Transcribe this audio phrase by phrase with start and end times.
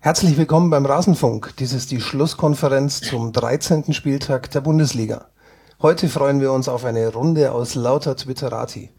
[0.00, 1.54] Herzlich willkommen beim Rasenfunk.
[1.58, 3.92] Dies ist die Schlusskonferenz zum 13.
[3.92, 5.26] Spieltag der Bundesliga.
[5.82, 8.90] Heute freuen wir uns auf eine Runde aus lauter Twitterati.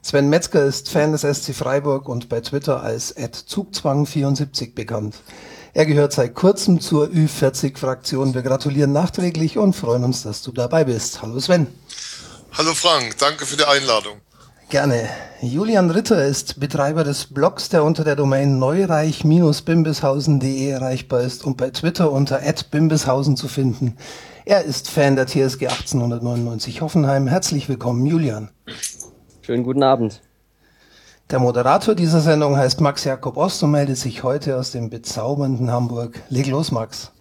[0.00, 5.16] Sven Metzger ist Fan des SC Freiburg und bei Twitter als Zugzwang74 bekannt.
[5.72, 8.34] Er gehört seit kurzem zur Ü40-Fraktion.
[8.34, 11.20] Wir gratulieren nachträglich und freuen uns, dass du dabei bist.
[11.20, 11.66] Hallo Sven.
[12.52, 14.20] Hallo Frank, danke für die Einladung.
[14.70, 15.08] Gerne.
[15.40, 21.70] Julian Ritter ist Betreiber des Blogs, der unter der Domain neureich-bimbishausen.de erreichbar ist und bei
[21.70, 23.96] Twitter unter @bimbishausen zu finden.
[24.46, 27.26] Er ist Fan der TSG 1899 Hoffenheim.
[27.26, 28.50] Herzlich willkommen, Julian.
[29.42, 30.22] Schönen guten Abend.
[31.30, 35.70] Der Moderator dieser Sendung heißt Max Jakob Ost und meldet sich heute aus dem bezaubernden
[35.70, 36.20] Hamburg.
[36.30, 37.12] Leg los, Max.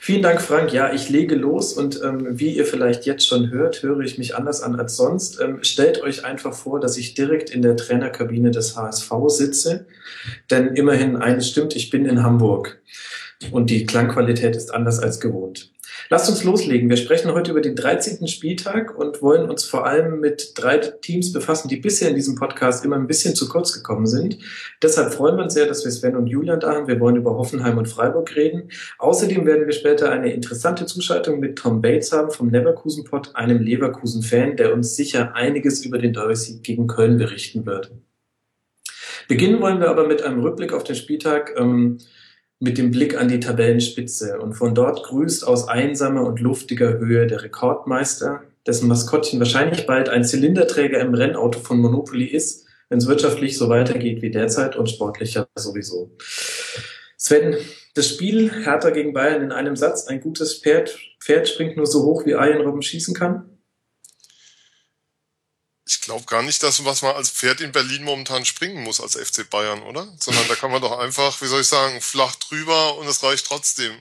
[0.00, 0.72] Vielen Dank, Frank.
[0.72, 4.36] Ja, ich lege los und ähm, wie ihr vielleicht jetzt schon hört, höre ich mich
[4.36, 5.40] anders an als sonst.
[5.40, 9.86] Ähm, stellt euch einfach vor, dass ich direkt in der Trainerkabine des HSV sitze,
[10.50, 12.80] denn immerhin eines stimmt, ich bin in Hamburg
[13.50, 15.71] und die Klangqualität ist anders als gewohnt.
[16.12, 16.90] Lasst uns loslegen.
[16.90, 18.28] Wir sprechen heute über den 13.
[18.28, 22.84] Spieltag und wollen uns vor allem mit drei Teams befassen, die bisher in diesem Podcast
[22.84, 24.36] immer ein bisschen zu kurz gekommen sind.
[24.82, 26.86] Deshalb freuen wir uns sehr, dass wir Sven und Julian da haben.
[26.86, 28.68] Wir wollen über Hoffenheim und Freiburg reden.
[28.98, 33.62] Außerdem werden wir später eine interessante Zuschaltung mit Tom Bates haben vom Leverkusen Pod, einem
[33.62, 37.90] Leverkusen-Fan, der uns sicher einiges über den Derby-Sieg gegen Köln berichten wird.
[39.28, 41.54] Beginnen wollen wir aber mit einem Rückblick auf den Spieltag.
[41.56, 41.96] Ähm,
[42.62, 44.38] mit dem Blick an die Tabellenspitze.
[44.38, 50.08] Und von dort grüßt aus einsamer und luftiger Höhe der Rekordmeister, dessen Maskottchen wahrscheinlich bald
[50.08, 54.88] ein Zylinderträger im Rennauto von Monopoly ist, wenn es wirtschaftlich so weitergeht wie derzeit und
[54.88, 56.12] sportlicher sowieso.
[57.16, 57.56] Sven,
[57.94, 62.04] das Spiel Hertha gegen Bayern in einem Satz, ein gutes Pferd, Pferd springt nur so
[62.04, 63.51] hoch, wie Ian Robben schießen kann?
[65.86, 69.16] Ich glaube gar nicht, dass was man als Pferd in Berlin momentan springen muss als
[69.16, 70.06] FC Bayern, oder?
[70.18, 73.46] Sondern da kann man doch einfach, wie soll ich sagen, flach drüber und es reicht
[73.46, 74.00] trotzdem.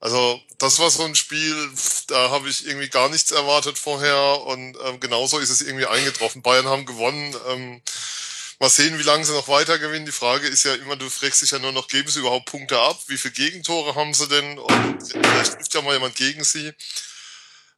[0.00, 1.70] Also das war so ein Spiel,
[2.08, 6.42] da habe ich irgendwie gar nichts erwartet vorher und ähm, genauso ist es irgendwie eingetroffen.
[6.42, 7.34] Bayern haben gewonnen.
[7.48, 7.82] Ähm,
[8.58, 10.06] mal sehen, wie lange sie noch weiter gewinnen.
[10.06, 12.78] Die Frage ist ja immer, du fragst dich ja nur noch, geben sie überhaupt Punkte
[12.80, 12.98] ab?
[13.06, 14.58] Wie viele Gegentore haben sie denn?
[14.58, 16.72] Und vielleicht trifft ja mal jemand gegen sie.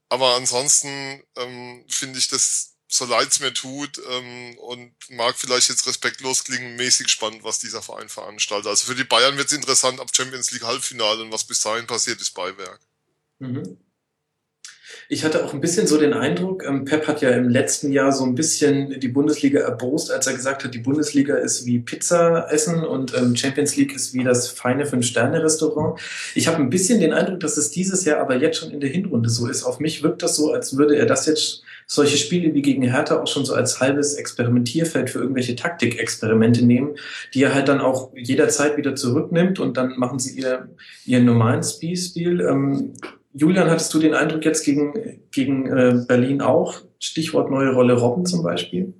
[0.09, 5.69] Aber ansonsten ähm, finde ich das so leid es mir tut ähm, und mag vielleicht
[5.69, 8.66] jetzt respektlos klingen, mäßig spannend, was dieser Verein veranstaltet.
[8.66, 11.87] Also für die Bayern wird es interessant ab Champions League Halbfinale und was bis dahin
[11.87, 12.81] passiert, ist Beiwerk.
[13.38, 13.78] Mhm.
[15.11, 18.13] Ich hatte auch ein bisschen so den Eindruck, ähm, Pep hat ja im letzten Jahr
[18.13, 22.47] so ein bisschen die Bundesliga erbost, als er gesagt hat, die Bundesliga ist wie Pizza
[22.53, 25.99] essen und ähm, Champions League ist wie das feine Fünf-Sterne-Restaurant.
[26.35, 28.91] Ich habe ein bisschen den Eindruck, dass es dieses Jahr aber jetzt schon in der
[28.91, 29.63] Hinrunde so ist.
[29.65, 33.19] Auf mich wirkt das so, als würde er das jetzt solche Spiele wie gegen Hertha
[33.19, 36.97] auch schon so als halbes Experimentierfeld für irgendwelche Taktikexperimente nehmen,
[37.33, 40.69] die er halt dann auch jederzeit wieder zurücknimmt und dann machen sie ihr,
[41.07, 42.43] ihren normalen Spielstil.
[42.43, 42.93] Ähm,
[43.33, 46.83] Julian, hattest du den Eindruck jetzt gegen, gegen äh, Berlin auch?
[46.99, 48.94] Stichwort neue Rolle Robben zum Beispiel?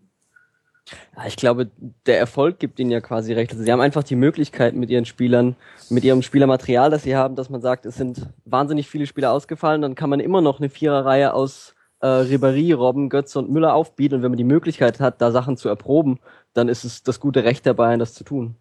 [1.17, 1.71] Ja, ich glaube,
[2.07, 3.53] der Erfolg gibt ihnen ja quasi recht.
[3.53, 5.57] Also sie haben einfach die Möglichkeit mit ihren Spielern,
[5.91, 9.83] mit ihrem Spielermaterial, das sie haben, dass man sagt, es sind wahnsinnig viele Spieler ausgefallen,
[9.83, 14.17] dann kann man immer noch eine Viererreihe aus äh, Ribéry, Robben, Götze und Müller aufbieten.
[14.17, 16.21] Und wenn man die Möglichkeit hat, da Sachen zu erproben,
[16.55, 18.57] dann ist es das gute Recht der Bayern, das zu tun.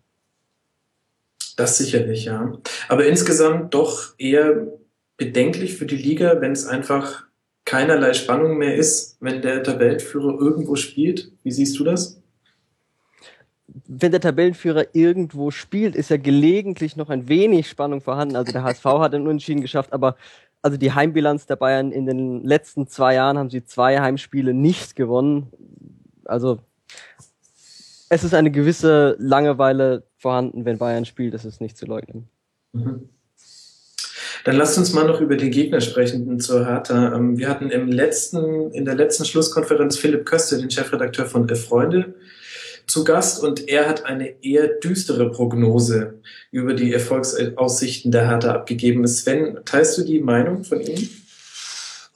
[1.56, 2.54] Das sicherlich, ja.
[2.88, 4.68] Aber insgesamt doch eher
[5.18, 7.26] bedenklich für die Liga, wenn es einfach
[7.66, 11.32] keinerlei Spannung mehr ist, wenn der Tabellenführer irgendwo spielt.
[11.44, 12.22] Wie siehst du das?
[13.88, 18.36] Wenn der Tabellenführer irgendwo spielt, ist ja gelegentlich noch ein wenig Spannung vorhanden.
[18.36, 20.16] Also der HSV hat einen Unentschieden geschafft, aber
[20.62, 24.96] also die Heimbilanz der Bayern in den letzten zwei Jahren haben sie zwei Heimspiele nicht
[24.96, 25.52] gewonnen.
[26.26, 26.60] Also
[28.10, 32.30] es ist eine gewisse Langeweile vorhanden, wenn Bayern spielt, das ist nicht zu leugnen.
[32.72, 33.10] Mhm.
[34.44, 37.16] Dann lasst uns mal noch über den Gegner sprechen zur Hertha.
[37.16, 42.16] Ähm, wir hatten im letzten, in der letzten Schlusskonferenz Philipp Köster, den Chefredakteur von Freunde,
[42.88, 46.22] zu Gast und er hat eine eher düstere Prognose
[46.52, 49.06] über die Erfolgsaussichten der Hertha abgegeben.
[49.06, 51.10] Sven, teilst du die Meinung von ihm?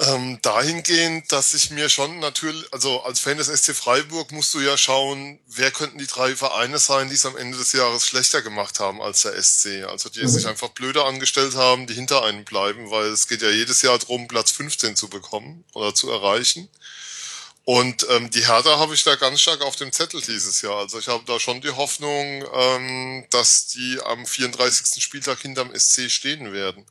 [0.08, 4.60] Ähm, dahingehend, dass ich mir schon natürlich, also als Fan des SC Freiburg musst du
[4.60, 8.42] ja schauen, wer könnten die drei Vereine sein, die es am Ende des Jahres schlechter
[8.42, 9.84] gemacht haben als der SC.
[9.88, 10.28] Also die mhm.
[10.28, 14.00] sich einfach blöder angestellt haben, die hinter einem bleiben, weil es geht ja jedes Jahr
[14.00, 16.68] darum, Platz 15 zu bekommen oder zu erreichen.
[17.64, 20.78] Und ähm, die Hertha habe ich da ganz stark auf dem Zettel dieses Jahr.
[20.78, 25.02] Also ich habe da schon die Hoffnung, ähm, dass die am 34.
[25.04, 26.88] Spieltag hinterm SC stehen werden.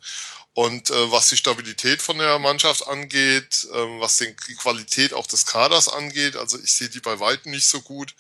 [0.55, 5.27] Und äh, was die Stabilität von der Mannschaft angeht, äh, was den, die Qualität auch
[5.27, 8.15] des Kaders angeht, also ich sehe die bei weitem nicht so gut.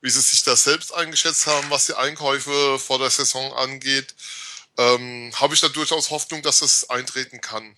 [0.00, 4.14] wie sie sich da selbst eingeschätzt haben, was die Einkäufe vor der Saison angeht,
[4.76, 7.76] ähm, habe ich da durchaus Hoffnung, dass es eintreten kann.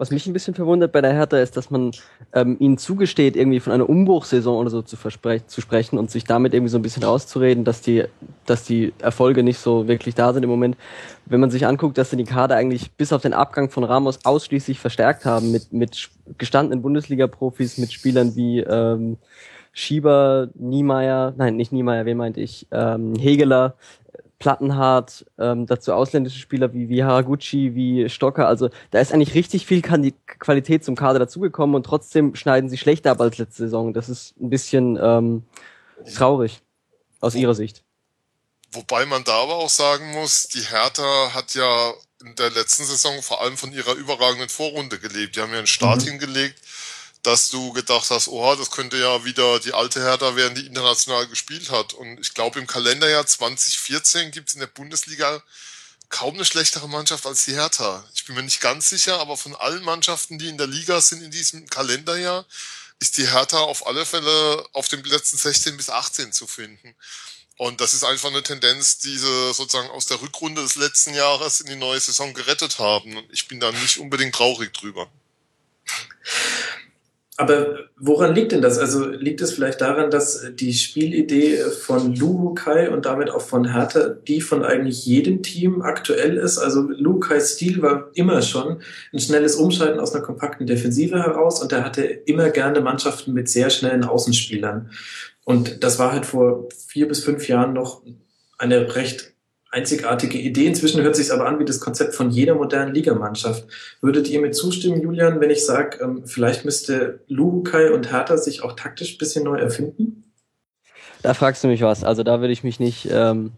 [0.00, 1.90] Was mich ein bisschen verwundert bei der Hertha ist, dass man
[2.32, 6.54] ähm, ihnen zugesteht, irgendwie von einer Umbruchsaison oder so zu, zu sprechen und sich damit
[6.54, 8.04] irgendwie so ein bisschen rauszureden, dass die,
[8.46, 10.78] dass die Erfolge nicht so wirklich da sind im Moment.
[11.26, 14.24] Wenn man sich anguckt, dass sie die Kader eigentlich bis auf den Abgang von Ramos
[14.24, 16.08] ausschließlich verstärkt haben mit, mit
[16.38, 19.18] gestandenen Bundesliga-Profis, mit Spielern wie ähm,
[19.74, 23.74] Schieber, Niemeyer, nein, nicht Niemeyer, wen meinte ich, ähm, Hegeler,
[24.40, 28.48] Plattenhardt, ähm, dazu ausländische Spieler wie, wie Haraguchi, wie Stocker.
[28.48, 33.12] Also da ist eigentlich richtig viel Qualität zum Kader dazugekommen und trotzdem schneiden sie schlechter
[33.12, 33.92] ab als letzte Saison.
[33.92, 35.44] Das ist ein bisschen ähm,
[36.16, 36.62] traurig
[37.20, 37.84] aus ihrer Sicht.
[38.72, 41.92] Wobei man da aber auch sagen muss, die Hertha hat ja
[42.24, 45.36] in der letzten Saison vor allem von ihrer überragenden Vorrunde gelebt.
[45.36, 46.10] Die haben ja einen Start mhm.
[46.10, 46.58] hingelegt,
[47.22, 51.26] dass du gedacht hast, oh, das könnte ja wieder die alte Hertha werden, die international
[51.26, 51.92] gespielt hat.
[51.92, 55.42] Und ich glaube, im Kalenderjahr 2014 gibt es in der Bundesliga
[56.08, 58.04] kaum eine schlechtere Mannschaft als die Hertha.
[58.14, 61.22] Ich bin mir nicht ganz sicher, aber von allen Mannschaften, die in der Liga sind
[61.22, 62.46] in diesem Kalenderjahr,
[63.00, 66.94] ist die Hertha auf alle Fälle auf den Plätzen 16 bis 18 zu finden.
[67.56, 71.60] Und das ist einfach eine Tendenz, die sie sozusagen aus der Rückrunde des letzten Jahres
[71.60, 73.18] in die neue Saison gerettet haben.
[73.18, 75.10] Und ich bin da nicht unbedingt traurig drüber.
[77.40, 78.76] Aber woran liegt denn das?
[78.76, 84.08] Also liegt es vielleicht daran, dass die Spielidee von Luhukai und damit auch von Hertha
[84.10, 86.58] die von eigentlich jedem Team aktuell ist?
[86.58, 88.82] Also Luhukais Stil war immer schon
[89.14, 93.48] ein schnelles Umschalten aus einer kompakten Defensive heraus und er hatte immer gerne Mannschaften mit
[93.48, 94.90] sehr schnellen Außenspielern.
[95.46, 98.02] Und das war halt vor vier bis fünf Jahren noch
[98.58, 99.29] eine recht
[99.70, 100.66] einzigartige Idee.
[100.66, 103.66] Inzwischen hört sich aber an wie das Konzept von jeder modernen Ligamannschaft.
[104.00, 108.62] Würdet ihr mir zustimmen, Julian, wenn ich sage, ähm, vielleicht müsste Luhukai und Hertha sich
[108.62, 110.24] auch taktisch bisschen neu erfinden?
[111.22, 112.02] Da fragst du mich was.
[112.02, 113.52] Also da würde ich mich nicht ähm,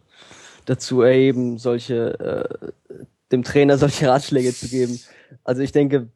[0.66, 2.18] dazu erheben, solche
[2.58, 2.68] äh,
[3.30, 5.00] dem Trainer solche Ratschläge zu geben.
[5.44, 6.08] Also ich denke,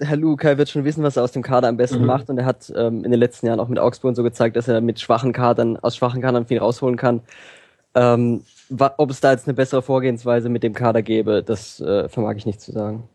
[0.00, 2.06] Herr Lukai wird schon wissen, was er aus dem Kader am besten mhm.
[2.06, 4.68] macht und er hat ähm, in den letzten Jahren auch mit Augsburg so gezeigt, dass
[4.68, 7.22] er mit schwachen Kadern, aus schwachen Kadern viel rausholen kann.
[7.96, 12.36] Ähm, ob es da jetzt eine bessere Vorgehensweise mit dem Kader gäbe, das äh, vermag
[12.36, 13.08] ich nicht zu sagen.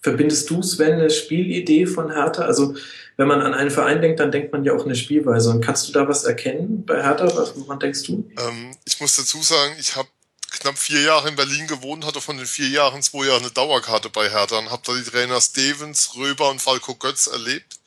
[0.00, 2.42] Verbindest du, Sven, eine Spielidee von Hertha?
[2.42, 2.74] Also,
[3.16, 5.50] wenn man an einen Verein denkt, dann denkt man ja auch eine Spielweise.
[5.50, 7.24] Und kannst du da was erkennen bei Hertha?
[7.36, 8.30] Was, woran denkst du?
[8.38, 10.08] Ähm, ich muss dazu sagen, ich habe
[10.50, 14.08] knapp vier Jahre in Berlin gewohnt, hatte von den vier Jahren zwei Jahre eine Dauerkarte
[14.08, 17.77] bei Hertha und habe da die Trainer Stevens, Röber und Falco Götz erlebt.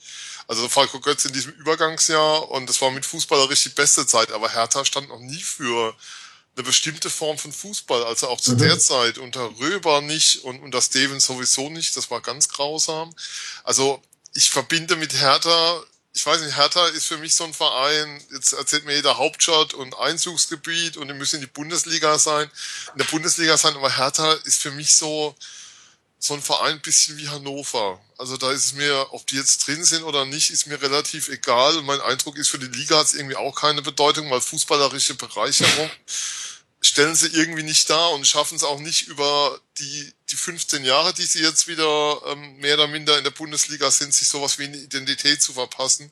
[0.52, 4.50] Also Falco Götz in diesem Übergangsjahr und das war mit Fußballerich die beste Zeit, aber
[4.50, 5.96] Hertha stand noch nie für
[6.58, 8.58] eine bestimmte Form von Fußball, also auch zu mhm.
[8.58, 13.16] der Zeit unter Röber nicht und unter Stevens sowieso nicht, das war ganz grausam.
[13.64, 14.04] Also
[14.34, 15.82] ich verbinde mit Hertha,
[16.12, 19.74] ich weiß nicht, Hertha ist für mich so ein Verein, jetzt erzählt mir jeder Hauptstadt
[19.74, 22.52] und Einzugsgebiet und die müssen in die Bundesliga sein,
[22.92, 25.34] in der Bundesliga sein, aber Hertha ist für mich so,
[26.24, 28.00] so ein Verein ein bisschen wie Hannover.
[28.16, 31.30] Also da ist es mir, ob die jetzt drin sind oder nicht, ist mir relativ
[31.30, 31.76] egal.
[31.78, 35.16] Und mein Eindruck ist, für die Liga hat es irgendwie auch keine Bedeutung, weil fußballerische
[35.16, 35.90] Bereicherung
[36.80, 41.12] stellen sie irgendwie nicht dar und schaffen es auch nicht über die, die 15 Jahre,
[41.12, 44.66] die sie jetzt wieder ähm, mehr oder minder in der Bundesliga sind, sich sowas wie
[44.66, 46.12] eine Identität zu verpassen,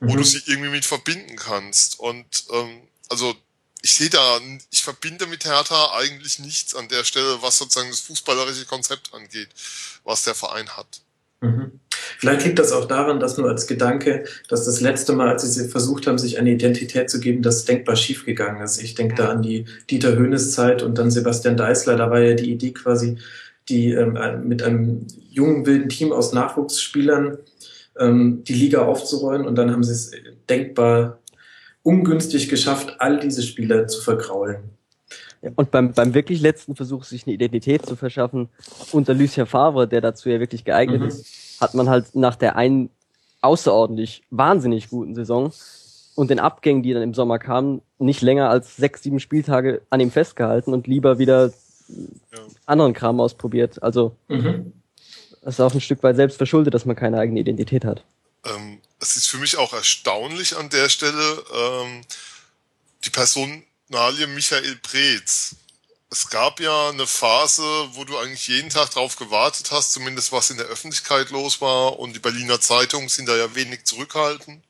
[0.00, 0.08] mhm.
[0.08, 0.24] wo du mhm.
[0.24, 2.00] sie irgendwie mit verbinden kannst.
[2.00, 3.36] Und ähm, also
[3.86, 4.40] ich sehe da,
[4.72, 9.48] ich verbinde mit Hertha eigentlich nichts an der Stelle, was sozusagen das fußballerische Konzept angeht,
[10.02, 11.02] was der Verein hat.
[11.40, 11.78] Mhm.
[12.18, 15.68] Vielleicht liegt das auch daran, dass nur als Gedanke, dass das letzte Mal, als sie
[15.68, 18.82] versucht haben, sich eine Identität zu geben, das denkbar schiefgegangen ist.
[18.82, 21.94] Ich denke da an die Dieter Höhnes Zeit und dann Sebastian Deißler.
[21.94, 23.18] Da war ja die Idee quasi,
[23.68, 27.38] die ähm, mit einem jungen, wilden Team aus Nachwuchsspielern
[28.00, 30.10] ähm, die Liga aufzurollen und dann haben sie es
[30.48, 31.20] denkbar
[31.86, 34.56] ungünstig geschafft, all diese Spieler zu vergraulen.
[35.54, 38.48] Und beim, beim wirklich letzten Versuch, sich eine Identität zu verschaffen,
[38.90, 41.06] unter Lucien Favre, der dazu ja wirklich geeignet mhm.
[41.06, 42.90] ist, hat man halt nach der einen
[43.40, 45.52] außerordentlich wahnsinnig guten Saison
[46.16, 50.00] und den Abgängen, die dann im Sommer kamen, nicht länger als sechs, sieben Spieltage an
[50.00, 51.52] ihm festgehalten und lieber wieder
[51.88, 52.38] ja.
[52.64, 53.80] anderen Kram ausprobiert.
[53.80, 54.72] Also mhm.
[55.42, 58.02] das ist auch ein Stück weit selbst verschuldet, dass man keine eigene Identität hat.
[58.44, 58.75] Ähm,
[59.06, 62.04] es ist für mich auch erstaunlich an der Stelle ähm,
[63.04, 65.54] die Personalie Michael Preetz.
[66.10, 70.50] Es gab ja eine Phase, wo du eigentlich jeden Tag drauf gewartet hast, zumindest was
[70.50, 74.64] in der Öffentlichkeit los war und die Berliner Zeitungen sind da ja wenig zurückhaltend,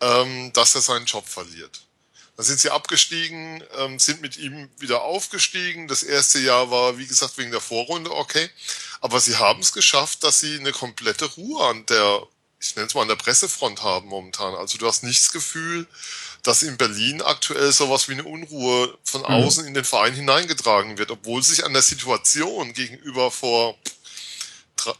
[0.00, 1.82] ähm, dass er seinen Job verliert.
[2.36, 5.88] Dann sind sie abgestiegen, ähm, sind mit ihm wieder aufgestiegen.
[5.88, 8.50] Das erste Jahr war, wie gesagt, wegen der Vorrunde okay.
[9.00, 12.26] Aber sie haben es geschafft, dass sie eine komplette Ruhe an der
[12.66, 14.54] ich nenne es mal an der Pressefront haben momentan.
[14.54, 15.86] Also du hast nicht das Gefühl,
[16.42, 19.26] dass in Berlin aktuell sowas wie eine Unruhe von mhm.
[19.26, 19.68] außen mhm.
[19.68, 23.76] in den Verein hineingetragen wird, obwohl sich an der Situation gegenüber vor,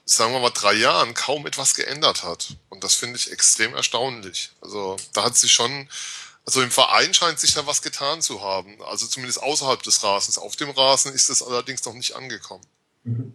[0.05, 2.57] sagen wir mal, drei Jahren kaum etwas geändert hat.
[2.69, 4.51] Und das finde ich extrem erstaunlich.
[4.61, 5.89] Also da hat sich schon,
[6.45, 8.81] also im Verein scheint sich da was getan zu haben.
[8.83, 10.39] Also zumindest außerhalb des Rasens.
[10.39, 12.67] Auf dem Rasen ist es allerdings noch nicht angekommen.
[13.05, 13.35] Mhm.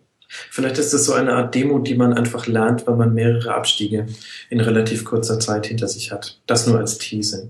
[0.49, 4.05] Vielleicht ist das so eine Art Demo, die man einfach lernt, weil man mehrere Abstiege
[4.49, 6.39] in relativ kurzer Zeit hinter sich hat.
[6.47, 7.49] Das nur als Tease.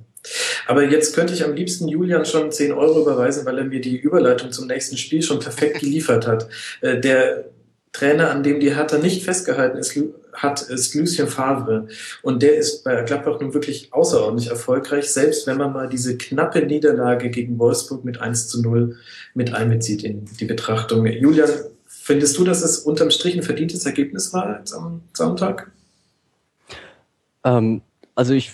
[0.68, 3.98] Aber jetzt könnte ich am liebsten Julian schon 10 Euro überweisen, weil er mir die
[3.98, 6.48] Überleitung zum nächsten Spiel schon perfekt geliefert hat.
[6.82, 7.46] Äh, der
[7.92, 10.00] Trainer, an dem die Hertha nicht festgehalten ist,
[10.34, 11.88] hat, ist Lucien Favre.
[12.22, 16.62] Und der ist bei Gladbach nun wirklich außerordentlich erfolgreich, selbst wenn man mal diese knappe
[16.62, 18.96] Niederlage gegen Wolfsburg mit 1 zu 0
[19.34, 21.06] mit einbezieht in die Betrachtung.
[21.06, 21.50] Julian,
[21.94, 25.72] Findest du, dass es unterm Strich ein verdientes Ergebnis war am Sonntag?
[27.44, 27.82] Ähm,
[28.16, 28.54] also ich,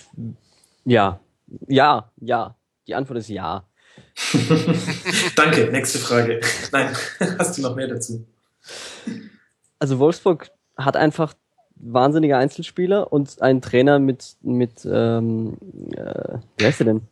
[0.84, 1.20] ja,
[1.68, 2.56] ja, ja.
[2.86, 3.64] Die Antwort ist ja.
[5.36, 6.40] Danke, nächste Frage.
[6.72, 6.94] Nein,
[7.38, 8.26] hast du noch mehr dazu?
[9.78, 11.34] Also Wolfsburg hat einfach
[11.76, 15.56] wahnsinnige Einzelspieler und einen Trainer mit, mit ähm,
[15.92, 17.02] äh, wie heißt er denn?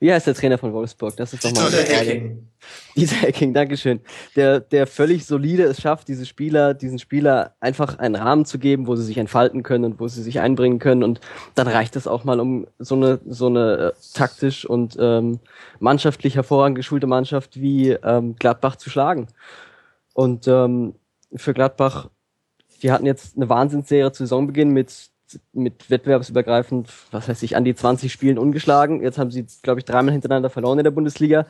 [0.00, 1.14] Wie heißt der Trainer von Wolfsburg?
[1.16, 2.48] Das ist doch mal Dieter Hacking.
[2.96, 4.00] Dieter Hacking, Dankeschön.
[4.34, 8.86] Der, der völlig solide es schafft, diese Spieler, diesen Spieler einfach einen Rahmen zu geben,
[8.86, 11.02] wo sie sich entfalten können und wo sie sich einbringen können.
[11.04, 11.20] Und
[11.54, 15.38] dann reicht es auch mal, um so eine, so eine äh, taktisch und ähm,
[15.80, 19.26] mannschaftlich hervorragend geschulte Mannschaft wie ähm, Gladbach zu schlagen.
[20.14, 20.94] Und ähm,
[21.36, 22.08] für Gladbach,
[22.82, 25.10] die hatten jetzt eine Wahnsinnsserie zu Saisonbeginn mit
[25.52, 29.02] mit wettbewerbsübergreifend, was heißt ich, an die 20 Spielen ungeschlagen.
[29.02, 31.46] Jetzt haben sie, glaube ich, dreimal hintereinander verloren in der Bundesliga.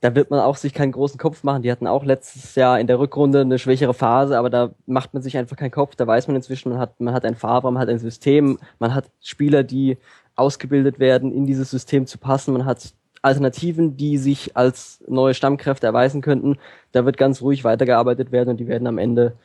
[0.00, 1.62] Da wird man auch sich keinen großen Kopf machen.
[1.62, 5.22] Die hatten auch letztes Jahr in der Rückrunde eine schwächere Phase, aber da macht man
[5.22, 5.96] sich einfach keinen Kopf.
[5.96, 8.94] Da weiß man inzwischen, man hat, man hat ein Fahrraum, man hat ein System, man
[8.94, 9.98] hat Spieler, die
[10.36, 12.52] ausgebildet werden, in dieses System zu passen.
[12.52, 16.58] Man hat Alternativen, die sich als neue Stammkräfte erweisen könnten.
[16.92, 19.36] Da wird ganz ruhig weitergearbeitet werden und die werden am Ende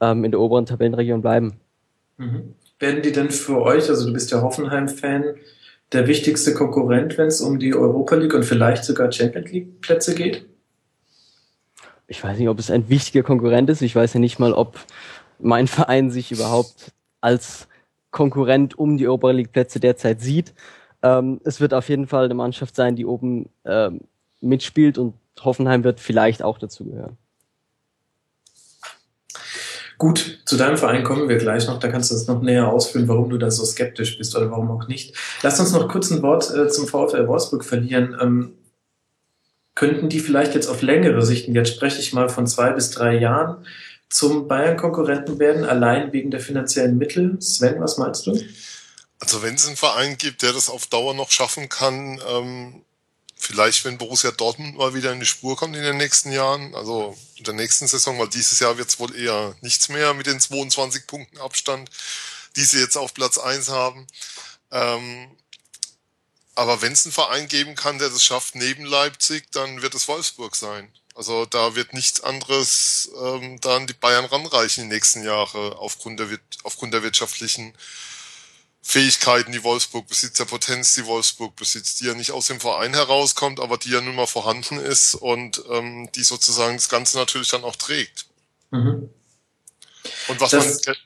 [0.00, 1.60] ähm, in der oberen Tabellenregion bleiben.
[2.16, 5.36] Mhm werden die denn für euch, also du bist ja Hoffenheim-Fan,
[5.92, 10.14] der wichtigste Konkurrent, wenn es um die Europa League und vielleicht sogar Champions League Plätze
[10.14, 10.46] geht?
[12.06, 13.82] Ich weiß nicht, ob es ein wichtiger Konkurrent ist.
[13.82, 14.78] Ich weiß ja nicht mal, ob
[15.38, 17.68] mein Verein sich überhaupt als
[18.10, 20.54] Konkurrent um die Europa League Plätze derzeit sieht.
[21.02, 24.00] Ähm, es wird auf jeden Fall eine Mannschaft sein, die oben ähm,
[24.40, 27.16] mitspielt und Hoffenheim wird vielleicht auch dazu gehören.
[30.00, 31.78] Gut, zu deinem Verein kommen wir gleich noch.
[31.78, 34.70] Da kannst du uns noch näher ausführen, warum du da so skeptisch bist oder warum
[34.70, 35.14] auch nicht.
[35.42, 38.16] Lass uns noch kurz ein Wort äh, zum VfL Wolfsburg verlieren.
[38.18, 38.54] Ähm,
[39.74, 42.90] könnten die vielleicht jetzt auf längere Sicht, und jetzt spreche ich mal von zwei bis
[42.90, 43.66] drei Jahren,
[44.08, 47.36] zum Bayern-Konkurrenten werden, allein wegen der finanziellen Mittel?
[47.42, 48.40] Sven, was meinst du?
[49.18, 52.82] Also wenn es einen Verein gibt, der das auf Dauer noch schaffen kann, ähm,
[53.40, 57.16] vielleicht, wenn Borussia Dortmund mal wieder in die Spur kommt in den nächsten Jahren, also
[57.36, 60.38] in der nächsten Saison, weil dieses Jahr wird es wohl eher nichts mehr mit den
[60.38, 61.90] 22 Punkten Abstand,
[62.56, 64.06] die sie jetzt auf Platz eins haben.
[64.70, 65.30] Ähm,
[66.54, 70.06] aber wenn es einen Verein geben kann, der das schafft neben Leipzig, dann wird es
[70.06, 70.92] Wolfsburg sein.
[71.14, 76.20] Also da wird nichts anderes ähm, da an die Bayern ranreichen die nächsten Jahre aufgrund
[76.20, 76.28] der,
[76.62, 77.74] aufgrund der wirtschaftlichen
[78.82, 82.94] Fähigkeiten, die Wolfsburg besitzt, der Potenz, die Wolfsburg besitzt, die ja nicht aus dem Verein
[82.94, 87.48] herauskommt, aber die ja nun mal vorhanden ist und ähm, die sozusagen das Ganze natürlich
[87.48, 88.26] dann auch trägt.
[88.70, 89.10] Mhm.
[90.28, 90.96] Und was das, man,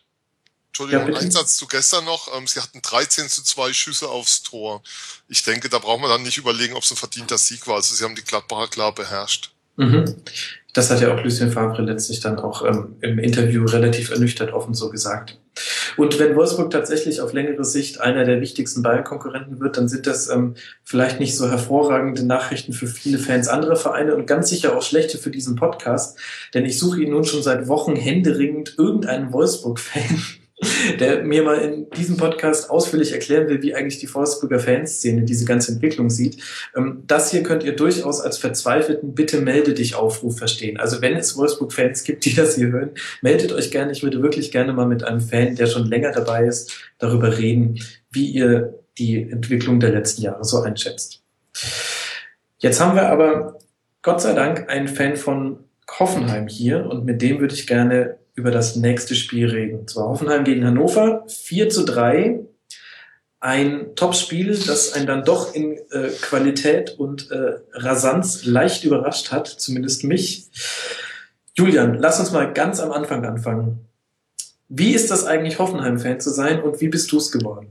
[0.69, 4.43] Entschuldigung, ja, ein Satz zu gestern noch, ähm, sie hatten 13 zu 2 Schüsse aufs
[4.43, 4.83] Tor.
[5.29, 7.77] Ich denke, da braucht man dann nicht überlegen, ob es ein verdienter Sieg war.
[7.77, 9.53] Also sie haben die Gladbacher klar beherrscht.
[9.77, 10.17] Mhm.
[10.73, 14.75] Das hat ja auch Lucien Favre letztlich dann auch ähm, im Interview relativ ernüchtert offen
[14.75, 15.39] so gesagt.
[15.97, 20.29] Und wenn Wolfsburg tatsächlich auf längere Sicht einer der wichtigsten Bayern-Konkurrenten wird, dann sind das
[20.29, 24.83] ähm, vielleicht nicht so hervorragende Nachrichten für viele Fans anderer Vereine und ganz sicher auch
[24.83, 26.19] schlechte für diesen Podcast,
[26.53, 30.23] denn ich suche ihn nun schon seit Wochen händeringend irgendeinen Wolfsburg-Fan,
[31.01, 35.45] der mir mal in diesem Podcast ausführlich erklären will, wie eigentlich die Wolfsburger Fanszene diese
[35.45, 36.43] ganze Entwicklung sieht.
[36.77, 40.79] Ähm, das hier könnt ihr durchaus als verzweifelten Bitte melde dich Aufruf verstehen.
[40.79, 42.91] Also wenn es Wolfsburg-Fans gibt, die das hier hören,
[43.23, 43.93] meldet euch gerne.
[43.93, 47.81] Ich würde wirklich gerne mal mit einem Fan, der schon länger dabei ist, darüber reden,
[48.11, 51.23] wie ihr die Entwicklung der letzten Jahre so einschätzt.
[52.59, 53.59] Jetzt haben wir aber
[54.03, 55.59] Gott sei Dank einen Fan von
[55.99, 59.79] Hoffenheim hier und mit dem würde ich gerne über das nächste Spiel reden.
[59.81, 62.41] Und zwar Hoffenheim gegen Hannover, 4 zu 3.
[63.41, 69.47] Ein Top-Spiel, das einen dann doch in äh, Qualität und äh, Rasanz leicht überrascht hat,
[69.47, 70.49] zumindest mich.
[71.55, 73.87] Julian, lass uns mal ganz am Anfang anfangen.
[74.69, 77.69] Wie ist das eigentlich, Hoffenheim-Fan zu sein und wie bist du es geworden?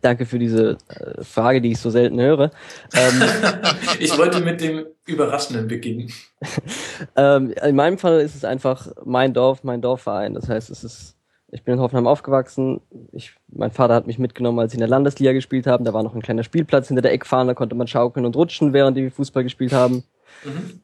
[0.00, 2.50] Danke für diese äh, Frage, die ich so selten höre.
[2.94, 3.22] Ähm,
[4.00, 6.12] ich wollte mit dem Überraschenden beginnen.
[7.16, 10.34] ähm, in meinem Fall ist es einfach mein Dorf, mein Dorfverein.
[10.34, 11.16] Das heißt, es ist,
[11.50, 12.80] ich bin in Hoffenheim aufgewachsen.
[13.12, 15.84] Ich, mein Vater hat mich mitgenommen, als sie in der Landesliga gespielt haben.
[15.84, 18.72] Da war noch ein kleiner Spielplatz hinter der Eckfahne, da konnte man schaukeln und rutschen,
[18.72, 20.04] während die Fußball gespielt haben.
[20.44, 20.80] Mhm.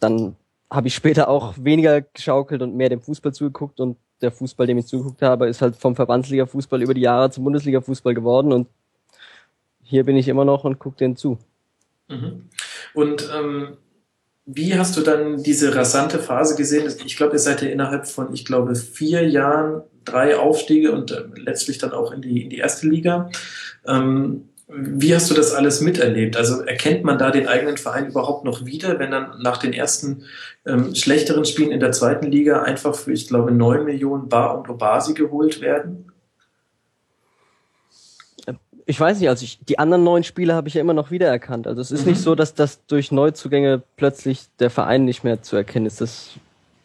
[0.00, 0.36] Dann
[0.70, 4.78] habe ich später auch weniger geschaukelt und mehr dem Fußball zugeguckt und der Fußball, dem
[4.78, 8.68] ich zugeguckt habe, ist halt vom Verbandsliga-Fußball über die Jahre zum Bundesliga-Fußball geworden und
[9.82, 11.38] hier bin ich immer noch und gucke den zu.
[12.08, 12.48] Mhm.
[12.94, 13.76] Und ähm,
[14.46, 16.92] wie hast du dann diese rasante Phase gesehen?
[17.04, 21.24] Ich glaube, ihr seid ja innerhalb von, ich glaube, vier Jahren drei Aufstiege und äh,
[21.36, 23.30] letztlich dann auch in die, in die erste Liga.
[23.86, 26.36] Ähm, wie hast du das alles miterlebt?
[26.36, 30.24] Also erkennt man da den eigenen Verein überhaupt noch wieder, wenn dann nach den ersten
[30.66, 34.68] ähm, schlechteren Spielen in der zweiten Liga einfach für, ich glaube, neun Millionen Bar und
[34.70, 36.10] Obasi geholt werden?
[38.86, 41.66] Ich weiß nicht, also ich, die anderen neun Spiele habe ich ja immer noch wiedererkannt.
[41.66, 42.12] Also es ist mhm.
[42.12, 46.00] nicht so, dass das durch Neuzugänge plötzlich der Verein nicht mehr zu erkennen ist.
[46.00, 46.30] Das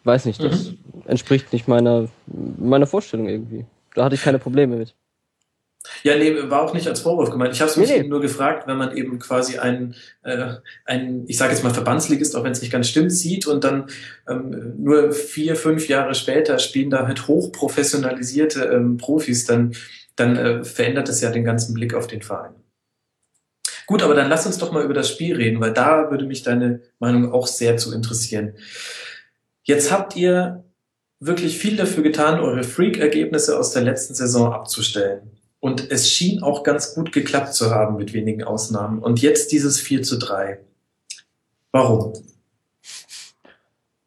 [0.04, 0.78] weiß nicht, das mhm.
[1.06, 3.64] entspricht nicht meiner, meiner Vorstellung irgendwie.
[3.94, 4.94] Da hatte ich keine Probleme mit.
[6.02, 7.54] Ja, nee, war auch nicht als Vorwurf gemeint.
[7.54, 8.08] Ich habe es mich nee, nee.
[8.08, 12.44] nur gefragt, wenn man eben quasi einen, äh, einen ich sage jetzt mal Verbandsligist, auch
[12.44, 13.88] wenn es nicht ganz stimmt, sieht und dann
[14.28, 19.74] ähm, nur vier, fünf Jahre später spielen da halt hochprofessionalisierte ähm, Profis, dann,
[20.16, 22.54] dann äh, verändert es ja den ganzen Blick auf den Verein.
[23.86, 26.42] Gut, aber dann lass uns doch mal über das Spiel reden, weil da würde mich
[26.42, 28.54] deine Meinung auch sehr zu interessieren.
[29.62, 30.62] Jetzt habt ihr
[31.20, 35.39] wirklich viel dafür getan, eure Freak-Ergebnisse aus der letzten Saison abzustellen.
[35.60, 38.98] Und es schien auch ganz gut geklappt zu haben mit wenigen Ausnahmen.
[38.98, 40.58] Und jetzt dieses 4 zu 3.
[41.70, 42.14] Warum?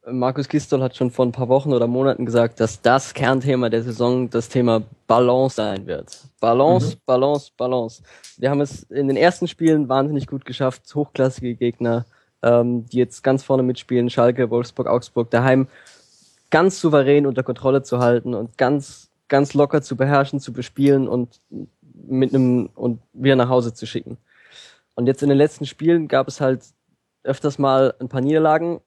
[0.06, 3.84] Markus Gistol hat schon vor ein paar Wochen oder Monaten gesagt, dass das Kernthema der
[3.84, 6.18] Saison das Thema Balance sein wird.
[6.42, 7.00] Balance, mhm.
[7.06, 8.04] Balance, Balance.
[8.38, 12.06] Wir haben es in den ersten Spielen wahnsinnig gut geschafft, hochklassige Gegner,
[12.42, 15.68] ähm, die jetzt ganz vorne mitspielen, Schalke, Wolfsburg, Augsburg, daheim
[16.50, 21.42] ganz souverän unter Kontrolle zu halten und ganz ganz locker zu beherrschen, zu bespielen und
[21.92, 24.18] mit einem und wieder nach Hause zu schicken.
[24.96, 26.64] Und jetzt in den letzten Spielen gab es halt
[27.24, 28.82] öfters mal ein paar Niederlagen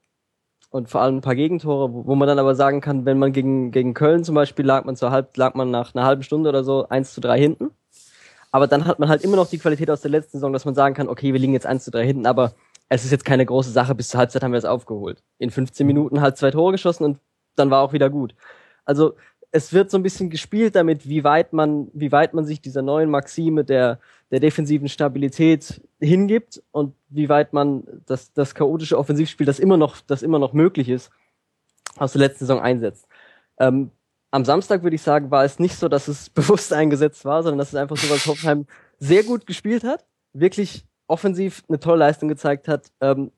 [0.69, 3.33] und vor allem ein paar Gegentore, wo, wo man dann aber sagen kann, wenn man
[3.33, 6.49] gegen, gegen Köln zum Beispiel lag man zur halb, lag man nach einer halben Stunde
[6.49, 7.71] oder so eins zu drei hinten.
[8.51, 10.75] Aber dann hat man halt immer noch die Qualität aus der letzten Saison, dass man
[10.75, 12.53] sagen kann, okay, wir liegen jetzt eins zu drei hinten, aber
[12.89, 15.23] es ist jetzt keine große Sache, bis zur Halbzeit haben wir es aufgeholt.
[15.39, 17.19] In 15 Minuten halt zwei Tore geschossen und
[17.55, 18.35] dann war auch wieder gut.
[18.85, 19.15] Also
[19.51, 22.81] es wird so ein bisschen gespielt damit, wie weit man, wie weit man sich dieser
[22.81, 29.45] neuen Maxime der, der defensiven Stabilität hingibt und wie weit man das, das chaotische Offensivspiel,
[29.45, 31.11] das immer noch, das immer noch möglich ist,
[31.95, 33.07] aus der letzten Saison einsetzt.
[33.57, 33.91] Ähm,
[34.31, 37.59] am Samstag würde ich sagen, war es nicht so, dass es bewusst eingesetzt war, sondern
[37.59, 38.65] dass es einfach so, was Hoffenheim
[38.99, 43.31] sehr gut gespielt hat, wirklich offensiv eine tolle Leistung gezeigt hat, ähm,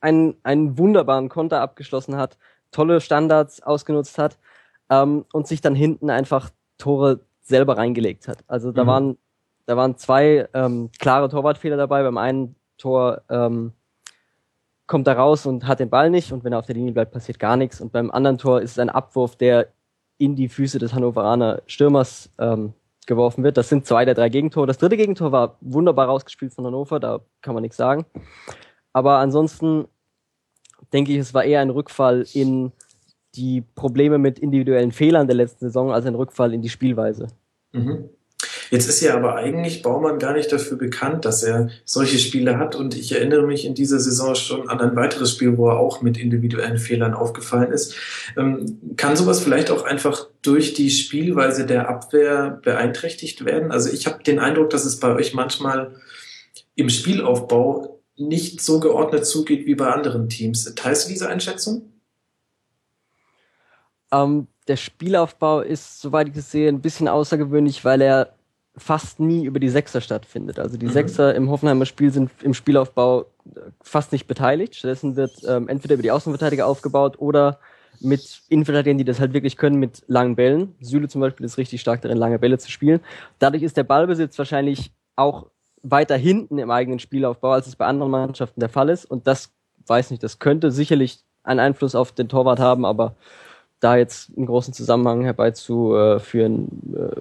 [0.00, 2.38] einen, einen wunderbaren Konter abgeschlossen hat,
[2.70, 4.38] tolle Standards ausgenutzt hat
[4.90, 8.38] ähm, und sich dann hinten einfach Tore selber reingelegt hat.
[8.46, 8.88] Also da mhm.
[8.88, 9.18] waren
[9.70, 12.02] da waren zwei ähm, klare Torwartfehler dabei.
[12.02, 13.72] Beim einen Tor ähm,
[14.88, 17.12] kommt er raus und hat den Ball nicht und wenn er auf der Linie bleibt,
[17.12, 17.80] passiert gar nichts.
[17.80, 19.68] Und beim anderen Tor ist es ein Abwurf, der
[20.18, 22.74] in die Füße des Hannoveraner Stürmers ähm,
[23.06, 23.56] geworfen wird.
[23.56, 24.66] Das sind zwei der drei Gegentore.
[24.66, 28.06] Das dritte Gegentor war wunderbar rausgespielt von Hannover, da kann man nichts sagen.
[28.92, 29.86] Aber ansonsten
[30.92, 32.72] denke ich, es war eher ein Rückfall in
[33.34, 37.28] die Probleme mit individuellen Fehlern der letzten Saison als ein Rückfall in die Spielweise.
[37.72, 38.10] Mhm.
[38.70, 42.76] Jetzt ist ja aber eigentlich Baumann gar nicht dafür bekannt, dass er solche Spiele hat.
[42.76, 46.02] Und ich erinnere mich in dieser Saison schon an ein weiteres Spiel, wo er auch
[46.02, 47.96] mit individuellen Fehlern aufgefallen ist.
[48.36, 53.72] Ähm, kann sowas vielleicht auch einfach durch die Spielweise der Abwehr beeinträchtigt werden?
[53.72, 55.96] Also ich habe den Eindruck, dass es bei euch manchmal
[56.76, 60.72] im Spielaufbau nicht so geordnet zugeht wie bei anderen Teams.
[60.76, 61.89] Teilst du diese Einschätzung?
[64.12, 68.34] Ähm, der Spielaufbau ist, soweit ich es sehe, ein bisschen außergewöhnlich, weil er
[68.76, 70.58] fast nie über die Sechser stattfindet.
[70.58, 70.92] Also die mhm.
[70.92, 74.76] Sechser im Hoffenheimer Spiel sind im Spielaufbau äh, fast nicht beteiligt.
[74.76, 77.58] Stattdessen wird ähm, entweder über die Außenverteidiger aufgebaut oder
[78.00, 80.74] mit Innenverteidigern, die das halt wirklich können, mit langen Bällen.
[80.80, 83.00] Süle zum Beispiel ist richtig stark darin, lange Bälle zu spielen.
[83.38, 85.46] Dadurch ist der Ballbesitz wahrscheinlich auch
[85.82, 89.04] weiter hinten im eigenen Spielaufbau, als es bei anderen Mannschaften der Fall ist.
[89.04, 89.50] Und das,
[89.86, 93.16] weiß nicht, das könnte sicherlich einen Einfluss auf den Torwart haben, aber
[93.80, 97.16] da jetzt einen großen Zusammenhang herbeizuführen, äh,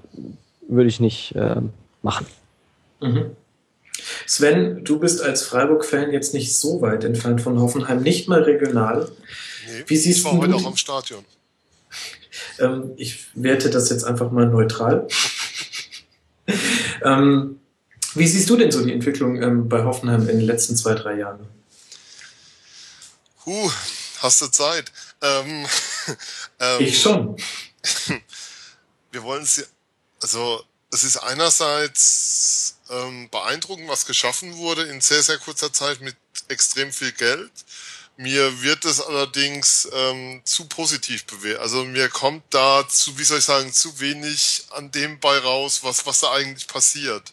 [0.67, 1.61] würde ich nicht äh,
[2.01, 2.25] machen.
[3.01, 3.31] Mhm.
[4.25, 9.09] Sven, du bist als Freiburg-Fan jetzt nicht so weit entfernt von Hoffenheim, nicht mal regional.
[9.67, 11.23] Nee, Wie siehst ich war heute auch im Stadion.
[12.59, 15.07] Ähm, ich werte das jetzt einfach mal neutral.
[17.03, 17.59] ähm,
[18.15, 21.17] wie siehst du denn so die Entwicklung ähm, bei Hoffenheim in den letzten zwei, drei
[21.17, 21.47] Jahren?
[23.45, 23.71] Huh,
[24.19, 24.91] hast du Zeit?
[26.59, 27.37] Ähm, ich schon.
[29.11, 29.65] Wir wollen es,
[30.21, 36.15] also es ist einerseits ähm, beeindruckend, was geschaffen wurde in sehr, sehr kurzer Zeit mit
[36.47, 37.51] extrem viel Geld.
[38.17, 41.61] Mir wird es allerdings ähm, zu positiv bewertet.
[41.61, 45.83] Also mir kommt da zu, wie soll ich sagen, zu wenig an dem bei raus,
[45.83, 47.31] was, was da eigentlich passiert.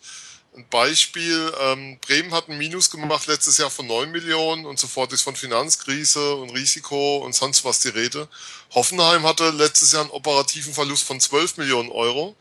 [0.57, 5.13] Ein Beispiel, ähm, Bremen hat ein Minus gemacht letztes Jahr von 9 Millionen und sofort
[5.13, 8.27] ist von Finanzkrise und Risiko und sonst was die Rede.
[8.75, 12.35] Hoffenheim hatte letztes Jahr einen operativen Verlust von 12 Millionen Euro,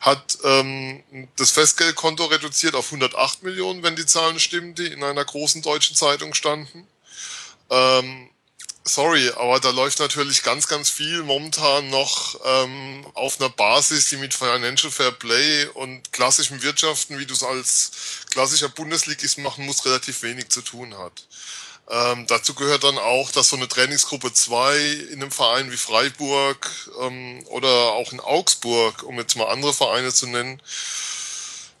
[0.00, 1.04] hat ähm,
[1.36, 5.94] das Festgeldkonto reduziert auf 108 Millionen, wenn die Zahlen stimmen, die in einer großen deutschen
[5.94, 6.86] Zeitung standen.
[7.68, 8.29] Ähm,
[8.94, 14.16] sorry, aber da läuft natürlich ganz, ganz viel momentan noch ähm, auf einer Basis, die
[14.16, 17.92] mit Financial Fair Play und klassischem Wirtschaften, wie du es als
[18.30, 21.26] klassischer Bundesligist machen musst, relativ wenig zu tun hat.
[21.88, 24.78] Ähm, dazu gehört dann auch, dass so eine Trainingsgruppe 2
[25.12, 30.12] in einem Verein wie Freiburg ähm, oder auch in Augsburg, um jetzt mal andere Vereine
[30.12, 30.62] zu nennen,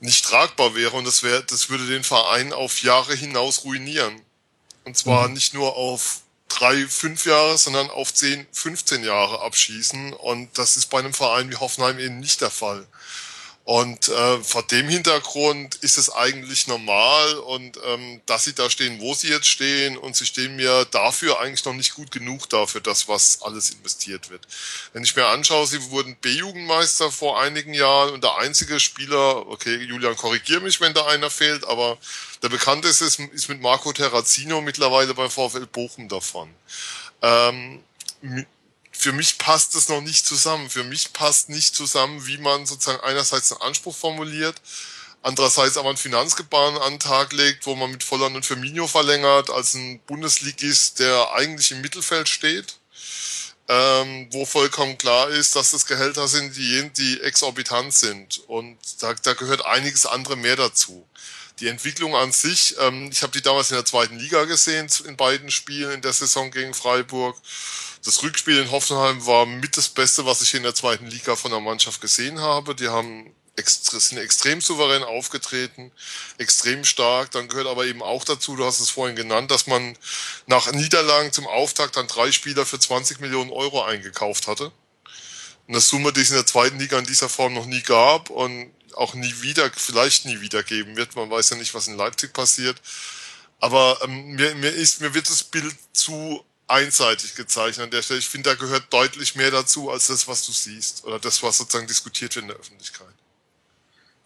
[0.00, 4.20] nicht tragbar wäre und das, wäre, das würde den Verein auf Jahre hinaus ruinieren.
[4.84, 5.34] Und zwar mhm.
[5.34, 10.12] nicht nur auf drei, fünf Jahre, sondern auf zehn, 15 Jahre abschießen.
[10.12, 12.86] Und das ist bei einem Verein wie Hoffenheim eben nicht der Fall.
[13.64, 19.00] Und äh, vor dem Hintergrund ist es eigentlich normal und ähm, dass sie da stehen,
[19.00, 22.80] wo sie jetzt stehen und sie stehen mir dafür eigentlich noch nicht gut genug dafür,
[22.80, 24.44] das, was alles investiert wird.
[24.92, 29.76] Wenn ich mir anschaue, sie wurden B-Jugendmeister vor einigen Jahren und der einzige Spieler, okay,
[29.76, 31.96] Julian, korrigier mich, wenn da einer fehlt, aber
[32.42, 36.54] der bekannteste ist, ist mit Marco Terrazino mittlerweile beim VfL Bochum davon.
[37.22, 37.82] Ähm,
[38.92, 40.68] für mich passt es noch nicht zusammen.
[40.68, 44.60] Für mich passt nicht zusammen, wie man sozusagen einerseits einen Anspruch formuliert,
[45.22, 49.50] andererseits aber einen Finanzgebaren an den Tag legt, wo man mit Volland und Firmino verlängert,
[49.50, 52.76] als ein Bundesligist, der eigentlich im Mittelfeld steht,
[53.68, 58.42] ähm, wo vollkommen klar ist, dass das Gehälter sind, die, die exorbitant sind.
[58.48, 61.06] Und da, da gehört einiges andere mehr dazu.
[61.60, 65.16] Die Entwicklung an sich, ähm, ich habe die damals in der zweiten Liga gesehen, in
[65.16, 67.36] beiden Spielen in der Saison gegen Freiburg.
[68.02, 71.50] Das Rückspiel in Hoffenheim war mit das Beste, was ich in der zweiten Liga von
[71.50, 72.74] der Mannschaft gesehen habe.
[72.74, 73.34] Die haben
[73.66, 75.92] sind extrem souverän aufgetreten,
[76.38, 77.30] extrem stark.
[77.32, 79.98] Dann gehört aber eben auch dazu, du hast es vorhin genannt, dass man
[80.46, 84.72] nach Niederlagen zum Auftakt dann drei Spieler für 20 Millionen Euro eingekauft hatte.
[85.68, 88.72] Eine Summe, die es in der zweiten Liga in dieser Form noch nie gab und
[89.00, 91.16] auch nie wieder, vielleicht nie wieder geben wird.
[91.16, 92.76] Man weiß ja nicht, was in Leipzig passiert.
[93.58, 98.20] Aber ähm, mir, mir, ist, mir wird das Bild zu einseitig gezeichnet an der Stelle.
[98.20, 101.58] Ich finde, da gehört deutlich mehr dazu als das, was du siehst oder das, was
[101.58, 103.08] sozusagen diskutiert wird in der Öffentlichkeit.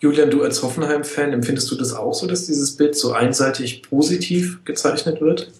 [0.01, 4.65] Julian, du als Hoffenheim-Fan, empfindest du das auch so, dass dieses Bild so einseitig positiv
[4.65, 5.53] gezeichnet wird?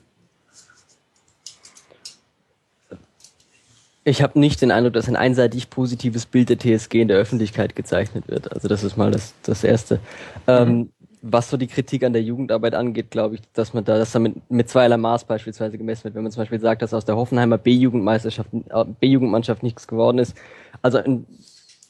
[4.05, 7.75] Ich habe nicht den Eindruck, dass ein einseitig positives Bild der TSG in der Öffentlichkeit
[7.75, 8.53] gezeichnet wird.
[8.53, 9.99] Also das ist mal das, das Erste.
[10.47, 10.71] Ähm, mhm.
[10.71, 10.91] Ähm,
[11.27, 14.19] was so die Kritik an der Jugendarbeit angeht, glaube ich, dass man da, dass da
[14.19, 16.15] mit, mit zweierlei Maß beispielsweise gemessen wird.
[16.15, 20.37] Wenn man zum Beispiel sagt, dass aus der Hoffenheimer B-Jugendmeisterschaft, äh, B-Jugendmannschaft nichts geworden ist.
[20.83, 21.25] Also in,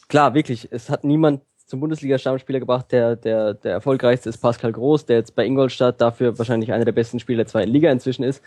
[0.07, 2.93] klar, wirklich, es hat niemand zum Bundesliga-Stammspieler gebracht.
[2.93, 6.93] Der, der, der erfolgreichste ist Pascal Groß, der jetzt bei Ingolstadt dafür wahrscheinlich einer der
[6.93, 8.41] besten Spieler der zweiten Liga inzwischen ist.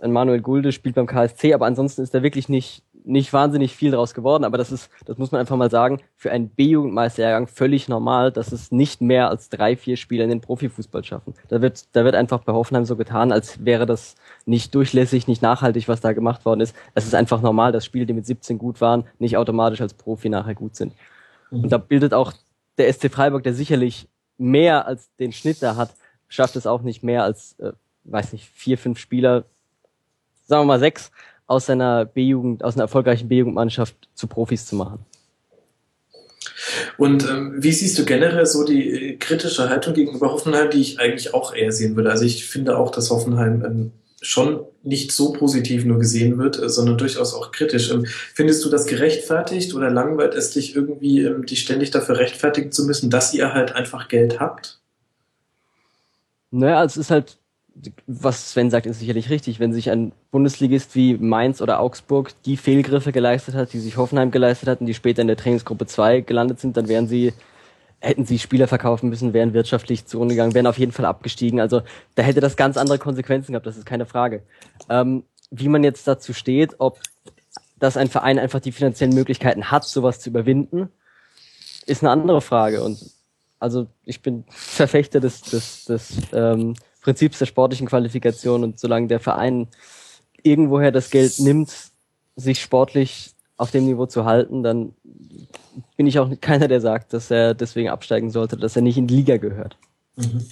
[0.00, 4.14] Manuel Gulde spielt beim KSC, aber ansonsten ist er wirklich nicht, nicht wahnsinnig viel draus
[4.14, 8.30] geworden, aber das ist, das muss man einfach mal sagen, für einen B-Jugendmeisterjahrgang völlig normal,
[8.30, 11.34] dass es nicht mehr als drei, vier Spieler in den Profifußball schaffen.
[11.48, 14.14] Da wird, da wird einfach bei Hoffenheim so getan, als wäre das
[14.46, 16.76] nicht durchlässig, nicht nachhaltig, was da gemacht worden ist.
[16.94, 20.28] Es ist einfach normal, dass Spieler, die mit 17 gut waren, nicht automatisch als Profi
[20.28, 20.94] nachher gut sind.
[21.50, 22.32] Und da bildet auch
[22.78, 25.94] der SC Freiburg, der sicherlich mehr als den Schnitt da hat,
[26.28, 27.72] schafft es auch nicht mehr als, äh,
[28.04, 29.44] weiß nicht, vier, fünf Spieler,
[30.46, 31.12] sagen wir mal sechs,
[31.46, 35.04] aus seiner B-Jugend, aus einer erfolgreichen B-Jugendmannschaft zu Profis zu machen.
[36.96, 41.00] Und ähm, wie siehst du generell so die äh, kritische Haltung gegenüber Hoffenheim, die ich
[41.00, 42.10] eigentlich auch eher sehen würde?
[42.10, 46.68] Also ich finde auch, dass Hoffenheim ähm, schon nicht so positiv nur gesehen wird, äh,
[46.68, 47.90] sondern durchaus auch kritisch.
[47.90, 52.72] Ähm, findest du das gerechtfertigt oder langweilt es dich irgendwie, ähm, dich ständig dafür rechtfertigen
[52.72, 54.80] zu müssen, dass ihr halt einfach Geld habt?
[56.50, 57.38] Naja, es ist halt
[58.06, 59.58] was Sven sagt, ist sicherlich richtig.
[59.58, 64.30] Wenn sich ein Bundesligist wie Mainz oder Augsburg die Fehlgriffe geleistet hat, die sich Hoffenheim
[64.30, 67.32] geleistet hat und die später in der Trainingsgruppe 2 gelandet sind, dann wären sie,
[68.00, 71.60] hätten sie Spieler verkaufen müssen, wären wirtschaftlich zu Runde gegangen, wären auf jeden Fall abgestiegen.
[71.60, 71.82] Also
[72.14, 74.42] da hätte das ganz andere Konsequenzen gehabt, das ist keine Frage.
[74.88, 76.98] Ähm, wie man jetzt dazu steht, ob
[77.82, 80.88] dass ein Verein einfach die finanziellen Möglichkeiten hat, sowas zu überwinden,
[81.84, 82.84] ist eine andere Frage.
[82.84, 83.04] Und
[83.58, 89.20] also ich bin Verfechter des, des, des ähm, Prinzips der sportlichen Qualifikation und solange der
[89.20, 89.68] Verein
[90.42, 91.90] irgendwoher das Geld nimmt,
[92.36, 94.94] sich sportlich auf dem Niveau zu halten, dann
[95.96, 99.06] bin ich auch keiner, der sagt, dass er deswegen absteigen sollte, dass er nicht in
[99.06, 99.76] die Liga gehört.
[100.16, 100.46] Mhm.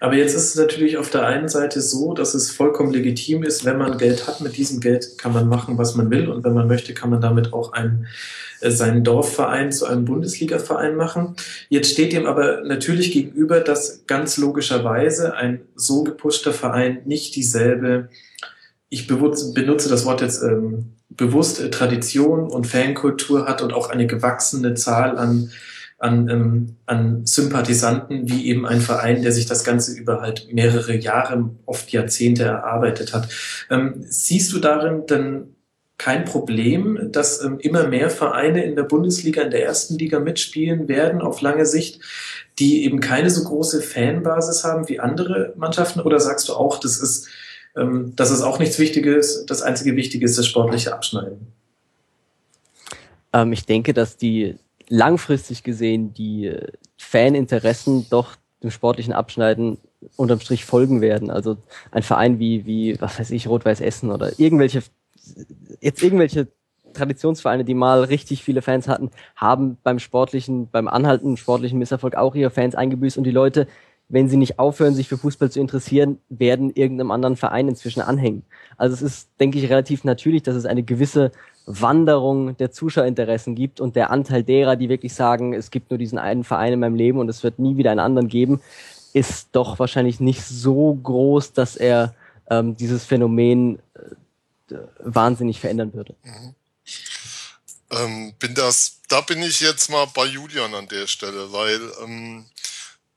[0.00, 3.64] Aber jetzt ist es natürlich auf der einen Seite so, dass es vollkommen legitim ist,
[3.64, 6.28] wenn man Geld hat, mit diesem Geld kann man machen, was man will.
[6.28, 8.06] Und wenn man möchte, kann man damit auch einen,
[8.60, 11.36] äh, seinen Dorfverein zu einem Bundesligaverein machen.
[11.68, 18.08] Jetzt steht ihm aber natürlich gegenüber, dass ganz logischerweise ein so gepushter Verein nicht dieselbe,
[18.90, 24.06] ich benutze das Wort jetzt ähm, bewusst, äh, Tradition und Fankultur hat und auch eine
[24.06, 25.50] gewachsene Zahl an
[26.04, 30.94] an, ähm, an Sympathisanten wie eben ein Verein, der sich das Ganze über halt mehrere
[30.94, 33.28] Jahre, oft Jahrzehnte erarbeitet hat.
[33.70, 35.54] Ähm, siehst du darin denn
[35.96, 40.88] kein Problem, dass ähm, immer mehr Vereine in der Bundesliga, in der ersten Liga mitspielen
[40.88, 42.00] werden auf lange Sicht,
[42.58, 46.00] die eben keine so große Fanbasis haben wie andere Mannschaften?
[46.00, 47.28] Oder sagst du auch, das ist,
[47.76, 51.46] ähm, das ist auch nichts Wichtiges, das einzige Wichtige ist das sportliche Abschneiden?
[53.32, 54.56] Ähm, ich denke, dass die
[54.94, 59.78] langfristig gesehen die äh, Faninteressen doch dem sportlichen Abschneiden
[60.16, 61.30] unterm Strich folgen werden.
[61.30, 61.56] Also
[61.90, 64.82] ein Verein wie, wie, was weiß ich, Rot-Weiß Essen oder irgendwelche,
[65.80, 66.48] jetzt irgendwelche
[66.92, 72.36] Traditionsvereine, die mal richtig viele Fans hatten, haben beim sportlichen, beim anhaltenden sportlichen Misserfolg auch
[72.36, 73.66] ihre Fans eingebüßt und die Leute,
[74.08, 78.44] wenn sie nicht aufhören, sich für Fußball zu interessieren, werden irgendeinem anderen Verein inzwischen anhängen.
[78.76, 81.32] Also es ist, denke ich, relativ natürlich, dass es eine gewisse
[81.66, 86.18] Wanderung der Zuschauerinteressen gibt und der Anteil derer, die wirklich sagen, es gibt nur diesen
[86.18, 88.60] einen Verein in meinem Leben und es wird nie wieder einen anderen geben,
[89.12, 92.14] ist doch wahrscheinlich nicht so groß, dass er
[92.50, 93.78] ähm, dieses Phänomen
[94.70, 96.14] äh, wahnsinnig verändern würde.
[96.22, 96.54] Mhm.
[97.90, 102.44] Ähm, bin das, da bin ich jetzt mal bei Julian an der Stelle, weil ähm,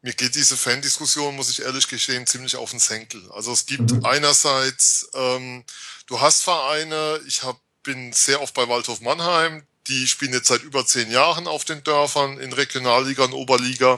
[0.01, 3.21] mir geht diese Fan-Diskussion, muss ich ehrlich gestehen, ziemlich auf den Senkel.
[3.31, 4.05] Also es gibt mhm.
[4.05, 5.63] einerseits, ähm,
[6.05, 7.57] du hast Vereine, ich habe
[7.87, 9.63] bin sehr oft bei Waldhof Mannheim.
[9.87, 13.97] Die spielen jetzt seit über zehn Jahren auf den Dörfern in Regionalliga und Oberliga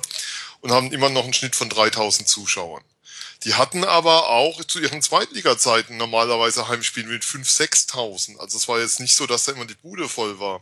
[0.62, 2.84] und haben immer noch einen Schnitt von 3000 Zuschauern.
[3.44, 8.38] Die hatten aber auch zu ihren Zweitliga-Zeiten normalerweise Heimspiele mit 5.000, 6.000.
[8.38, 10.60] Also es war jetzt nicht so, dass da immer die Bude voll war.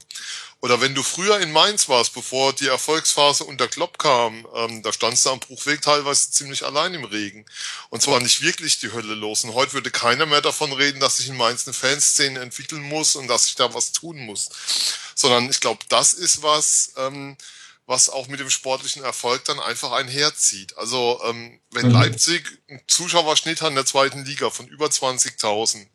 [0.60, 4.94] Oder wenn du früher in Mainz warst, bevor die Erfolgsphase unter Klopp kam, ähm, da
[4.94, 7.46] standst du am Bruchweg teilweise ziemlich allein im Regen.
[7.90, 9.44] Und zwar nicht wirklich die Hölle los.
[9.44, 13.16] Und heute würde keiner mehr davon reden, dass sich in Mainz eine Fanszene entwickeln muss
[13.16, 14.50] und dass sich da was tun muss.
[15.16, 17.38] Sondern ich glaube, das ist was, ähm,
[17.88, 20.78] was auch mit dem sportlichen Erfolg dann einfach einherzieht.
[20.78, 21.94] Also ähm, wenn mhm.
[21.94, 25.88] Leipzig einen Zuschauerschnitt hat in der zweiten Liga von über 20.000,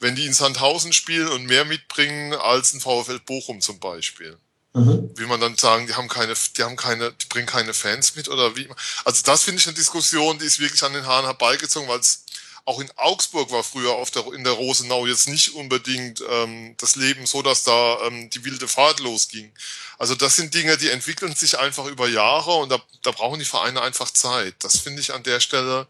[0.00, 4.38] wenn die in Sandhausen spielen und mehr mitbringen als ein VfL Bochum zum Beispiel,
[4.72, 5.10] mhm.
[5.14, 8.28] will man dann sagen, die haben keine, die haben keine, die bringen keine Fans mit
[8.28, 8.68] oder wie?
[9.04, 12.24] Also das finde ich eine Diskussion, die ist wirklich an den Haaren herbeigezogen, weil es
[12.66, 16.96] auch in Augsburg war früher auf der, in der Rosenau jetzt nicht unbedingt ähm, das
[16.96, 19.52] Leben so, dass da ähm, die wilde Fahrt losging.
[19.98, 23.44] Also das sind Dinge, die entwickeln sich einfach über Jahre und da, da brauchen die
[23.44, 24.54] Vereine einfach Zeit.
[24.58, 25.86] Das finde ich an der Stelle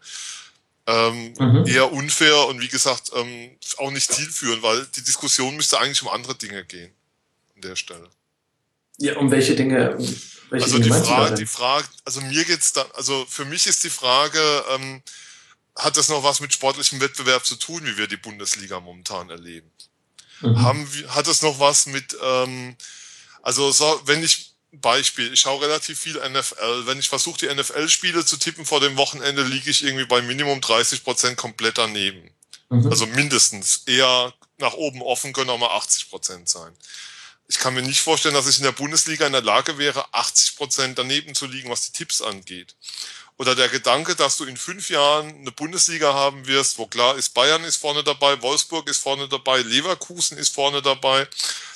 [0.85, 1.65] ähm, mhm.
[1.65, 6.09] eher unfair und wie gesagt ähm, auch nicht zielführend, weil die Diskussion müsste eigentlich um
[6.09, 6.93] andere Dinge gehen
[7.55, 8.07] an der Stelle.
[8.99, 9.97] Ja, um welche Dinge?
[10.51, 13.83] Welche also Dinge die Frage, die Frage, also mir geht's dann, also für mich ist
[13.83, 14.39] die Frage,
[14.75, 15.01] ähm,
[15.77, 19.71] hat das noch was mit sportlichem Wettbewerb zu tun, wie wir die Bundesliga momentan erleben?
[20.41, 20.61] Mhm.
[20.61, 22.75] Haben, hat das noch was mit, ähm,
[23.41, 28.25] also so, wenn ich, Beispiel, ich schaue relativ viel NFL, wenn ich versuche, die NFL-Spiele
[28.25, 32.29] zu tippen vor dem Wochenende, liege ich irgendwie bei Minimum 30 Prozent komplett daneben.
[32.69, 32.87] Mhm.
[32.89, 33.83] Also mindestens.
[33.85, 36.75] Eher nach oben offen können auch mal 80 Prozent sein.
[37.47, 40.57] Ich kann mir nicht vorstellen, dass ich in der Bundesliga in der Lage wäre, 80
[40.57, 42.75] Prozent daneben zu liegen, was die Tipps angeht
[43.37, 47.33] oder der Gedanke, dass du in fünf Jahren eine Bundesliga haben wirst, wo klar ist,
[47.33, 51.27] Bayern ist vorne dabei, Wolfsburg ist vorne dabei, Leverkusen ist vorne dabei,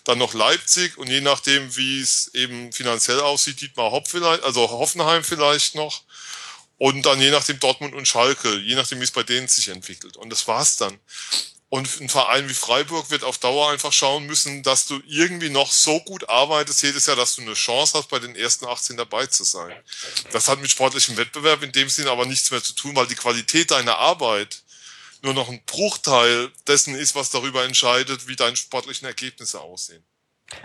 [0.04, 4.69] dann noch Leipzig und je nachdem, wie es eben finanziell aussieht, Dietmar Hopp vielleicht, also
[4.69, 6.02] Hoffenheim vielleicht noch
[6.78, 10.17] und dann je nachdem Dortmund und Schalke, je nachdem, wie es bei denen sich entwickelt.
[10.17, 11.00] Und das war's dann.
[11.73, 15.71] Und ein Verein wie Freiburg wird auf Dauer einfach schauen müssen, dass du irgendwie noch
[15.71, 19.25] so gut arbeitest jedes Jahr, dass du eine Chance hast, bei den ersten 18 dabei
[19.27, 19.71] zu sein.
[20.34, 23.15] Das hat mit sportlichem Wettbewerb in dem Sinn aber nichts mehr zu tun, weil die
[23.15, 24.63] Qualität deiner Arbeit
[25.23, 30.03] nur noch ein Bruchteil dessen ist, was darüber entscheidet, wie deine sportlichen Ergebnisse aussehen.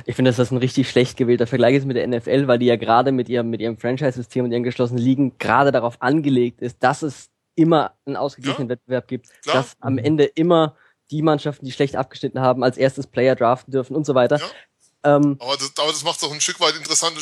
[0.07, 2.66] Ich finde, dass das ein richtig schlecht gewählter Vergleich ist mit der NFL, weil die
[2.66, 6.79] ja gerade mit ihrem, mit ihrem Franchise-System und ihren geschlossenen Ligen gerade darauf angelegt ist,
[6.81, 9.55] dass es immer einen ausgeglichenen ja, Wettbewerb gibt, klar.
[9.55, 10.75] dass am Ende immer
[11.11, 14.38] die Mannschaften, die schlecht abgeschnitten haben, als erstes Player draften dürfen und so weiter.
[14.38, 15.16] Ja.
[15.16, 17.16] Ähm, aber das, aber das macht es auch ein Stück weit interessant.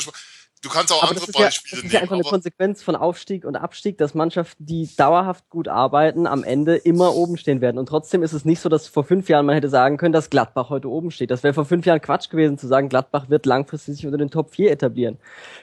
[0.61, 1.93] Du kannst auch andere Beispiele ja, das ist nehmen.
[1.93, 6.43] ja einfach eine Konsequenz von Aufstieg und Abstieg, dass Mannschaften, die dauerhaft gut arbeiten, am
[6.43, 7.77] Ende immer oben stehen werden.
[7.77, 10.31] Und trotzdem ist es nicht so, dass vor fünf Jahren man hätte sagen können, dass
[10.31, 11.29] Gladbach heute oben steht.
[11.29, 14.31] Das wäre vor fünf Jahren Quatsch gewesen zu sagen, Gladbach wird langfristig sich unter den
[14.31, 15.19] Top 4 etablieren.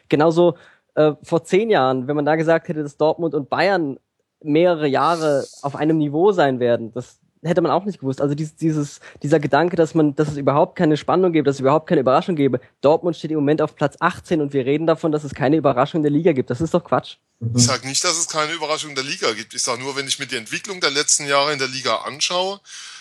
[0.08, 0.56] Genauso
[0.94, 3.98] äh, vor zehn Jahren, wenn man da gesagt hätte, dass Dortmund und Bayern
[4.40, 8.20] mehrere Jahre auf einem Niveau sein werden, das hätte man auch nicht gewusst.
[8.20, 11.61] Also dieses, dieses, dieser Gedanke, dass man, dass es überhaupt keine Spannung gibt, dass es
[11.61, 12.61] überhaupt keine Überraschung gäbe.
[12.81, 15.98] Dortmund steht im Moment auf Platz 18 und wir reden davon, dass es keine Überraschung
[15.98, 16.50] in der Liga gibt.
[16.50, 17.16] Das ist doch Quatsch.
[17.40, 17.57] Mhm.
[17.57, 19.55] Ich sage nicht, dass es keine Überraschung in der Liga gibt.
[19.55, 22.61] Ich sage nur, wenn ich mir die Entwicklung der letzten Jahre in der Liga anschaue,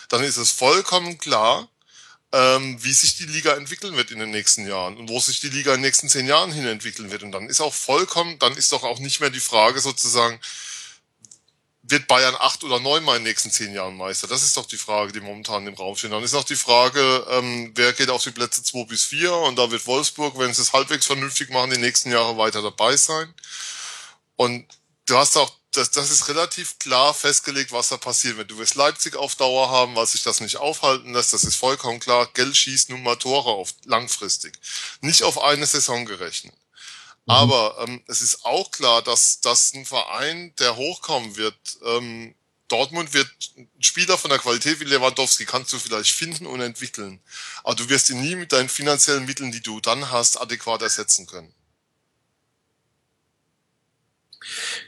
[0.09, 1.67] dann ist es vollkommen klar,
[2.33, 5.49] ähm, wie sich die Liga entwickeln wird in den nächsten Jahren und wo sich die
[5.49, 7.23] Liga in den nächsten zehn Jahren hin entwickeln wird.
[7.23, 10.39] Und dann ist auch vollkommen, dann ist doch auch nicht mehr die Frage sozusagen,
[11.91, 14.27] wird Bayern acht oder neunmal in den nächsten zehn Jahren Meister?
[14.27, 16.11] Das ist doch die Frage, die momentan im Raum steht.
[16.11, 19.57] Dann ist noch die Frage, ähm, wer geht auf die Plätze zwei bis vier und
[19.57, 23.33] da wird Wolfsburg, wenn sie es halbwegs vernünftig machen, die nächsten Jahre weiter dabei sein.
[24.37, 24.65] Und
[25.05, 28.51] du hast auch, das, das ist relativ klar festgelegt, was da passiert wird.
[28.51, 31.33] Du wirst Leipzig auf Dauer haben, weil sich das nicht aufhalten lässt.
[31.33, 32.27] Das ist vollkommen klar.
[32.33, 34.53] Geld schießt nun mal Tore auf langfristig.
[35.01, 36.53] Nicht auf eine Saison gerechnet.
[37.31, 37.37] Mhm.
[37.37, 42.35] Aber ähm, es ist auch klar, dass, dass ein Verein, der hochkommen wird, ähm,
[42.67, 47.19] Dortmund wird ein Spieler von der Qualität wie Lewandowski kannst du vielleicht finden und entwickeln.
[47.63, 51.27] Aber du wirst ihn nie mit deinen finanziellen Mitteln, die du dann hast, adäquat ersetzen
[51.27, 51.53] können.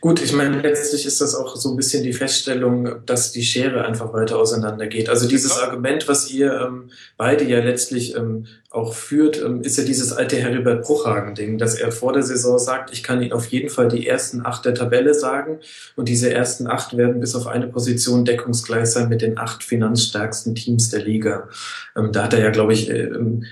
[0.01, 3.85] Gut, ich meine, letztlich ist das auch so ein bisschen die Feststellung, dass die Schere
[3.85, 5.09] einfach weiter auseinander geht.
[5.09, 5.63] Also dieses ja.
[5.63, 10.37] Argument, was ihr ähm, beide ja letztlich ähm, auch führt, ähm, ist ja dieses alte
[10.37, 14.07] Heribert Bruchhagen-Ding, dass er vor der Saison sagt, ich kann Ihnen auf jeden Fall die
[14.07, 15.59] ersten acht der Tabelle sagen
[15.95, 20.55] und diese ersten acht werden bis auf eine Position deckungsgleich sein mit den acht finanzstärksten
[20.55, 21.47] Teams der Liga.
[21.95, 23.11] Ähm, da hat er ja, glaube ich, äh,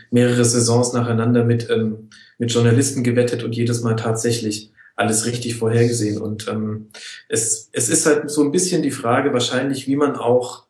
[0.09, 2.09] mehrere Saisons nacheinander mit, ähm,
[2.39, 6.21] mit Journalisten gewettet und jedes Mal tatsächlich alles richtig vorhergesehen.
[6.21, 6.89] Und ähm,
[7.27, 10.67] es, es ist halt so ein bisschen die Frage wahrscheinlich, wie man auch,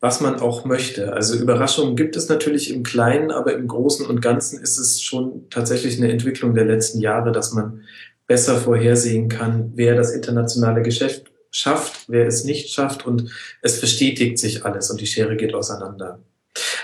[0.00, 1.12] was man auch möchte.
[1.12, 5.48] Also Überraschungen gibt es natürlich im Kleinen, aber im Großen und Ganzen ist es schon
[5.50, 7.82] tatsächlich eine Entwicklung der letzten Jahre, dass man
[8.26, 13.30] besser vorhersehen kann, wer das internationale Geschäft schafft, wer es nicht schafft und
[13.62, 16.20] es verstetigt sich alles und die Schere geht auseinander.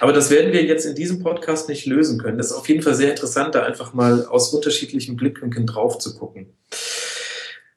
[0.01, 2.39] Aber das werden wir jetzt in diesem Podcast nicht lösen können.
[2.39, 6.17] Das ist auf jeden Fall sehr interessant, da einfach mal aus unterschiedlichen Blickwinkeln drauf zu
[6.17, 6.53] gucken.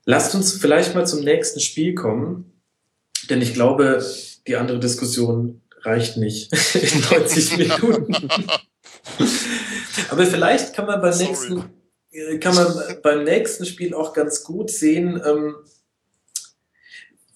[0.05, 2.53] Lasst uns vielleicht mal zum nächsten Spiel kommen,
[3.29, 4.03] denn ich glaube,
[4.47, 8.15] die andere Diskussion reicht nicht in 90 Minuten.
[10.09, 11.63] Aber vielleicht kann man beim nächsten,
[12.39, 15.55] kann man beim nächsten Spiel auch ganz gut sehen, ähm,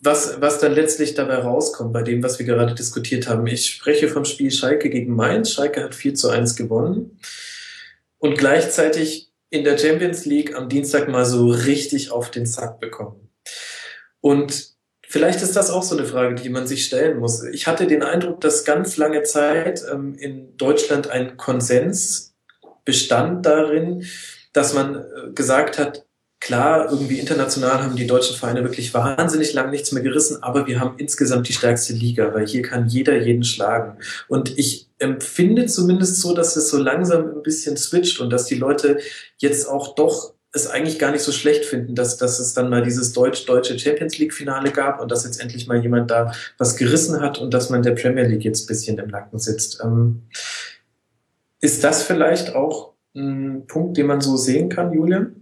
[0.02, 3.46] was, was dann letztlich dabei rauskommt, bei dem, was wir gerade diskutiert haben.
[3.48, 5.52] Ich spreche vom Spiel Schalke gegen Mainz.
[5.52, 7.20] Schalke hat 4 zu 1 gewonnen
[8.18, 13.30] und gleichzeitig in der Champions League am Dienstag mal so richtig auf den Sack bekommen.
[14.22, 14.76] Und
[15.08, 17.44] vielleicht ist das auch so eine Frage, die man sich stellen muss.
[17.44, 22.34] Ich hatte den Eindruck, dass ganz lange Zeit ähm, in Deutschland ein Konsens
[22.86, 24.06] bestand darin,
[24.54, 26.06] dass man äh, gesagt hat,
[26.42, 30.80] Klar, irgendwie international haben die deutschen Vereine wirklich wahnsinnig lang nichts mehr gerissen, aber wir
[30.80, 34.00] haben insgesamt die stärkste Liga, weil hier kann jeder jeden schlagen.
[34.28, 38.56] Und ich empfinde zumindest so, dass es so langsam ein bisschen switcht und dass die
[38.56, 38.98] Leute
[39.38, 42.82] jetzt auch doch es eigentlich gar nicht so schlecht finden, dass, dass es dann mal
[42.82, 47.38] dieses deutsch-deutsche Champions League-Finale gab und dass jetzt endlich mal jemand da was gerissen hat
[47.38, 49.80] und dass man der Premier League jetzt ein bisschen im Nacken sitzt.
[49.84, 50.24] Ähm,
[51.60, 55.41] ist das vielleicht auch ein Punkt, den man so sehen kann, Julian?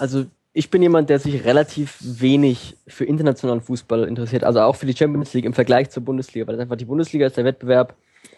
[0.00, 4.86] Also ich bin jemand, der sich relativ wenig für internationalen Fußball interessiert, also auch für
[4.86, 7.94] die Champions League im Vergleich zur Bundesliga, weil einfach die Bundesliga ist der Wettbewerb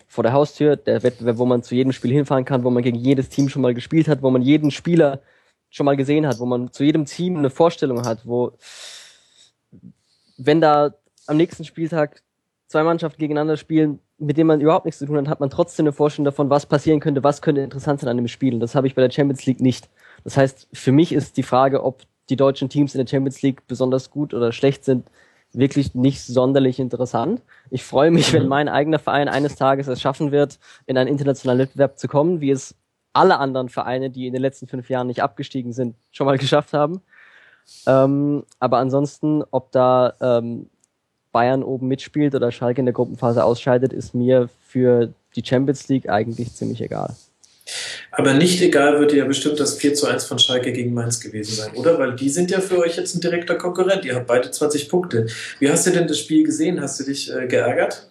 [0.08, 2.98] vor der Haustür, der Wettbewerb, wo man zu jedem Spiel hinfahren kann, wo man gegen
[2.98, 5.20] jedes Team schon mal gespielt hat, wo man jeden Spieler
[5.70, 8.52] schon mal gesehen hat, wo man zu jedem Team eine Vorstellung hat, wo
[10.36, 10.94] wenn da
[11.26, 12.22] am nächsten Spieltag
[12.66, 15.84] zwei Mannschaften gegeneinander spielen, mit denen man überhaupt nichts zu tun hat, hat man trotzdem
[15.84, 18.54] eine Vorstellung davon, was passieren könnte, was könnte interessant sein an dem Spiel.
[18.54, 19.88] Und das habe ich bei der Champions League nicht.
[20.24, 23.66] Das heißt, für mich ist die Frage, ob die deutschen Teams in der Champions League
[23.66, 25.06] besonders gut oder schlecht sind,
[25.52, 27.42] wirklich nicht sonderlich interessant.
[27.70, 28.48] Ich freue mich, wenn mhm.
[28.48, 32.50] mein eigener Verein eines Tages es schaffen wird, in einen internationalen Wettbewerb zu kommen, wie
[32.50, 32.74] es
[33.12, 36.72] alle anderen Vereine, die in den letzten fünf Jahren nicht abgestiegen sind, schon mal geschafft
[36.72, 37.02] haben.
[37.86, 40.70] Ähm, aber ansonsten, ob da ähm,
[41.32, 46.08] Bayern oben mitspielt oder Schalke in der Gruppenphase ausscheidet, ist mir für die Champions League
[46.08, 47.14] eigentlich ziemlich egal.
[48.10, 51.54] Aber nicht egal wird ja bestimmt das 4 zu 1 von Schalke gegen Mainz gewesen
[51.54, 51.98] sein, oder?
[51.98, 54.04] Weil die sind ja für euch jetzt ein direkter Konkurrent.
[54.04, 55.26] Ihr habt beide 20 Punkte.
[55.58, 56.80] Wie hast du denn das Spiel gesehen?
[56.80, 58.08] Hast du dich äh, geärgert?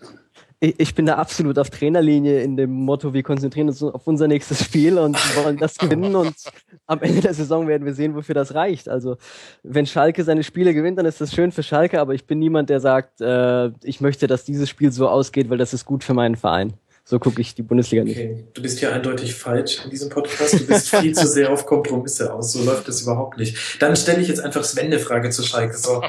[0.62, 4.28] ich, ich bin da absolut auf Trainerlinie in dem Motto, wir konzentrieren uns auf unser
[4.28, 6.36] nächstes Spiel und wollen das gewinnen und
[6.86, 8.88] am Ende der Saison werden wir sehen, wofür das reicht.
[8.88, 9.18] Also
[9.64, 12.70] wenn Schalke seine Spiele gewinnt, dann ist das schön für Schalke, aber ich bin niemand,
[12.70, 16.14] der sagt, äh, ich möchte, dass dieses Spiel so ausgeht, weil das ist gut für
[16.14, 16.74] meinen Verein.
[17.04, 18.18] So gucke ich die Bundesliga nicht.
[18.18, 18.45] Okay.
[18.54, 20.54] Du bist hier eindeutig falsch in diesem Podcast.
[20.54, 22.54] Du bist viel zu sehr auf Kompromisse aus.
[22.54, 23.82] So läuft das überhaupt nicht.
[23.82, 25.76] Dann stelle ich jetzt einfach Sven eine Frage zu Schalke.
[25.76, 26.04] So.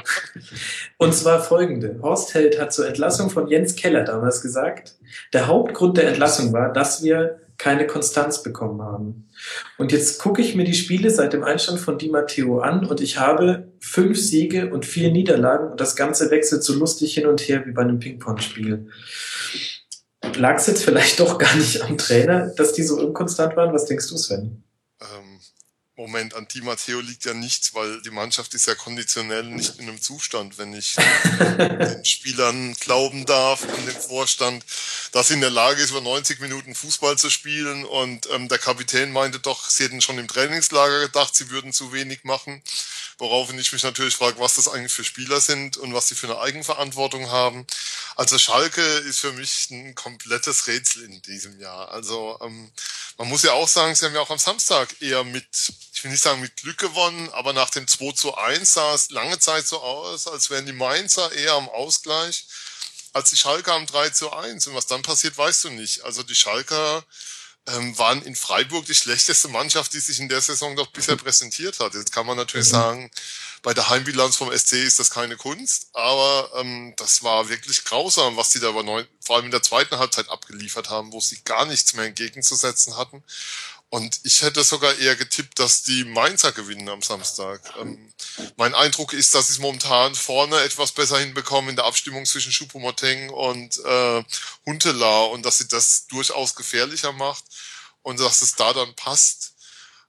[0.97, 1.99] Und zwar folgende.
[2.01, 4.95] Horst Held hat zur Entlassung von Jens Keller damals gesagt,
[5.33, 9.29] der Hauptgrund der Entlassung war, dass wir keine Konstanz bekommen haben.
[9.77, 12.99] Und jetzt gucke ich mir die Spiele seit dem Einstand von Di Matteo an und
[12.99, 17.41] ich habe fünf Siege und vier Niederlagen und das Ganze wechselt so lustig hin und
[17.41, 18.87] her wie bei einem Ping-Pong-Spiel
[20.35, 23.73] lag es jetzt vielleicht doch gar nicht am Trainer, dass die so unkonstant waren?
[23.73, 24.63] Was denkst du, Sven?
[25.01, 25.32] Ähm,
[25.95, 29.87] Moment, an Di Matteo liegt ja nichts, weil die Mannschaft ist ja konditionell nicht in
[29.87, 30.95] einem Zustand, wenn ich
[31.59, 34.65] den Spielern glauben darf und dem Vorstand,
[35.11, 37.85] dass sie in der Lage ist, über 90 Minuten Fußball zu spielen.
[37.85, 41.93] Und ähm, der Kapitän meinte doch, sie hätten schon im Trainingslager gedacht, sie würden zu
[41.93, 42.63] wenig machen.
[43.19, 46.25] Woraufhin ich mich natürlich frage, was das eigentlich für Spieler sind und was sie für
[46.25, 47.67] eine Eigenverantwortung haben.
[48.15, 51.91] Also Schalke ist für mich ein komplettes Rätsel in diesem Jahr.
[51.91, 52.71] Also ähm,
[53.17, 55.45] man muss ja auch sagen, sie haben ja auch am Samstag eher mit,
[56.03, 59.09] ich will nicht sagen mit Glück gewonnen, aber nach dem 2 zu 1 sah es
[59.11, 62.45] lange Zeit so aus, als wären die Mainzer eher am Ausgleich
[63.13, 64.67] als die Schalker am 3 zu 1.
[64.67, 66.03] Und was dann passiert, weißt du nicht.
[66.03, 67.05] Also die Schalker
[67.67, 71.79] ähm, waren in Freiburg die schlechteste Mannschaft, die sich in der Saison doch bisher präsentiert
[71.79, 71.93] hat.
[71.93, 72.71] Jetzt kann man natürlich mhm.
[72.71, 73.11] sagen,
[73.61, 78.35] bei der Heimbilanz vom SC ist das keine Kunst, aber ähm, das war wirklich grausam,
[78.35, 81.41] was die da aber neun, vor allem in der zweiten Halbzeit abgeliefert haben, wo sie
[81.45, 83.23] gar nichts mehr entgegenzusetzen hatten.
[83.93, 87.61] Und ich hätte sogar eher getippt, dass die Mainzer gewinnen am Samstag.
[87.79, 88.11] Ähm,
[88.57, 92.51] mein Eindruck ist, dass sie es momentan vorne etwas besser hinbekommen in der Abstimmung zwischen
[92.51, 94.23] Choupo-Moting und äh,
[94.65, 97.43] Huntela und dass sie das durchaus gefährlicher macht
[98.01, 99.53] und dass es da dann passt.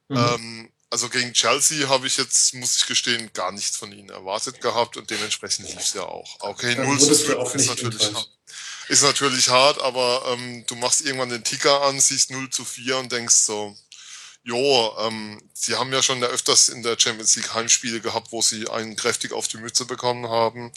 [0.07, 0.17] Mhm.
[0.17, 4.61] Ähm, also gegen Chelsea habe ich jetzt, muss ich gestehen, gar nichts von ihnen erwartet
[4.61, 6.37] gehabt und dementsprechend lief es ja auch.
[6.39, 8.34] Okay, 0 zu 5 ist natürlich, hart,
[8.89, 12.97] ist natürlich hart, aber ähm, du machst irgendwann den Ticker an, siehst 0 zu 4
[12.97, 13.75] und denkst so,
[14.43, 18.69] jo, ähm, sie haben ja schon öfters in der Champions League Heimspiele gehabt, wo sie
[18.69, 20.71] einen kräftig auf die Mütze bekommen haben.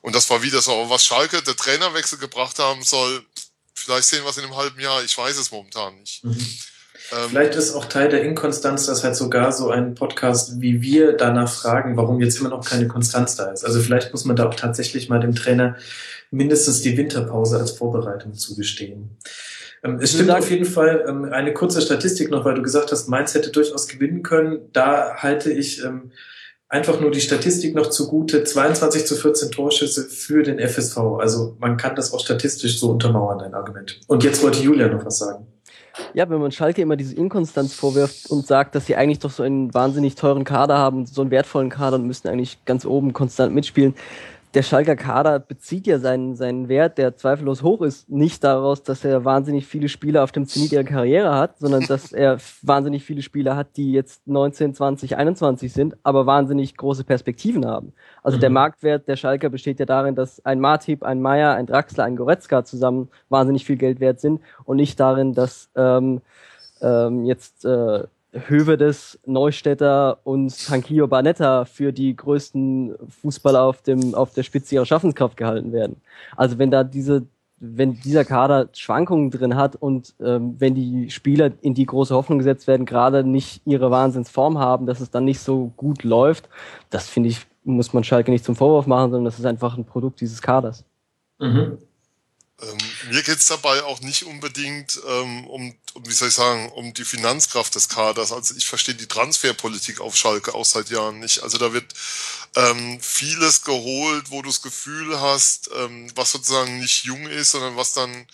[0.00, 0.72] Und das war wieder so.
[0.72, 3.22] Aber was Schalke, der Trainerwechsel gebracht haben soll,
[3.74, 6.24] vielleicht sehen wir es in einem halben Jahr, ich weiß es momentan nicht.
[6.24, 6.46] Mhm.
[7.12, 11.12] Ähm, Vielleicht ist auch Teil der Inkonstanz, dass halt sogar so ein Podcast wie wir
[11.12, 13.64] danach fragen, warum jetzt immer noch keine Konstanz da ist.
[13.64, 15.76] Also vielleicht muss man da auch tatsächlich mal dem Trainer
[16.30, 19.18] mindestens die Winterpause als Vorbereitung zugestehen.
[19.82, 23.08] Ähm, es stimmt auf jeden Fall ähm, eine kurze Statistik noch, weil du gesagt hast,
[23.08, 24.60] Mainz hätte durchaus gewinnen können.
[24.72, 25.82] Da halte ich
[26.70, 28.44] einfach nur die Statistik noch zugute.
[28.44, 30.96] 22 zu 14 Torschüsse für den FSV.
[31.18, 34.00] Also man kann das auch statistisch so untermauern, dein Argument.
[34.06, 35.46] Und jetzt wollte Julia noch was sagen.
[36.14, 39.42] Ja, wenn man Schalke immer diese Inkonstanz vorwirft und sagt, dass sie eigentlich doch so
[39.42, 43.52] einen wahnsinnig teuren Kader haben, so einen wertvollen Kader und müssten eigentlich ganz oben konstant
[43.52, 43.94] mitspielen,
[44.54, 49.04] der Schalker Kader bezieht ja seinen, seinen Wert, der zweifellos hoch ist, nicht daraus, dass
[49.04, 53.22] er wahnsinnig viele Spieler auf dem Zenit ihrer Karriere hat, sondern dass er wahnsinnig viele
[53.22, 57.92] Spieler hat, die jetzt 19, 20, 21 sind, aber wahnsinnig große Perspektiven haben.
[58.24, 58.40] Also mhm.
[58.40, 62.16] der Marktwert der Schalker besteht ja darin, dass ein Martip, ein Meier, ein Draxler, ein
[62.16, 66.22] Goretzka zusammen wahnsinnig viel Geld wert sind und nicht darin, dass ähm,
[66.82, 74.32] ähm, jetzt äh, Hövedes, Neustädter und Tankio Barnetta für die größten Fußballer auf dem auf
[74.32, 75.96] der Spitze ihrer Schaffenskraft gehalten werden.
[76.36, 77.26] Also wenn da diese
[77.60, 82.38] wenn dieser Kader Schwankungen drin hat und ähm, wenn die Spieler in die große Hoffnung
[82.38, 86.48] gesetzt werden, gerade nicht ihre Wahnsinnsform haben, dass es dann nicht so gut läuft,
[86.88, 89.84] das finde ich, muss man Schalke nicht zum Vorwurf machen, sondern das ist einfach ein
[89.84, 90.84] Produkt dieses Kaders.
[91.38, 91.78] Mhm.
[92.62, 92.78] Ähm,
[93.10, 97.04] mir geht's dabei auch nicht unbedingt ähm, um, um, wie soll ich sagen, um die
[97.04, 98.32] Finanzkraft des Kaders.
[98.32, 101.42] Also ich verstehe die Transferpolitik auf Schalke auch seit Jahren nicht.
[101.42, 101.92] Also da wird
[102.56, 107.76] ähm, vieles geholt, wo du das Gefühl hast, ähm, was sozusagen nicht jung ist, sondern
[107.76, 108.26] was dann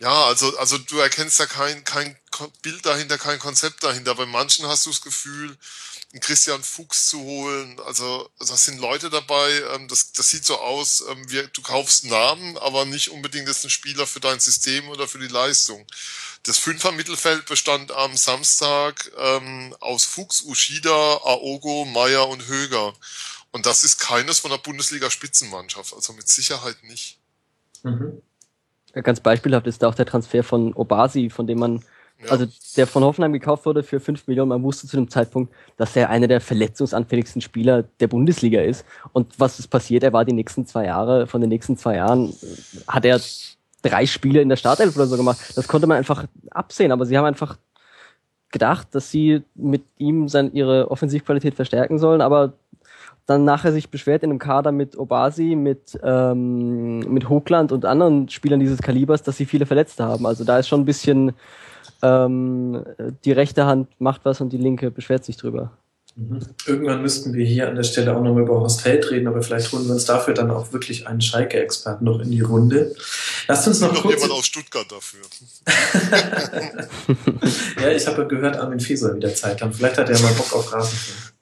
[0.00, 2.16] ja, also, also du erkennst da kein, kein
[2.62, 4.14] Bild dahinter, kein Konzept dahinter.
[4.14, 5.56] Bei manchen hast du das Gefühl,
[6.14, 7.80] einen Christian Fuchs zu holen.
[7.86, 12.04] Also das sind Leute dabei, ähm, das, das sieht so aus, ähm, wie, du kaufst
[12.04, 15.84] Namen, aber nicht unbedingt ist ein Spieler für dein System oder für die Leistung.
[16.44, 20.90] Das Fünfer-Mittelfeld bestand am Samstag ähm, aus Fuchs, Ushida,
[21.24, 22.94] Aogo, Meyer und Höger.
[23.50, 27.18] Und das ist keines von der Bundesliga-Spitzenmannschaft, also mit Sicherheit nicht.
[27.82, 28.22] Mhm.
[28.92, 31.84] Ganz beispielhaft ist da auch der Transfer von Obasi, von dem man
[32.30, 32.46] Also
[32.76, 34.48] der von Hoffenheim gekauft wurde für 5 Millionen.
[34.48, 38.84] Man wusste zu dem Zeitpunkt, dass er einer der verletzungsanfälligsten Spieler der Bundesliga ist.
[39.12, 40.02] Und was ist passiert?
[40.02, 42.34] Er war die nächsten zwei Jahre, von den nächsten zwei Jahren
[42.88, 43.20] hat er
[43.82, 45.38] drei Spiele in der Startelf oder so gemacht.
[45.56, 46.92] Das konnte man einfach absehen.
[46.92, 47.58] Aber sie haben einfach
[48.50, 52.54] gedacht, dass sie mit ihm sein, ihre Offensivqualität verstärken sollen, aber
[53.26, 58.28] dann nachher sich beschwert in einem Kader mit Obasi, mit, ähm, mit Hochland und anderen
[58.28, 60.26] Spielern dieses Kalibers, dass sie viele Verletzte haben.
[60.26, 61.32] Also da ist schon ein bisschen
[62.02, 62.84] ähm,
[63.24, 65.72] die rechte Hand macht was und die linke beschwert sich drüber.
[66.16, 66.40] Mhm.
[66.66, 69.72] Irgendwann müssten wir hier an der Stelle auch nochmal über Horst Held reden, aber vielleicht
[69.72, 72.94] holen wir uns dafür dann auch wirklich einen Schalke-Experten noch in die Runde.
[73.48, 74.22] Lasst uns noch, noch kurz...
[74.22, 75.22] jemand aus Stuttgart dafür.
[77.82, 79.72] ja, ich habe gehört, Armin Fieser wieder Zeit haben.
[79.72, 81.34] Vielleicht hat er mal Bock auf Rasenfunk.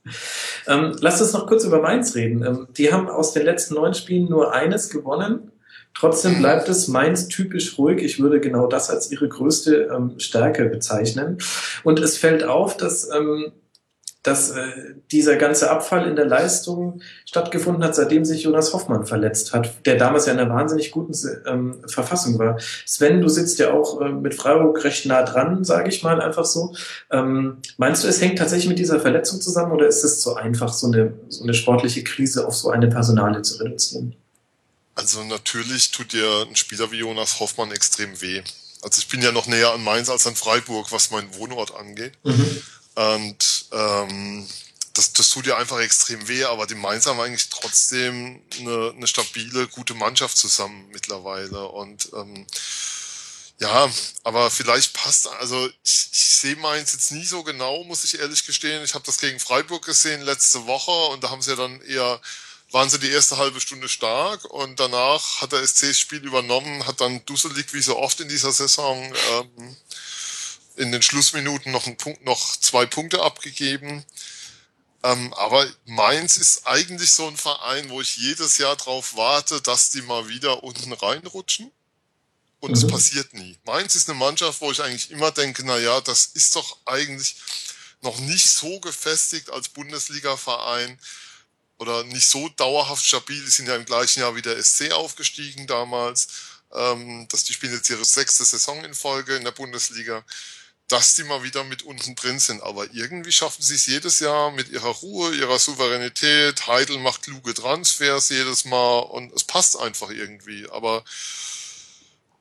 [0.67, 2.45] Ähm, lasst uns noch kurz über Mainz reden.
[2.45, 5.52] Ähm, die haben aus den letzten neun Spielen nur eines gewonnen.
[5.95, 8.03] Trotzdem bleibt es Mainz typisch ruhig.
[8.03, 11.39] Ich würde genau das als ihre größte ähm, Stärke bezeichnen.
[11.85, 13.53] Und es fällt auf, dass ähm,
[14.23, 19.53] dass äh, dieser ganze Abfall in der Leistung stattgefunden hat, seitdem sich Jonas Hoffmann verletzt
[19.53, 21.13] hat, der damals ja in einer wahnsinnig guten
[21.47, 22.59] ähm, Verfassung war.
[22.87, 26.45] Sven, du sitzt ja auch äh, mit Freiburg recht nah dran, sage ich mal einfach
[26.45, 26.73] so.
[27.11, 30.73] Ähm, meinst du, es hängt tatsächlich mit dieser Verletzung zusammen oder ist es zu einfach,
[30.73, 34.15] so eine, so eine sportliche Krise auf so eine Personale zu reduzieren?
[34.95, 38.43] Also natürlich tut dir ein Spieler wie Jonas Hoffmann extrem weh.
[38.83, 42.13] Also ich bin ja noch näher an Mainz als an Freiburg, was meinen Wohnort angeht.
[42.25, 42.63] Mhm.
[42.95, 44.49] Und ähm,
[44.95, 49.07] das, das tut ja einfach extrem weh, aber die Mainz haben eigentlich trotzdem eine, eine
[49.07, 51.69] stabile, gute Mannschaft zusammen mittlerweile.
[51.69, 52.47] Und ähm,
[53.59, 53.91] ja,
[54.25, 58.45] aber vielleicht passt, also ich, ich sehe Mainz jetzt nie so genau, muss ich ehrlich
[58.45, 58.85] gestehen.
[58.85, 62.21] Ich habe das gegen Freiburg gesehen letzte Woche und da haben sie ja dann eher,
[62.73, 66.87] waren sie die erste halbe Stunde stark und danach hat der SC das Spiel übernommen,
[66.87, 69.77] hat dann dusselig wie so oft in dieser Saison ähm,
[70.77, 74.05] in den Schlussminuten noch, einen Punkt, noch zwei Punkte abgegeben.
[75.03, 79.91] Ähm, aber Mainz ist eigentlich so ein Verein, wo ich jedes Jahr drauf warte, dass
[79.91, 81.71] die mal wieder unten reinrutschen.
[82.61, 82.77] Und mhm.
[82.77, 83.59] es passiert nie.
[83.65, 87.37] Mainz ist eine Mannschaft, wo ich eigentlich immer denke, na ja, das ist doch eigentlich
[88.01, 90.99] noch nicht so gefestigt als Bundesliga-Verein
[91.79, 93.43] oder nicht so dauerhaft stabil.
[93.43, 96.29] Die sind ja im gleichen Jahr wie der SC aufgestiegen damals.
[96.75, 100.25] Ähm, dass die spielen jetzt ihre sechste Saison in Folge in der Bundesliga
[100.93, 102.63] dass die mal wieder mit unten drin sind.
[102.63, 106.67] Aber irgendwie schaffen sie es jedes Jahr mit ihrer Ruhe, ihrer Souveränität.
[106.67, 110.69] Heidel macht kluge Transfers jedes Mal und es passt einfach irgendwie.
[110.71, 111.03] Aber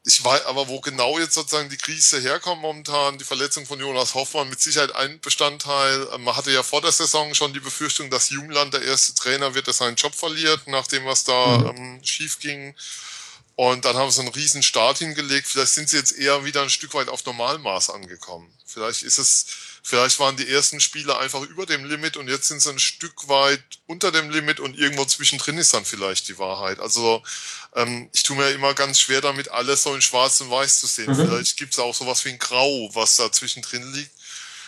[0.03, 4.15] ich weiß, aber wo genau jetzt sozusagen die Krise herkommt momentan, die Verletzung von Jonas
[4.15, 6.07] Hoffmann, mit Sicherheit ein Bestandteil.
[6.17, 9.67] Man hatte ja vor der Saison schon die Befürchtung, dass Jungland der erste Trainer wird,
[9.67, 11.67] der seinen Job verliert, nachdem was da mhm.
[11.67, 12.73] ähm, schief ging.
[13.55, 15.47] Und dann haben sie einen riesen Start hingelegt.
[15.47, 18.51] Vielleicht sind sie jetzt eher wieder ein Stück weit auf Normalmaß angekommen.
[18.65, 19.45] Vielleicht ist es,
[19.81, 23.27] vielleicht waren die ersten Spiele einfach über dem Limit und jetzt sind sie ein Stück
[23.27, 26.79] weit unter dem Limit und irgendwo zwischendrin ist dann vielleicht die Wahrheit.
[26.79, 27.23] Also
[27.75, 30.87] ähm, ich tue mir immer ganz schwer damit, alles so in Schwarz und Weiß zu
[30.87, 31.11] sehen.
[31.11, 31.15] Mhm.
[31.15, 34.11] Vielleicht gibt es auch sowas wie ein Grau, was da zwischendrin liegt.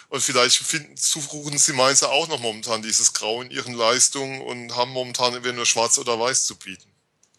[0.10, 4.76] Und vielleicht finden, suchen sie Mainzer auch noch momentan dieses Grau in ihren Leistungen und
[4.76, 6.88] haben momentan entweder nur schwarz oder weiß zu bieten.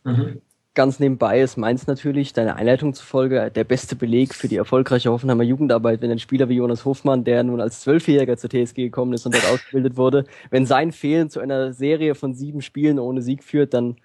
[0.02, 0.42] Mhm.
[0.74, 5.44] Ganz nebenbei ist Mainz natürlich, deine Einleitung zufolge, der beste Beleg für die erfolgreiche Hoffenheimer
[5.44, 9.24] Jugendarbeit, wenn ein Spieler wie Jonas Hofmann, der nun als Zwölfjähriger zur TSG gekommen ist
[9.24, 13.44] und dort ausgebildet wurde, wenn sein Fehlen zu einer Serie von sieben Spielen ohne Sieg
[13.44, 13.98] führt, dann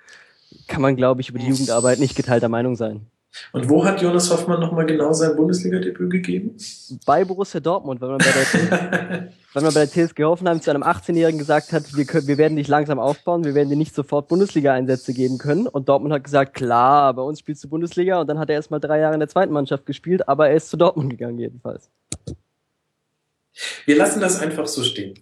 [0.68, 3.08] kann man, glaube ich, über die Jugendarbeit nicht geteilter Meinung sein.
[3.52, 6.58] Und wo hat Jonas Hoffmann nochmal genau sein Bundesliga-Debüt gegeben?
[7.06, 10.84] Bei Borussia Dortmund, weil man bei der, weil man bei der TSG Hoffenheim zu einem
[10.84, 14.28] 18-Jährigen gesagt hat, wir, können, wir werden dich langsam aufbauen, wir werden dir nicht sofort
[14.28, 15.68] Bundesliga-Einsätze geben können.
[15.68, 18.20] Und Dortmund hat gesagt, klar, bei uns spielst du Bundesliga.
[18.20, 20.56] Und dann hat er erst mal drei Jahre in der zweiten Mannschaft gespielt, aber er
[20.56, 21.90] ist zu Dortmund gegangen jedenfalls.
[23.86, 25.20] Wir lassen das einfach so stehen.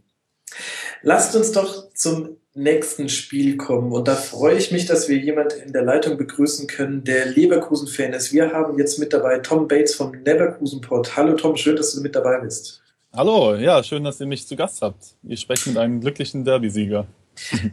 [1.02, 3.92] Lasst uns doch zum nächsten Spiel kommen.
[3.92, 8.14] Und da freue ich mich, dass wir jemand in der Leitung begrüßen können, der Leverkusen-Fan
[8.14, 8.34] ist.
[8.34, 11.16] Wir haben jetzt mit dabei Tom Bates vom Leverkusen-Port.
[11.16, 12.82] Hallo Tom, schön, dass du mit dabei bist.
[13.14, 15.16] Hallo, ja, schön, dass ihr mich zu Gast habt.
[15.24, 17.08] Ihr sprecht mit einem glücklichen Derby-Sieger.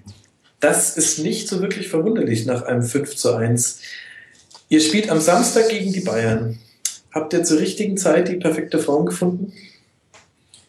[0.60, 3.80] Das ist nicht so wirklich verwunderlich nach einem 5 zu 1.
[4.70, 6.58] Ihr spielt am Samstag gegen die Bayern.
[7.12, 9.52] Habt ihr zur richtigen Zeit die perfekte Form gefunden?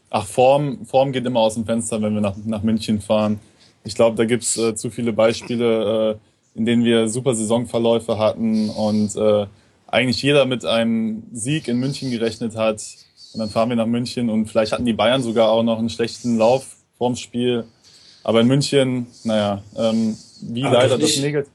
[0.09, 3.39] Ach, Form, Form geht immer aus dem Fenster, wenn wir nach, nach München fahren.
[3.86, 6.18] Ich glaube, da gibt's äh, zu viele Beispiele,
[6.56, 9.46] äh, in denen wir super Saisonverläufe hatten und äh,
[9.88, 12.82] eigentlich jeder mit einem Sieg in München gerechnet hat.
[13.34, 15.90] Und dann fahren wir nach München und vielleicht hatten die Bayern sogar auch noch einen
[15.90, 17.66] schlechten Lauf vorm Spiel.
[18.24, 21.52] Aber in München, naja, ähm, wie Aber leider das negativ.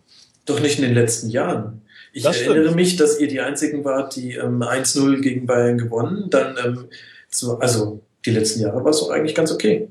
[0.47, 1.83] Doch nicht in den letzten Jahren.
[2.13, 2.77] Ich das erinnere stimmt.
[2.77, 6.27] mich, dass ihr die einzigen wart, die ähm, 1-0 gegen Bayern gewonnen.
[6.31, 6.85] Dann, ähm,
[7.29, 9.89] zu, also die letzten Jahre war es auch eigentlich ganz okay.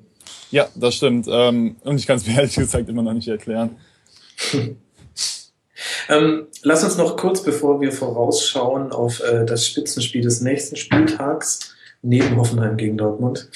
[0.52, 1.28] Ja, das stimmt.
[1.30, 3.76] Ähm, und ich kann es mir ehrlich gesagt immer noch nicht erklären.
[6.10, 11.76] ähm, lass uns noch kurz, bevor wir vorausschauen auf äh, das Spitzenspiel des nächsten Spieltags,
[12.02, 13.50] neben Hoffenheim gegen Dortmund.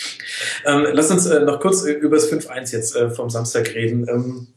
[0.66, 4.08] Ähm, lass uns äh, noch kurz über das 5-1 jetzt äh, vom Samstag reden.
[4.10, 4.48] Ähm,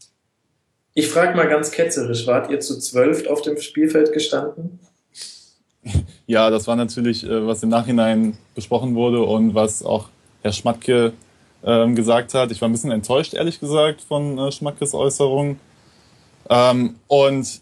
[0.94, 4.80] ich frage mal ganz ketzerisch, wart ihr zu zwölf auf dem Spielfeld gestanden?
[6.26, 10.08] Ja, das war natürlich, äh, was im Nachhinein besprochen wurde und was auch
[10.42, 11.12] Herr Schmatke
[11.66, 12.50] ähm, gesagt hat.
[12.52, 15.58] Ich war ein bisschen enttäuscht, ehrlich gesagt, von äh, Schmackes Äußerung.
[16.48, 17.60] Ähm, und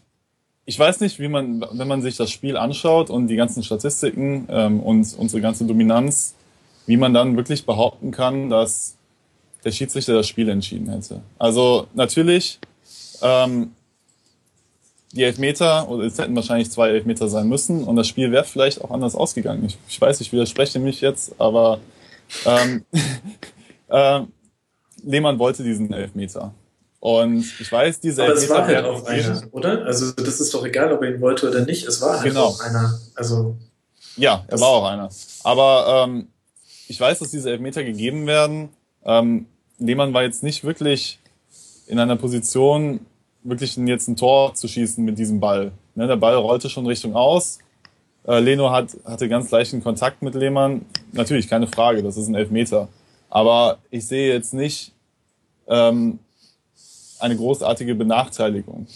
[0.66, 4.46] ich weiß nicht, wie man, wenn man sich das Spiel anschaut und die ganzen Statistiken
[4.50, 6.34] ähm, und unsere ganze Dominanz,
[6.86, 8.96] wie man dann wirklich behaupten kann, dass
[9.64, 11.22] der Schiedsrichter das Spiel entschieden hätte.
[11.38, 12.58] Also natürlich
[13.22, 13.72] ähm,
[15.12, 18.82] die Elfmeter, oder es hätten wahrscheinlich zwei Elfmeter sein müssen und das Spiel wäre vielleicht
[18.82, 19.64] auch anders ausgegangen.
[19.64, 21.78] Ich, ich weiß, ich widerspreche mich jetzt, aber
[22.44, 22.84] ähm,
[23.94, 24.20] äh,
[25.04, 26.52] Lehmann wollte diesen Elfmeter.
[27.00, 29.84] Und ich weiß, diese Aber Elfmeter es war halt auch einer, oder?
[29.84, 31.86] Also das ist doch egal, ob er ihn wollte oder nicht.
[31.86, 32.46] Es war halt genau.
[32.46, 32.98] auch einer.
[33.14, 33.56] Also
[34.16, 35.10] ja, er war auch einer.
[35.42, 36.28] Aber ähm,
[36.88, 38.70] ich weiß, dass diese Elfmeter gegeben werden.
[39.04, 39.46] Ähm,
[39.78, 41.18] Lehmann war jetzt nicht wirklich
[41.86, 43.00] in einer Position,
[43.42, 45.72] wirklich jetzt ein Tor zu schießen mit diesem Ball.
[45.94, 47.58] Ne, der Ball rollte schon Richtung aus.
[48.26, 50.86] Äh, Leno hat, hatte ganz leichten Kontakt mit Lehmann.
[51.12, 52.88] Natürlich, keine Frage, das ist ein Elfmeter.
[53.34, 54.92] Aber ich sehe jetzt nicht
[55.66, 56.20] ähm,
[57.18, 58.86] eine großartige Benachteiligung.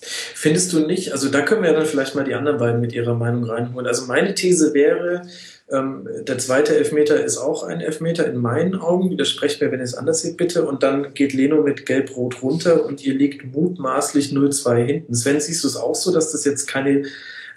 [0.00, 1.10] Findest du nicht?
[1.10, 3.88] Also da können wir ja dann vielleicht mal die anderen beiden mit ihrer Meinung reinholen.
[3.88, 5.22] Also meine These wäre,
[5.68, 9.10] ähm, der zweite Elfmeter ist auch ein Elfmeter in meinen Augen.
[9.10, 10.64] Widersprecht mir, wenn ihr es anders seht, bitte.
[10.64, 15.14] Und dann geht Leno mit Gelb-Rot runter und ihr liegt mutmaßlich 0-2 hinten.
[15.14, 17.02] Sven, siehst du es auch so, dass das jetzt keine,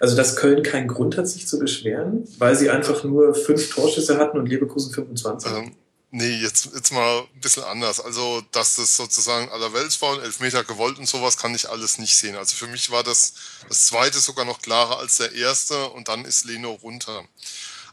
[0.00, 4.18] also dass Köln keinen Grund hat, sich zu beschweren, weil sie einfach nur fünf Torschüsse
[4.18, 5.50] hatten und Leverkusen 25?
[5.52, 5.74] Ähm,
[6.10, 8.00] nee, jetzt, jetzt mal ein bisschen anders.
[8.00, 12.36] Also, dass das sozusagen allerweltsfaul, Elfmeter gewollt und sowas kann ich alles nicht sehen.
[12.36, 13.34] Also für mich war das,
[13.68, 17.24] das zweite sogar noch klarer als der erste und dann ist Leno runter.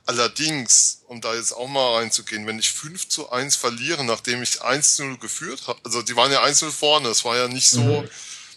[0.08, 4.62] Allerdings, um da jetzt auch mal reinzugehen, wenn ich 5 zu 1 verliere, nachdem ich
[4.62, 7.47] 1 zu 0 geführt habe, also die waren ja 1 0 vorne, es war ja
[7.47, 8.10] nicht so, mhm.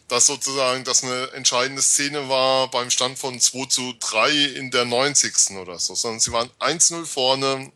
[0.09, 4.85] Dass sozusagen das eine entscheidende Szene war beim Stand von 2 zu 3 in der
[4.85, 5.57] 90.
[5.59, 7.73] oder so, sondern sie waren 1 0 vorne,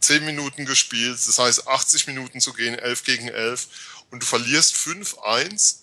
[0.00, 3.68] 10 Minuten gespielt, das heißt 80 Minuten zu gehen, 11 gegen 11
[4.10, 5.80] und du verlierst 5-1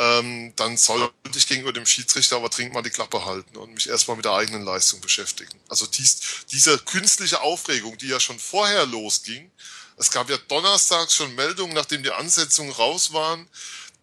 [0.00, 3.86] ähm, dann sollte ich gegenüber dem Schiedsrichter aber dringend mal die Klappe halten und mich
[3.86, 5.60] erstmal mit der eigenen Leistung beschäftigen.
[5.68, 9.50] Also dies, diese künstliche Aufregung, die ja schon vorher losging,
[9.98, 13.46] es gab ja donnerstags schon Meldungen, nachdem die Ansetzungen raus waren,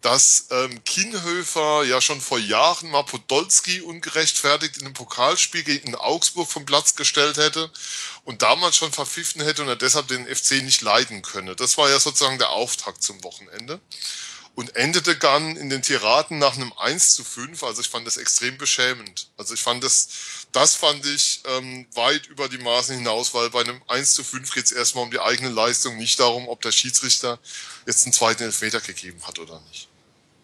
[0.00, 6.48] dass ähm, Kienhöfer ja schon vor Jahren mal Podolski ungerechtfertigt in einem Pokalspiel gegen Augsburg
[6.48, 7.70] vom Platz gestellt hätte
[8.24, 11.56] und damals schon verpfiffen hätte und er deshalb den FC nicht leiden könne.
[11.56, 13.80] Das war ja sozusagen der Auftakt zum Wochenende
[14.58, 17.62] und endete dann in den Tiraden nach einem 1 zu 5.
[17.62, 19.30] Also ich fand das extrem beschämend.
[19.36, 20.08] Also ich fand das,
[20.50, 24.52] das fand ich ähm, weit über die Maßen hinaus, weil bei einem 1 zu 5
[24.52, 27.38] geht es erstmal um die eigene Leistung, nicht darum, ob der Schiedsrichter
[27.86, 29.86] jetzt einen zweiten Elfmeter gegeben hat oder nicht.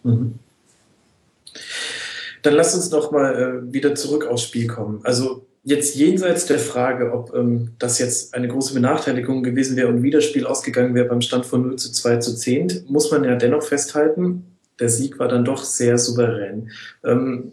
[0.03, 0.39] Mhm.
[2.41, 5.01] Dann lass uns noch mal äh, wieder zurück aufs Spiel kommen.
[5.03, 10.03] Also jetzt jenseits der Frage, ob ähm, das jetzt eine große Benachteiligung gewesen wäre und
[10.03, 13.23] wie das Spiel ausgegangen wäre beim Stand von 0 zu 2 zu 10, muss man
[13.23, 14.45] ja dennoch festhalten,
[14.79, 16.69] der Sieg war dann doch sehr souverän.
[17.03, 17.51] Ähm,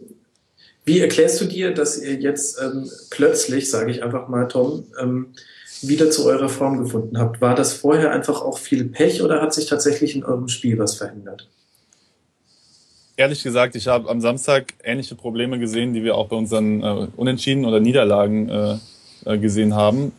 [0.85, 5.33] wie erklärst du dir, dass ihr jetzt ähm, plötzlich, sage ich einfach mal, Tom, ähm,
[5.81, 7.41] wieder zu eurer Form gefunden habt?
[7.41, 10.95] War das vorher einfach auch viel Pech oder hat sich tatsächlich in eurem Spiel was
[10.95, 11.49] verändert?
[13.17, 17.07] Ehrlich gesagt, ich habe am Samstag ähnliche Probleme gesehen, die wir auch bei unseren äh,
[17.15, 18.77] Unentschieden oder Niederlagen äh,
[19.25, 20.11] äh, gesehen haben.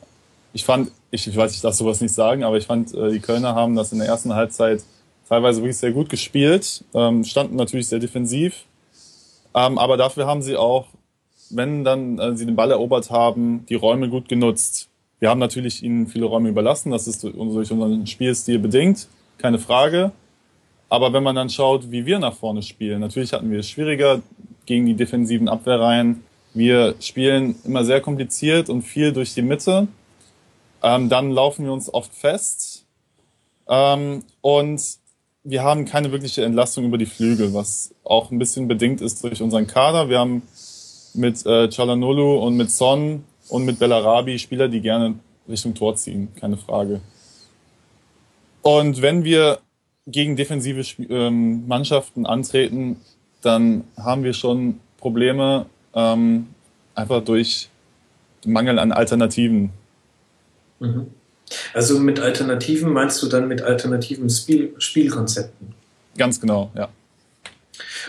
[0.53, 3.21] Ich fand, ich, ich weiß, ich darf sowas nicht sagen, aber ich fand, äh, die
[3.21, 4.83] Kölner haben das in der ersten Halbzeit
[5.29, 8.65] teilweise wirklich sehr gut gespielt, ähm, standen natürlich sehr defensiv,
[9.55, 10.87] ähm, aber dafür haben sie auch,
[11.51, 14.89] wenn dann äh, sie den Ball erobert haben, die Räume gut genutzt.
[15.19, 20.13] Wir haben natürlich ihnen viele Räume überlassen, das ist durch unseren Spielstil bedingt, keine Frage.
[20.95, 24.23] Aber wenn man dann schaut, wie wir nach vorne spielen, natürlich hatten wir es schwieriger
[24.65, 26.23] gegen die defensiven Abwehrreihen.
[26.55, 29.89] Wir spielen immer sehr kompliziert und viel durch die Mitte.
[30.85, 32.85] Ähm, dann laufen wir uns oft fest.
[33.67, 34.81] Ähm, und
[35.43, 39.43] wir haben keine wirkliche Entlastung über die Flügel, was auch ein bisschen bedingt ist durch
[39.43, 40.09] unseren Kader.
[40.09, 40.43] Wir haben
[41.13, 45.17] mit äh, Chalanolu und mit Son und mit Bellarabi Spieler, die gerne
[45.49, 47.01] Richtung Tor ziehen, keine Frage.
[48.63, 49.59] Und wenn wir
[50.07, 52.97] gegen defensive ähm, Mannschaften antreten,
[53.43, 56.49] dann haben wir schon Probleme ähm,
[56.95, 57.69] einfach durch
[58.45, 59.71] Mangel an Alternativen.
[60.81, 61.07] Mhm.
[61.73, 65.75] Also mit Alternativen meinst du dann mit alternativen Spiel Spielkonzepten?
[66.17, 66.89] Ganz genau, ja.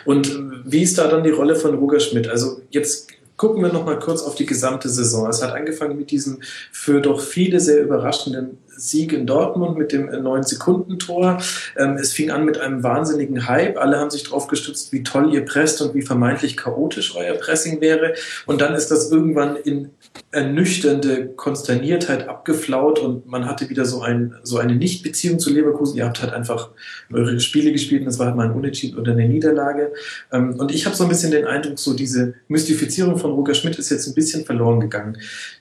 [0.05, 0.31] Und
[0.65, 2.27] wie ist da dann die Rolle von Roger Schmidt?
[2.27, 5.27] Also jetzt gucken wir noch mal kurz auf die gesamte Saison.
[5.29, 6.39] Es hat angefangen mit diesem
[6.71, 11.41] für doch viele sehr überraschenden Sieg in Dortmund mit dem 9-Sekunden-Tor.
[11.77, 13.77] Ähm, es fing an mit einem wahnsinnigen Hype.
[13.77, 17.81] Alle haben sich darauf gestützt, wie toll ihr presst und wie vermeintlich chaotisch euer Pressing
[17.81, 18.13] wäre.
[18.45, 19.91] Und dann ist das irgendwann in
[20.31, 25.97] ernüchternde Konsterniertheit abgeflaut und man hatte wieder so, ein, so eine Nichtbeziehung zu Leverkusen.
[25.97, 26.69] Ihr habt halt einfach
[27.11, 29.93] eure Spiele gespielt und es war halt mal ein Unentschieden oder eine Niederlage.
[30.31, 33.79] Ähm, und ich habe so ein bisschen den Eindruck, so diese Mystifizierung von Roger Schmidt
[33.79, 35.17] ist jetzt ein bisschen verloren gegangen.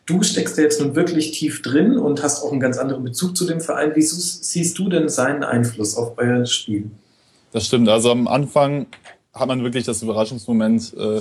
[0.07, 3.37] Du steckst da jetzt nun wirklich tief drin und hast auch einen ganz anderen Bezug
[3.37, 3.95] zu dem Verein.
[3.95, 6.91] Wie siehst du denn seinen Einfluss auf euer Spiel?
[7.53, 7.89] Das stimmt.
[7.89, 8.87] Also am Anfang
[9.33, 11.21] hat man wirklich das Überraschungsmoment äh,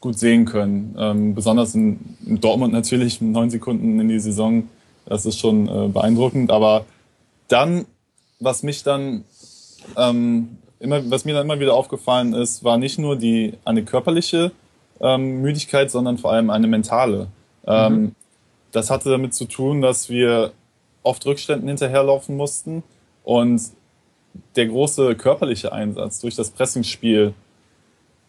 [0.00, 0.94] gut sehen können.
[0.98, 4.68] Ähm, besonders in, in, Dortmund natürlich neun Sekunden in die Saison.
[5.06, 6.50] Das ist schon äh, beeindruckend.
[6.50, 6.84] Aber
[7.48, 7.86] dann,
[8.38, 9.24] was mich dann
[9.96, 14.52] ähm, immer, was mir dann immer wieder aufgefallen ist, war nicht nur die eine körperliche
[15.00, 17.28] ähm, Müdigkeit, sondern vor allem eine mentale.
[17.66, 18.14] Ähm, mhm.
[18.72, 20.52] Das hatte damit zu tun, dass wir
[21.02, 22.82] oft Rückständen hinterherlaufen mussten
[23.24, 23.60] und
[24.56, 27.34] der große körperliche Einsatz durch das Pressingspiel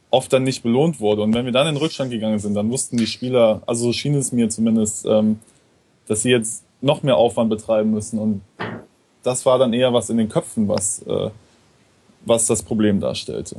[0.09, 1.21] oft dann nicht belohnt wurde.
[1.21, 4.15] Und wenn wir dann in Rückstand gegangen sind, dann wussten die Spieler, also so schien
[4.15, 5.39] es mir zumindest, ähm,
[6.07, 8.19] dass sie jetzt noch mehr Aufwand betreiben müssen.
[8.19, 8.41] Und
[9.23, 11.29] das war dann eher was in den Köpfen, was, äh,
[12.25, 13.57] was das Problem darstellte.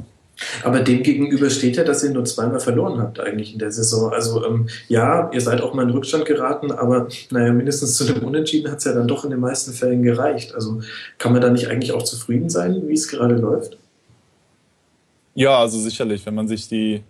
[0.62, 4.12] Aber dem gegenüber steht ja, dass ihr nur zweimal verloren habt eigentlich in der Saison.
[4.12, 8.24] Also ähm, ja, ihr seid auch mal in Rückstand geraten, aber naja, mindestens zu einem
[8.24, 10.54] Unentschieden hat es ja dann doch in den meisten Fällen gereicht.
[10.54, 10.80] Also
[11.18, 13.76] kann man da nicht eigentlich auch zufrieden sein, wie es gerade läuft?
[15.34, 17.02] Ja, also sicherlich, wenn man sich die,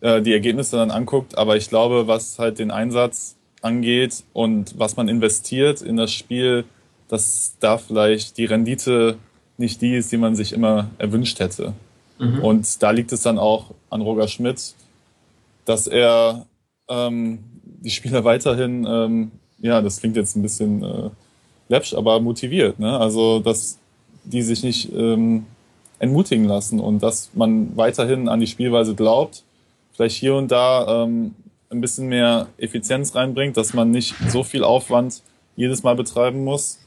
[0.00, 1.38] äh, die Ergebnisse dann anguckt.
[1.38, 6.64] Aber ich glaube, was halt den Einsatz angeht und was man investiert in das Spiel,
[7.08, 9.16] dass da vielleicht die Rendite
[9.56, 11.72] nicht die ist, die man sich immer erwünscht hätte.
[12.18, 12.40] Mhm.
[12.40, 14.74] Und da liegt es dann auch an Roger Schmidt,
[15.64, 16.46] dass er
[16.88, 21.10] ähm, die Spieler weiterhin, ähm, ja, das klingt jetzt ein bisschen äh,
[21.68, 22.78] läppsch, aber motiviert.
[22.78, 22.98] Ne?
[22.98, 23.78] Also, dass
[24.24, 25.46] die sich nicht ähm,
[25.98, 29.42] entmutigen lassen und dass man weiterhin an die Spielweise glaubt,
[29.92, 31.34] vielleicht hier und da ähm,
[31.70, 35.22] ein bisschen mehr Effizienz reinbringt, dass man nicht so viel Aufwand
[35.56, 36.78] jedes Mal betreiben muss,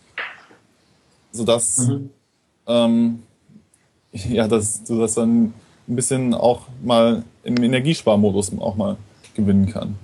[1.32, 2.10] sodass mhm.
[2.68, 3.24] ähm,
[4.30, 5.54] ja, dass du das dann
[5.88, 8.98] ein bisschen auch mal im Energiesparmodus auch mal
[9.36, 9.96] gewinnen kann.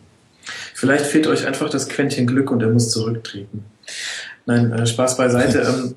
[0.74, 3.66] Vielleicht fehlt euch einfach das Quäntchen Glück und er muss zurücktreten.
[4.46, 5.62] Nein, äh, Spaß beiseite.
[5.62, 5.96] Ähm,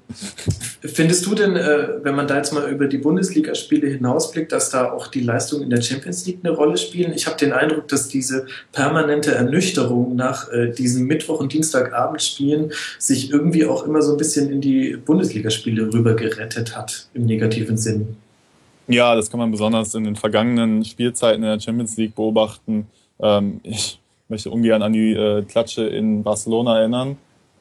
[0.81, 4.93] findest du denn, äh, wenn man da jetzt mal über die Bundesligaspiele hinausblickt, dass da
[4.93, 7.13] auch die Leistungen in der Champions League eine Rolle spielen?
[7.13, 12.71] Ich habe den Eindruck, dass diese permanente Ernüchterung nach äh, diesen Mittwoch- und Dienstagabendspielen
[13.01, 17.77] sich irgendwie auch immer so ein bisschen in die Bundesligaspiele rüber gerettet hat, im negativen
[17.77, 18.17] Sinn.
[18.87, 22.87] Ja, das kann man besonders in den vergangenen Spielzeiten in der Champions League beobachten.
[23.19, 27.17] Ähm, ich möchte ungern an die äh, Klatsche in Barcelona erinnern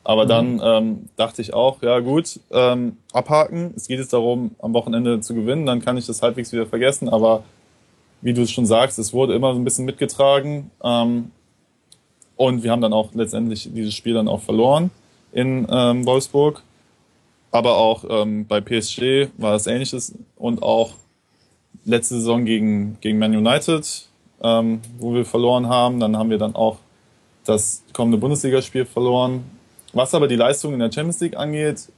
[0.05, 0.29] aber mhm.
[0.29, 3.73] dann ähm, dachte ich auch, ja gut, ähm, abhaken.
[3.75, 7.09] Es geht jetzt darum, am Wochenende zu gewinnen, dann kann ich das halbwegs wieder vergessen.
[7.09, 7.43] Aber
[8.21, 10.69] wie du es schon sagst, es wurde immer so ein bisschen mitgetragen.
[10.83, 11.31] Ähm,
[12.35, 14.91] und wir haben dann auch letztendlich dieses Spiel dann auch verloren
[15.33, 16.61] in ähm, Wolfsburg.
[17.49, 20.91] Aber auch ähm, bei PSG war das ähnliches und auch
[21.83, 24.07] letzte Saison gegen, gegen Man United,
[24.43, 25.99] ähm, wo wir verloren haben.
[25.99, 26.77] Dann haben wir dann auch
[27.43, 29.54] das kommende Bundesligaspiel verloren
[29.95, 31.89] was aber die Leistung in der Champions League angeht,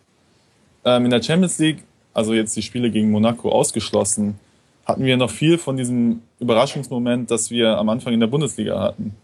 [0.85, 1.83] ähm, in der Champions League,
[2.13, 4.39] also jetzt die Spiele gegen Monaco ausgeschlossen,
[4.85, 9.15] hatten wir noch viel von diesem Überraschungsmoment, das wir am Anfang in der Bundesliga hatten.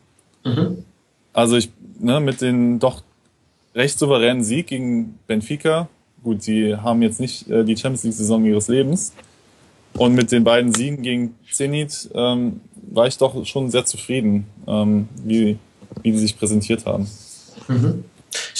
[0.43, 0.83] Mhm.
[1.31, 1.69] Also ich,
[1.99, 3.01] ne, mit dem doch
[3.73, 5.87] recht souveränen Sieg gegen Benfica,
[6.23, 9.13] gut, sie haben jetzt nicht äh, die Champions League-Saison ihres Lebens,
[9.95, 12.61] und mit den beiden Siegen gegen Zenit ähm,
[12.91, 15.59] war ich doch schon sehr zufrieden, ähm, wie,
[16.01, 17.07] wie die sich präsentiert haben.
[17.67, 18.03] Mhm.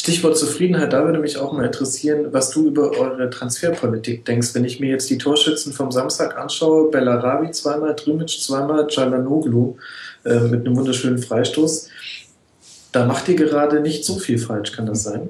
[0.04, 4.54] Stichwort Zufriedenheit, da würde mich auch mal interessieren, was du über eure Transferpolitik denkst.
[4.54, 9.78] Wenn ich mir jetzt die Torschützen vom Samstag anschaue, Bellarabi zweimal, Drimic zweimal, Calanoglu
[10.26, 11.88] äh, mit einem wunderschönen Freistoß,
[12.92, 15.30] da macht ihr gerade nicht so viel falsch, kann das sein?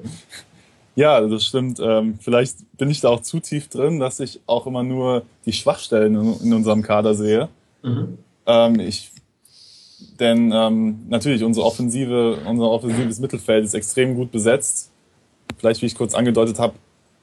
[0.96, 1.78] Ja, das stimmt.
[1.80, 5.52] Ähm, vielleicht bin ich da auch zu tief drin, dass ich auch immer nur die
[5.52, 7.48] Schwachstellen in, in unserem Kader sehe.
[7.84, 8.18] Mhm.
[8.44, 9.12] Ähm, ich
[10.20, 14.90] denn ähm, natürlich unsere Offensive, unser offensives Mittelfeld ist extrem gut besetzt.
[15.58, 16.74] Vielleicht, wie ich kurz angedeutet habe,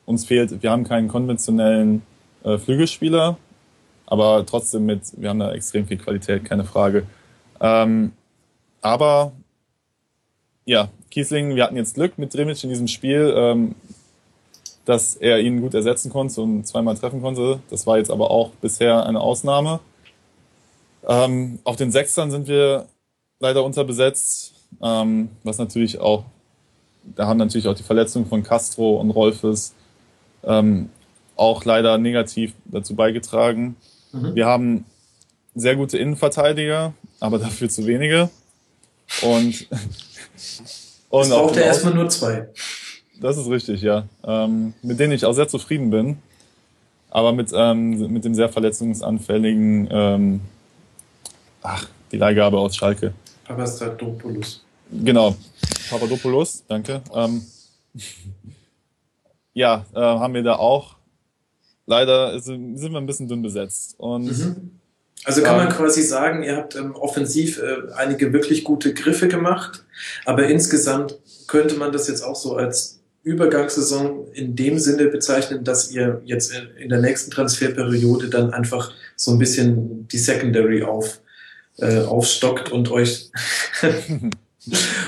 [0.06, 2.02] uns fehlt, wir haben keinen konventionellen
[2.44, 3.38] äh, Flügelspieler.
[4.06, 7.04] Aber trotzdem mit, wir haben da extrem viel Qualität, keine Frage.
[7.62, 8.12] Ähm,
[8.82, 9.32] aber
[10.66, 13.76] ja, Kiesling, wir hatten jetzt Glück mit Dremic in diesem Spiel, ähm,
[14.86, 17.60] dass er ihn gut ersetzen konnte und zweimal treffen konnte.
[17.70, 19.80] Das war jetzt aber auch bisher eine Ausnahme.
[21.08, 22.88] Ähm, auf den Sechstern sind wir
[23.40, 26.26] leider unterbesetzt, ähm, was natürlich auch,
[27.16, 29.74] da haben natürlich auch die Verletzungen von Castro und Rolfes
[30.44, 30.90] ähm,
[31.36, 33.76] auch leider negativ dazu beigetragen.
[34.12, 34.36] Mhm.
[34.36, 34.86] Wir haben
[35.56, 38.30] sehr gute Innenverteidiger, aber dafür zu wenige.
[39.22, 39.68] Und,
[41.10, 42.48] und es braucht ja erstmal nur zwei.
[43.20, 44.06] Das ist richtig, ja.
[44.24, 46.18] Ähm, mit denen ich auch sehr zufrieden bin.
[47.10, 50.42] Aber mit, ähm, mit dem sehr verletzungsanfälligen, ähm,
[51.62, 53.14] ach, die Leihgabe aus Schalke.
[53.46, 54.64] Papastatopoulos.
[54.92, 55.36] Genau,
[55.90, 57.02] Papadopoulos, danke.
[57.14, 57.46] Ähm,
[59.54, 60.96] ja, äh, haben wir da auch.
[61.86, 63.96] Leider sind wir ein bisschen dünn besetzt.
[63.98, 64.72] Und mhm.
[65.24, 69.86] Also kann man quasi sagen, ihr habt ähm, offensiv äh, einige wirklich gute Griffe gemacht,
[70.26, 75.92] aber insgesamt könnte man das jetzt auch so als Übergangssaison in dem Sinne bezeichnen, dass
[75.92, 81.20] ihr jetzt in, in der nächsten Transferperiode dann einfach so ein bisschen die Secondary auf,
[81.78, 83.32] äh, aufstockt und euch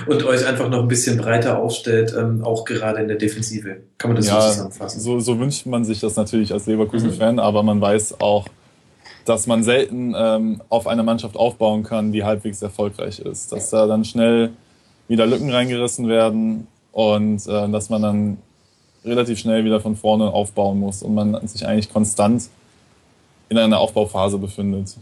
[0.08, 3.78] und euch einfach noch ein bisschen breiter aufstellt, ähm, auch gerade in der Defensive.
[3.98, 5.00] Kann man das ja, so zusammenfassen?
[5.00, 7.40] So, so wünscht man sich das natürlich als Leverkusen-Fan, mhm.
[7.40, 8.48] aber man weiß auch,
[9.26, 13.52] dass man selten ähm, auf eine Mannschaft aufbauen kann, die halbwegs erfolgreich ist.
[13.52, 14.50] Dass da dann schnell
[15.08, 18.38] wieder Lücken reingerissen werden und äh, dass man dann
[19.06, 22.50] relativ schnell wieder von vorne aufbauen muss und man sich eigentlich konstant
[23.50, 24.96] in einer Aufbauphase befindet.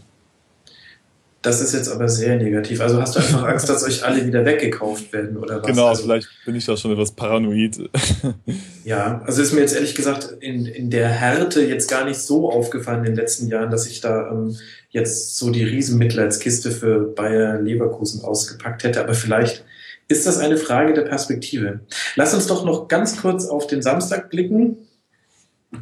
[1.42, 2.80] Das ist jetzt aber sehr negativ.
[2.80, 5.66] Also hast du einfach Angst, dass euch alle wieder weggekauft werden oder was?
[5.66, 7.90] Genau, also, vielleicht bin ich da schon etwas paranoid.
[8.84, 12.48] ja, also ist mir jetzt ehrlich gesagt in, in der Härte jetzt gar nicht so
[12.48, 14.56] aufgefallen in den letzten Jahren, dass ich da ähm,
[14.90, 19.00] jetzt so die Riesenmitleidskiste für Bayer Leverkusen ausgepackt hätte.
[19.00, 19.64] Aber vielleicht
[20.06, 21.80] ist das eine Frage der Perspektive.
[22.14, 24.76] Lass uns doch noch ganz kurz auf den Samstag blicken.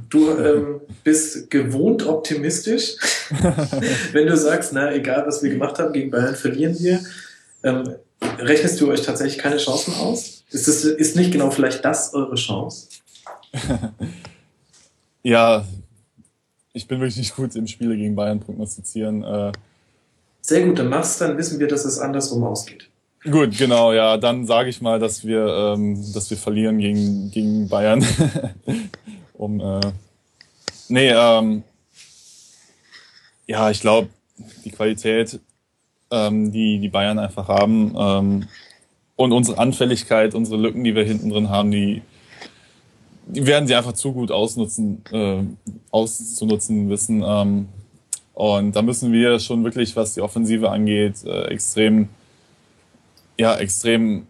[0.09, 2.97] Du ähm, bist gewohnt optimistisch,
[4.13, 7.01] wenn du sagst, na egal was wir gemacht haben, gegen Bayern verlieren wir.
[7.63, 7.97] Ähm,
[8.39, 10.45] rechnest du euch tatsächlich keine Chancen aus?
[10.51, 12.89] Ist, das, ist nicht genau vielleicht das eure Chance?
[15.23, 15.65] ja,
[16.73, 19.25] ich bin wirklich nicht gut im Spiele gegen Bayern prognostizieren.
[19.25, 19.53] Äh,
[20.41, 22.89] Sehr gut, dann machst dann wissen wir, dass es andersrum ausgeht.
[23.25, 27.69] Gut, genau, ja, dann sage ich mal, dass wir, ähm, dass wir verlieren gegen, gegen
[27.69, 28.05] Bayern.
[29.41, 29.81] um, äh,
[30.89, 31.63] nee, ähm,
[33.47, 34.09] ja, ich glaube,
[34.65, 35.41] die Qualität,
[36.11, 38.49] ähm, die die Bayern einfach haben ähm,
[39.17, 42.03] und unsere Anfälligkeit, unsere Lücken, die wir hinten drin haben, die,
[43.27, 45.43] die werden sie einfach zu gut ausnutzen, äh,
[45.91, 47.23] auszunutzen wissen.
[47.27, 47.69] Ähm,
[48.35, 52.09] und da müssen wir schon wirklich, was die Offensive angeht, äh, extrem
[53.41, 54.27] ja, extrem,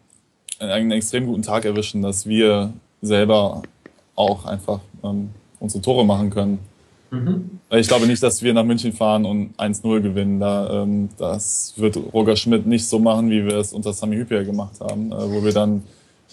[0.60, 3.62] einen extrem guten Tag erwischen, dass wir selber
[4.14, 6.58] auch einfach ähm, unsere Tore machen können.
[7.10, 7.58] Mhm.
[7.70, 10.40] Ich glaube nicht, dass wir nach München fahren und 1-0 gewinnen.
[10.40, 14.44] Da, ähm, das wird Roger Schmidt nicht so machen, wie wir es unter Sami Hüppier
[14.44, 15.82] gemacht haben, äh, wo wir dann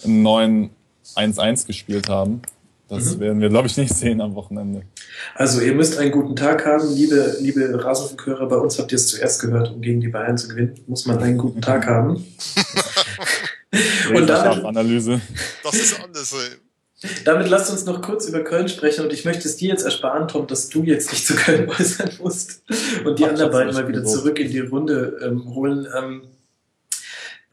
[0.04, 0.70] einen neuen
[1.16, 2.42] 1-1 gespielt haben.
[2.88, 3.20] Das mhm.
[3.20, 4.82] werden wir, glaube ich, nicht sehen am Wochenende.
[5.34, 8.48] Also ihr müsst einen guten Tag haben, liebe, liebe Rasenfunkhörer.
[8.48, 11.18] Bei uns habt ihr es zuerst gehört, um gegen die Bayern zu gewinnen, muss man
[11.18, 12.24] einen guten Tag haben.
[14.14, 15.20] Und damit, Analyse.
[15.62, 16.34] Das ist alles.
[17.24, 20.26] Damit lasst uns noch kurz über Köln sprechen und ich möchte es dir jetzt ersparen,
[20.26, 22.62] Tom, dass du jetzt nicht zu Köln äußern musst
[23.04, 25.86] und die Ach, anderen beiden mal wieder zurück in die Runde ähm, holen.
[25.96, 26.22] Ähm,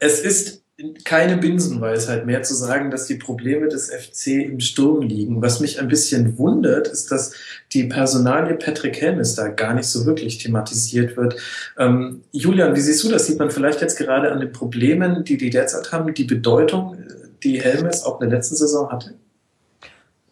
[0.00, 0.62] es ist
[1.04, 5.40] keine Binsenweisheit mehr zu sagen, dass die Probleme des FC im Sturm liegen.
[5.40, 7.32] Was mich ein bisschen wundert, ist, dass
[7.72, 11.36] die Personalie Patrick Helmes da gar nicht so wirklich thematisiert wird.
[11.78, 13.26] Ähm, Julian, wie siehst du das?
[13.26, 16.98] Sieht man vielleicht jetzt gerade an den Problemen, die die derzeit haben, die Bedeutung,
[17.42, 19.14] die Helmes auch in der letzten Saison hatte?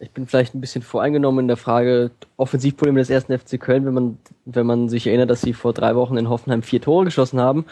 [0.01, 3.95] Ich bin vielleicht ein bisschen voreingenommen in der Frage Offensivprobleme des ersten FC Köln, wenn
[3.95, 7.41] man, wenn man sich erinnert, dass sie vor drei Wochen in Hoffenheim vier Tore geschossen
[7.41, 7.65] haben.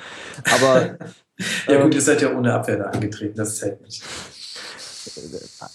[0.54, 0.98] Aber
[1.68, 4.02] Ja gut, ihr seid ja ohne Abwehr da angetreten, das zählt nicht.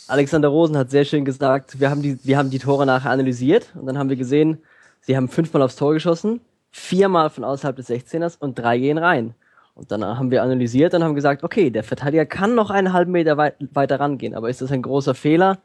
[0.08, 3.68] Alexander Rosen hat sehr schön gesagt, wir haben die, wir haben die Tore nachher analysiert
[3.76, 4.60] und dann haben wir gesehen,
[5.02, 6.42] sie haben fünfmal aufs Tor geschossen,
[6.72, 9.34] viermal von außerhalb des 16ers und drei gehen rein.
[9.76, 13.12] Und dann haben wir analysiert und haben gesagt, okay, der Verteidiger kann noch einen halben
[13.12, 15.60] Meter weit, weiter rangehen, aber ist das ein großer Fehler?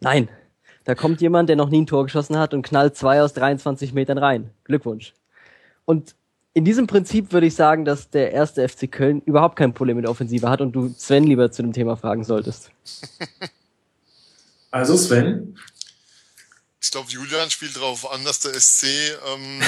[0.00, 0.28] Nein.
[0.84, 3.92] Da kommt jemand, der noch nie ein Tor geschossen hat und knallt zwei aus 23
[3.92, 4.50] Metern rein.
[4.64, 5.14] Glückwunsch.
[5.84, 6.14] Und
[6.52, 10.04] in diesem Prinzip würde ich sagen, dass der erste FC Köln überhaupt kein Problem mit
[10.04, 12.70] der Offensive hat und du Sven lieber zu dem Thema fragen solltest.
[14.72, 15.58] Also Sven?
[16.80, 18.86] ich glaube, Julian spielt darauf an, dass der SC
[19.32, 19.60] ähm,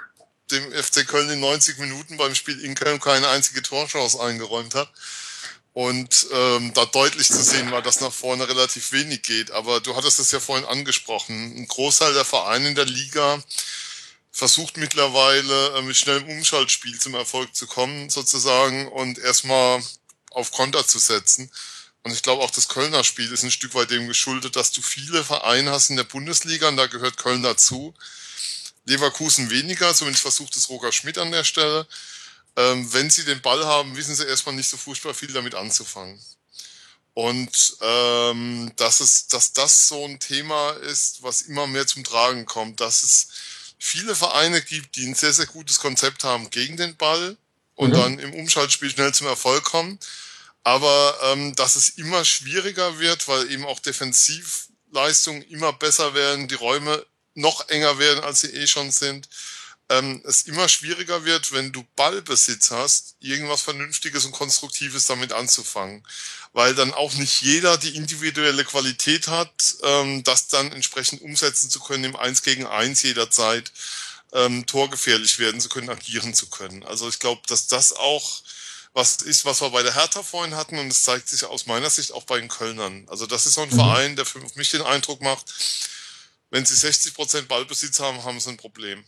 [0.50, 4.90] dem FC Köln in 90 Minuten beim Spiel in Köln keine einzige Torchance eingeräumt hat.
[5.80, 9.50] Und ähm, da deutlich zu sehen war, dass nach vorne relativ wenig geht.
[9.50, 11.56] Aber du hattest es ja vorhin angesprochen.
[11.56, 13.42] Ein Großteil der Vereine in der Liga
[14.30, 19.82] versucht mittlerweile äh, mit schnellem Umschaltspiel zum Erfolg zu kommen, sozusagen, und erstmal
[20.32, 21.50] auf Konter zu setzen.
[22.02, 24.82] Und ich glaube auch das Kölner Spiel ist ein Stück weit dem geschuldet, dass du
[24.82, 27.94] viele Vereine hast in der Bundesliga und da gehört Köln dazu.
[28.84, 31.86] Leverkusen weniger, zumindest versucht es Roger Schmidt an der Stelle.
[32.56, 36.20] Ähm, wenn sie den Ball haben, wissen sie erstmal nicht so furchtbar viel damit anzufangen.
[37.14, 42.46] Und ähm, dass, es, dass das so ein Thema ist, was immer mehr zum Tragen
[42.46, 43.28] kommt, dass es
[43.78, 47.36] viele Vereine gibt, die ein sehr, sehr gutes Konzept haben gegen den Ball
[47.74, 47.94] und mhm.
[47.94, 49.98] dann im Umschaltspiel schnell zum Erfolg kommen
[50.62, 56.54] aber ähm, dass es immer schwieriger wird, weil eben auch Defensivleistungen immer besser werden, die
[56.54, 59.28] Räume noch enger werden, als sie eh schon sind.
[59.90, 66.06] Ähm, es immer schwieriger wird, wenn du Ballbesitz hast, irgendwas Vernünftiges und Konstruktives damit anzufangen.
[66.52, 71.80] Weil dann auch nicht jeder die individuelle Qualität hat, ähm, das dann entsprechend umsetzen zu
[71.80, 73.72] können im Eins gegen Eins jederzeit,
[74.32, 76.84] ähm, torgefährlich werden zu können, agieren zu können.
[76.84, 78.42] Also ich glaube, dass das auch
[78.92, 81.90] was ist, was wir bei der Hertha vorhin hatten und es zeigt sich aus meiner
[81.90, 83.06] Sicht auch bei den Kölnern.
[83.08, 83.76] Also das ist so ein mhm.
[83.76, 85.52] Verein, der für mich den Eindruck macht,
[86.50, 89.04] wenn sie 60 Prozent Ballbesitz haben, haben sie ein Problem.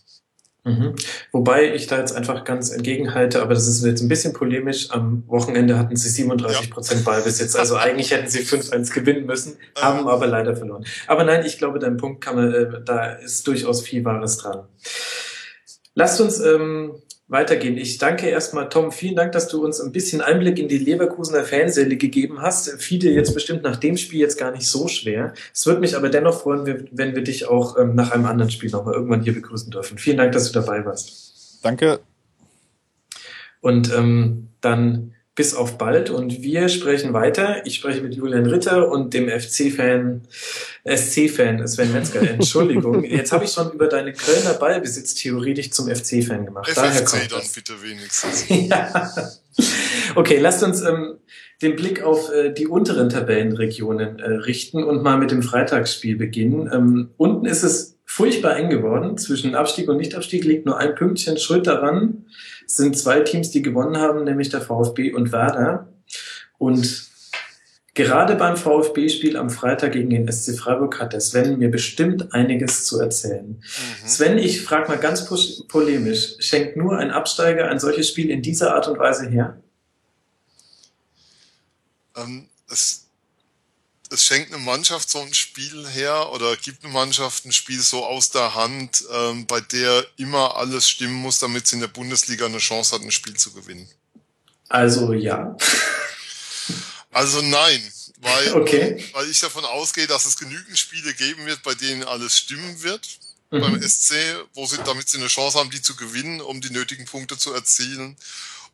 [0.64, 0.94] Mhm.
[1.32, 4.90] Wobei ich da jetzt einfach ganz entgegenhalte, aber das ist jetzt ein bisschen polemisch.
[4.92, 7.10] Am Wochenende hatten sie 37 Prozent ja.
[7.10, 7.56] Ballbesitz.
[7.56, 10.84] Also eigentlich hätten sie 5-1 gewinnen müssen, haben aber leider verloren.
[11.08, 14.68] Aber nein, ich glaube, dein Punkt kann man, äh, da ist durchaus viel Wahres dran.
[15.94, 16.94] Lasst uns ähm,
[17.32, 17.78] weitergehen.
[17.78, 21.44] Ich danke erstmal, Tom, vielen Dank, dass du uns ein bisschen Einblick in die Leverkusener
[21.44, 22.70] Fanseele gegeben hast.
[22.80, 25.32] Viele jetzt bestimmt nach dem Spiel jetzt gar nicht so schwer.
[25.52, 28.70] Es würde mich aber dennoch freuen, wenn wir dich auch ähm, nach einem anderen Spiel
[28.70, 29.96] nochmal irgendwann hier begrüßen dürfen.
[29.96, 31.58] Vielen Dank, dass du dabei warst.
[31.62, 32.00] Danke.
[33.62, 37.64] Und ähm, dann bis auf bald und wir sprechen weiter.
[37.66, 40.22] Ich spreche mit Julian Ritter und dem FC-Fan,
[40.84, 42.20] SC-Fan Sven Metzger.
[42.30, 46.68] Entschuldigung, jetzt habe ich schon über deine Kölner Ballbesitztheorie dich zum FC-Fan gemacht.
[46.68, 47.52] FFC Daher kommt dann das.
[47.52, 48.44] bitte wenigstens.
[48.48, 49.10] ja.
[50.14, 51.16] Okay, lasst uns ähm,
[51.62, 56.68] den Blick auf äh, die unteren Tabellenregionen äh, richten und mal mit dem Freitagsspiel beginnen.
[56.70, 59.16] Ähm, unten ist es furchtbar eng geworden.
[59.16, 62.26] Zwischen Abstieg und Nichtabstieg liegt nur ein Pünktchen Schuld daran.
[62.66, 65.88] Es sind zwei Teams, die gewonnen haben, nämlich der VfB und Werder.
[66.58, 67.08] Und
[67.94, 72.84] gerade beim VfB-Spiel am Freitag gegen den SC Freiburg hat der Sven mir bestimmt einiges
[72.84, 73.48] zu erzählen.
[73.48, 74.06] Mhm.
[74.06, 75.26] Sven, ich frage mal ganz
[75.68, 79.58] polemisch, schenkt nur ein Absteiger ein solches Spiel in dieser Art und Weise her?
[82.14, 83.08] Ähm, es,
[84.12, 88.04] es schenkt eine Mannschaft so ein Spiel her oder gibt eine Mannschaft ein Spiel so
[88.04, 92.46] aus der Hand, ähm, bei der immer alles stimmen muss, damit sie in der Bundesliga
[92.46, 93.88] eine Chance hat, ein Spiel zu gewinnen?
[94.68, 95.56] Also ja.
[97.10, 99.04] Also nein, weil, okay.
[99.12, 103.06] weil ich davon ausgehe, dass es genügend Spiele geben wird, bei denen alles stimmen wird
[103.50, 103.60] mhm.
[103.60, 104.14] beim SC,
[104.54, 107.52] wo sie, damit sie eine Chance haben, die zu gewinnen, um die nötigen Punkte zu
[107.52, 108.16] erzielen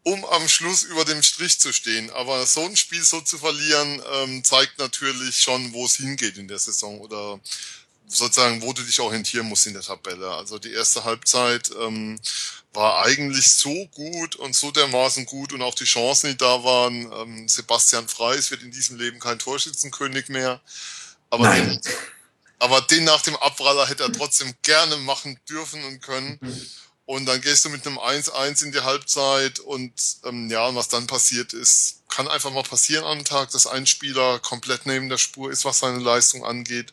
[0.03, 2.11] um am Schluss über dem Strich zu stehen.
[2.11, 6.49] Aber so ein Spiel so zu verlieren, ähm, zeigt natürlich schon, wo es hingeht in
[6.49, 7.41] der Saison oder
[8.07, 10.31] sozusagen, wo du dich orientieren musst in der Tabelle.
[10.31, 12.19] Also die erste Halbzeit ähm,
[12.73, 17.13] war eigentlich so gut und so dermaßen gut und auch die Chancen, die da waren.
[17.13, 20.61] Ähm, Sebastian Freis wird in diesem Leben kein Torschützenkönig mehr.
[21.31, 21.81] Aber den,
[22.59, 26.39] aber den nach dem Abpraller hätte er trotzdem gerne machen dürfen und können.
[27.09, 29.95] Und dann gehst du mit einem 1-1 in die Halbzeit und
[30.25, 34.39] ähm, ja, was dann passiert ist, kann einfach mal passieren am Tag, dass ein Spieler
[34.41, 36.93] komplett neben der Spur ist, was seine Leistung angeht.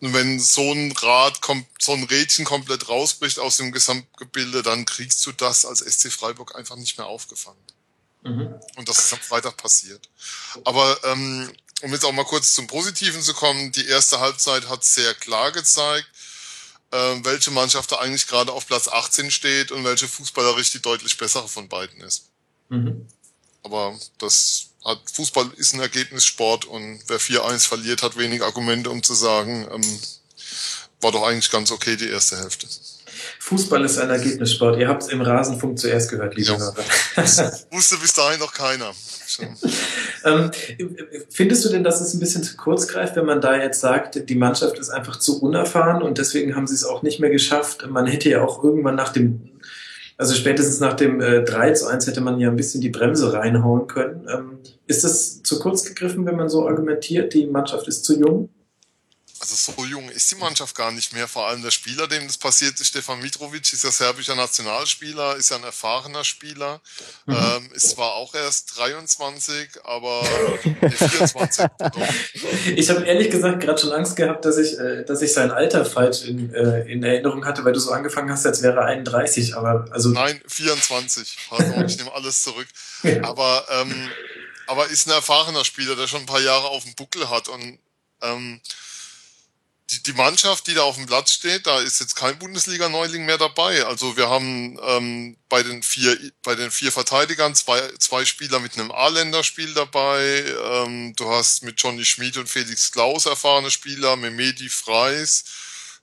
[0.00, 1.38] Und wenn so ein Rad,
[1.78, 6.56] so ein Rädchen komplett rausbricht aus dem Gesamtgebilde, dann kriegst du das als SC Freiburg
[6.56, 7.62] einfach nicht mehr aufgefangen.
[8.24, 8.52] Mhm.
[8.74, 10.08] Und das ist am Freitag passiert.
[10.64, 14.82] Aber ähm, um jetzt auch mal kurz zum Positiven zu kommen, die erste Halbzeit hat
[14.82, 16.08] sehr klar gezeigt,
[16.90, 21.16] äh, welche Mannschaft da eigentlich gerade auf Platz 18 steht und welche fußballerisch die deutlich
[21.18, 22.26] bessere von beiden ist.
[22.68, 23.06] Mhm.
[23.62, 29.02] Aber das hat, Fußball ist ein Ergebnissport und wer 4-1 verliert, hat wenig Argumente, um
[29.02, 30.00] zu sagen, ähm,
[31.00, 32.66] war doch eigentlich ganz okay die erste Hälfte.
[33.40, 34.78] Fußball ist ein Ergebnissport.
[34.78, 36.56] Ihr habt es im Rasenfunk zuerst gehört, liebe.
[36.56, 36.74] Hörer.
[37.70, 38.92] Wusste bis dahin noch keiner.
[40.24, 40.50] ähm,
[41.30, 44.28] findest du denn, dass es ein bisschen zu kurz greift, wenn man da jetzt sagt,
[44.28, 47.86] die Mannschaft ist einfach zu unerfahren und deswegen haben sie es auch nicht mehr geschafft?
[47.88, 49.50] Man hätte ja auch irgendwann nach dem,
[50.16, 53.32] also spätestens nach dem äh, 3 zu 1 hätte man ja ein bisschen die Bremse
[53.32, 54.26] reinhauen können.
[54.28, 58.48] Ähm, ist das zu kurz gegriffen, wenn man so argumentiert, die Mannschaft ist zu jung?
[59.40, 61.28] Also so jung ist die Mannschaft gar nicht mehr.
[61.28, 65.50] Vor allem der Spieler, dem das passiert, ist Stefan Mitrovic, ist ja serbischer Nationalspieler, ist
[65.50, 66.80] ja ein erfahrener Spieler,
[67.26, 67.34] mhm.
[67.34, 70.22] ähm, ist zwar auch erst 23, aber
[70.64, 71.66] nee, 24.
[72.76, 75.84] ich habe ehrlich gesagt gerade schon Angst gehabt, dass ich, äh, dass ich sein Alter
[75.84, 79.56] falsch in, äh, in Erinnerung hatte, weil du so angefangen hast, als wäre er 31,
[79.56, 80.10] aber also.
[80.10, 81.38] Nein, 24.
[81.48, 82.66] Pardon, ich nehme alles zurück.
[83.22, 84.10] Aber, ähm,
[84.66, 87.78] aber ist ein erfahrener Spieler, der schon ein paar Jahre auf dem Buckel hat und
[88.22, 88.60] ähm,
[89.90, 93.38] die, die Mannschaft, die da auf dem Platz steht, da ist jetzt kein Bundesliga-Neuling mehr
[93.38, 93.84] dabei.
[93.86, 98.78] Also wir haben ähm, bei den vier bei den vier Verteidigern zwei, zwei Spieler mit
[98.78, 100.44] einem A-Länderspiel dabei.
[100.62, 105.44] Ähm, du hast mit Johnny Schmid und Felix Klaus erfahrene Spieler, Memedi Freis,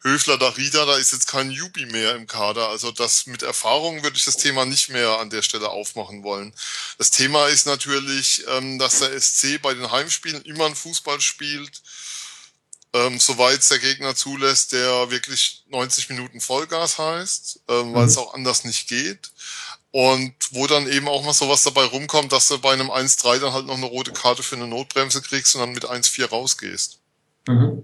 [0.02, 2.70] Höfler Darida, da ist jetzt kein Jubi mehr im Kader.
[2.70, 6.56] Also das mit Erfahrung würde ich das Thema nicht mehr an der Stelle aufmachen wollen.
[6.98, 11.84] Das Thema ist natürlich, ähm, dass der SC bei den Heimspielen immer ein Fußball spielt
[12.96, 18.08] ähm, soweit es der Gegner zulässt, der wirklich 90 Minuten Vollgas heißt, ähm, weil mhm.
[18.08, 19.32] es auch anders nicht geht.
[19.92, 23.54] Und wo dann eben auch mal sowas dabei rumkommt, dass du bei einem 1-3 dann
[23.54, 27.00] halt noch eine rote Karte für eine Notbremse kriegst und dann mit 1-4 rausgehst.
[27.48, 27.84] Mhm.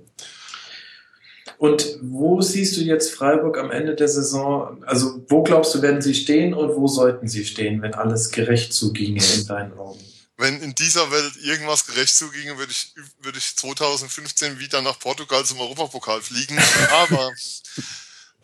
[1.58, 4.84] Und wo siehst du jetzt Freiburg am Ende der Saison?
[4.86, 8.74] Also wo glaubst du, werden sie stehen und wo sollten sie stehen, wenn alles gerecht
[8.74, 10.00] zuginge in deinen Augen?
[10.42, 15.46] Wenn in dieser Welt irgendwas gerecht zuginge, würde ich, würde ich 2015 wieder nach Portugal
[15.46, 16.60] zum Europapokal fliegen.
[16.92, 17.32] Aber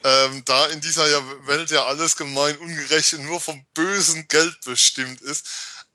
[0.03, 1.05] ähm, da in dieser
[1.47, 5.47] Welt ja alles gemein ungerecht und nur vom bösen Geld bestimmt ist,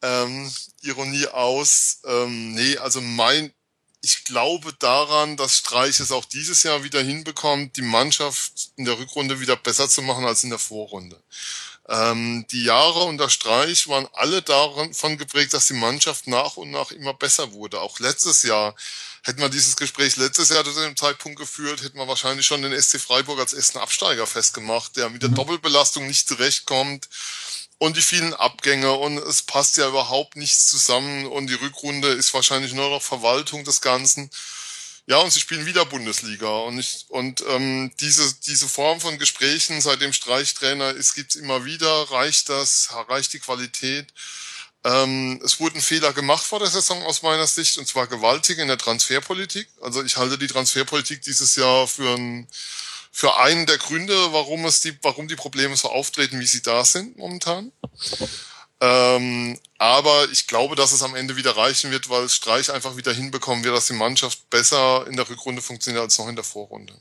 [0.02, 3.52] ähm, Ironie aus, ähm, nee, also mein,
[4.00, 8.98] ich glaube daran, dass Streich es auch dieses Jahr wieder hinbekommt, die Mannschaft in der
[8.98, 11.22] Rückrunde wieder besser zu machen als in der Vorrunde.
[11.92, 16.90] Ähm, die Jahre unter Streich waren alle davon geprägt, dass die Mannschaft nach und nach
[16.90, 17.82] immer besser wurde.
[17.82, 18.74] Auch letztes Jahr
[19.24, 22.80] hätten wir dieses Gespräch letztes Jahr zu dem Zeitpunkt geführt, hätten wir wahrscheinlich schon den
[22.80, 25.34] SC Freiburg als ersten Absteiger festgemacht, der mit der mhm.
[25.34, 27.10] Doppelbelastung nicht zurechtkommt
[27.76, 32.32] und die vielen Abgänge und es passt ja überhaupt nichts zusammen und die Rückrunde ist
[32.32, 34.30] wahrscheinlich nur noch Verwaltung des Ganzen.
[35.06, 36.48] Ja, und sie spielen wieder Bundesliga.
[36.48, 42.10] Und, ich, und ähm, diese, diese Form von Gesprächen, seitdem Streichtrainer ist, gibt's immer wieder.
[42.10, 42.88] Reicht das?
[43.08, 44.06] Reicht die Qualität?
[44.84, 48.68] Ähm, es wurden Fehler gemacht vor der Saison aus meiner Sicht, und zwar gewaltig in
[48.68, 49.68] der Transferpolitik.
[49.80, 52.48] Also ich halte die Transferpolitik dieses Jahr für, ein,
[53.12, 56.84] für einen der Gründe, warum es die, warum die Probleme so auftreten, wie sie da
[56.84, 57.70] sind momentan.
[58.82, 63.12] Ähm, aber ich glaube, dass es am Ende wieder reichen wird, weil Streich einfach wieder
[63.12, 66.92] hinbekommen wird, dass die Mannschaft besser in der Rückrunde funktioniert als noch in der Vorrunde.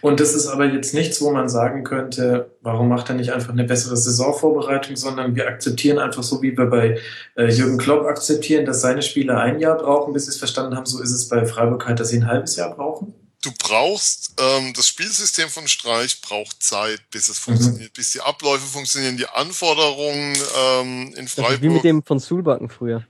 [0.00, 3.52] Und das ist aber jetzt nichts, wo man sagen könnte, warum macht er nicht einfach
[3.52, 6.98] eine bessere Saisonvorbereitung, sondern wir akzeptieren einfach so, wie wir bei
[7.36, 10.86] äh, Jürgen Klopp akzeptieren, dass seine Spieler ein Jahr brauchen, bis sie es verstanden haben.
[10.86, 13.14] So ist es bei Freiburg halt, dass sie ein halbes Jahr brauchen
[13.44, 17.94] du brauchst, ähm, das Spielsystem von Streich braucht Zeit, bis es funktioniert, mhm.
[17.94, 21.62] bis die Abläufe funktionieren, die Anforderungen ähm, in Freiburg.
[21.62, 23.06] wie mit dem von Sulbacken früher.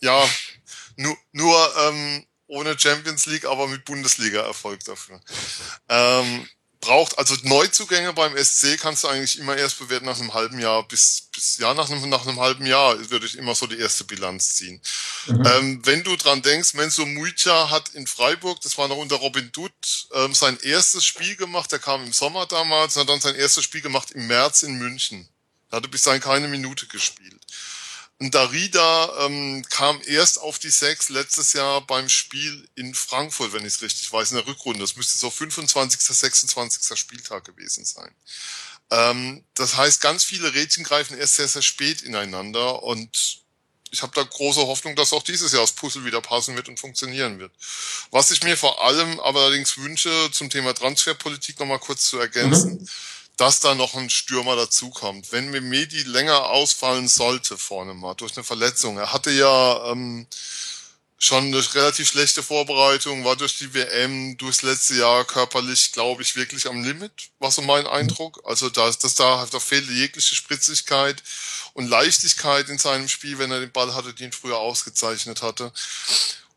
[0.00, 0.28] Ja,
[0.96, 5.20] nur, nur ähm, ohne Champions League, aber mit Bundesliga-Erfolg dafür.
[5.88, 6.48] Ähm,
[6.80, 10.86] braucht, also Neuzugänge beim SC kannst du eigentlich immer erst bewerten nach einem halben Jahr
[10.88, 14.04] bis, bis ja, nach einem, nach einem halben Jahr würde ich immer so die erste
[14.04, 14.80] Bilanz ziehen.
[15.26, 15.46] Mhm.
[15.46, 19.52] Ähm, wenn du dran denkst, Menzo Muica hat in Freiburg, das war noch unter Robin
[19.52, 23.34] Dutt, ähm, sein erstes Spiel gemacht, der kam im Sommer damals, und hat dann sein
[23.34, 25.28] erstes Spiel gemacht im März in München.
[25.70, 27.39] Da hatte bis dahin keine Minute gespielt.
[28.20, 33.62] Und Darida ähm, kam erst auf die Sechs letztes Jahr beim Spiel in Frankfurt, wenn
[33.62, 34.80] ich es richtig weiß, in der Rückrunde.
[34.80, 36.98] Das müsste so 25., 26.
[36.98, 38.10] Spieltag gewesen sein.
[38.90, 43.40] Ähm, das heißt, ganz viele Rädchen greifen erst sehr, sehr spät ineinander und
[43.90, 46.78] ich habe da große Hoffnung, dass auch dieses Jahr das Puzzle wieder passen wird und
[46.78, 47.52] funktionieren wird.
[48.10, 52.82] Was ich mir vor allem allerdings wünsche, zum Thema Transferpolitik nochmal kurz zu ergänzen.
[52.82, 52.88] Mhm
[53.40, 55.32] dass da noch ein Stürmer dazukommt.
[55.32, 58.98] Wenn Medi länger ausfallen sollte vorne mal durch eine Verletzung.
[58.98, 60.26] Er hatte ja ähm,
[61.16, 66.36] schon eine relativ schlechte Vorbereitung, war durch die WM, durchs letzte Jahr körperlich, glaube ich,
[66.36, 68.42] wirklich am Limit, war so mein Eindruck.
[68.44, 71.22] Also da, ist das da, da fehlte jegliche Spritzigkeit
[71.72, 75.72] und Leichtigkeit in seinem Spiel, wenn er den Ball hatte, den früher ausgezeichnet hatte.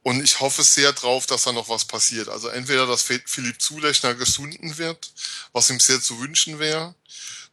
[0.04, 2.28] Und ich hoffe sehr drauf, dass da noch was passiert.
[2.28, 5.12] Also entweder, dass Philipp Zulechner gesunden wird,
[5.54, 6.94] was ihm sehr zu wünschen wäre,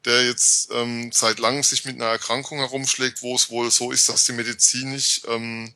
[0.04, 4.08] der jetzt ähm, seit langem sich mit einer Erkrankung herumschlägt, wo es wohl so ist,
[4.08, 5.72] dass die Medizin nicht ähm,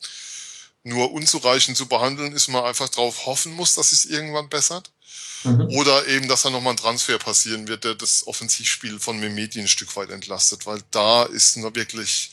[0.83, 4.91] nur unzureichend zu behandeln ist, man einfach darauf hoffen muss, dass es irgendwann bessert.
[5.45, 5.69] Mhm.
[5.77, 9.69] Oder eben, dass da nochmal ein Transfer passieren wird, der das Offensivspiel von Memedi ein
[9.69, 12.31] Stück weit entlastet, weil da ist nur wirklich,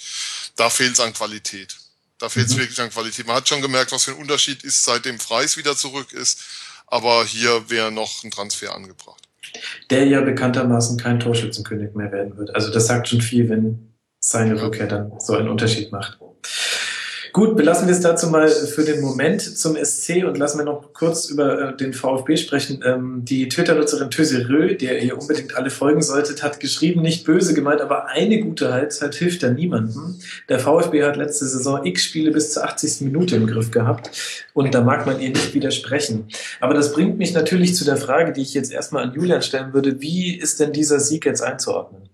[0.56, 1.76] da fehlt es an Qualität.
[2.22, 2.60] Da fehlt es mhm.
[2.62, 3.26] wirklich an Qualität.
[3.28, 6.42] Man hat schon gemerkt, was für ein Unterschied ist, seitdem Freis wieder zurück ist.
[6.88, 9.24] aber hier wäre noch ein Transfer angebracht.
[9.90, 12.54] Der ja bekanntermaßen kein Torschützenkönig mehr werden wird.
[12.54, 16.20] Also das sagt schon viel, wenn seine Rückkehr dann so einen Unterschied macht.
[17.34, 20.92] Gut, belassen wir es dazu mal für den Moment zum SC und lassen wir noch
[20.92, 22.84] kurz über äh, den VfB sprechen.
[22.86, 27.80] Ähm, die Twitter-Nutzerin Töserö, der ihr unbedingt alle folgen solltet, hat geschrieben, nicht böse gemeint,
[27.80, 30.20] aber eine gute Halbzeit hilft da niemandem.
[30.50, 33.02] Der VfB hat letzte Saison x Spiele bis zur 80.
[33.02, 34.12] Minute im Griff gehabt
[34.54, 36.28] und da mag man ihr nicht widersprechen.
[36.60, 39.74] Aber das bringt mich natürlich zu der Frage, die ich jetzt erstmal an Julian stellen
[39.74, 40.02] würde.
[40.02, 42.11] Wie ist denn dieser Sieg jetzt einzuordnen?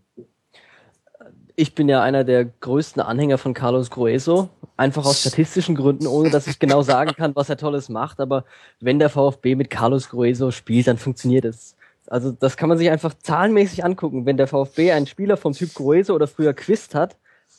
[1.60, 6.30] Ich bin ja einer der größten Anhänger von Carlos Grueso, einfach aus statistischen Gründen, ohne
[6.30, 8.20] dass ich genau sagen kann, was er Tolles macht.
[8.20, 8.46] Aber
[8.80, 11.76] wenn der VfB mit Carlos Grueso spielt, dann funktioniert es.
[12.06, 14.28] Also das kann man sich einfach zahlenmäßig angucken.
[14.28, 17.18] Wenn der VfB einen Spieler vom Typ Grueso oder früher Quist hat,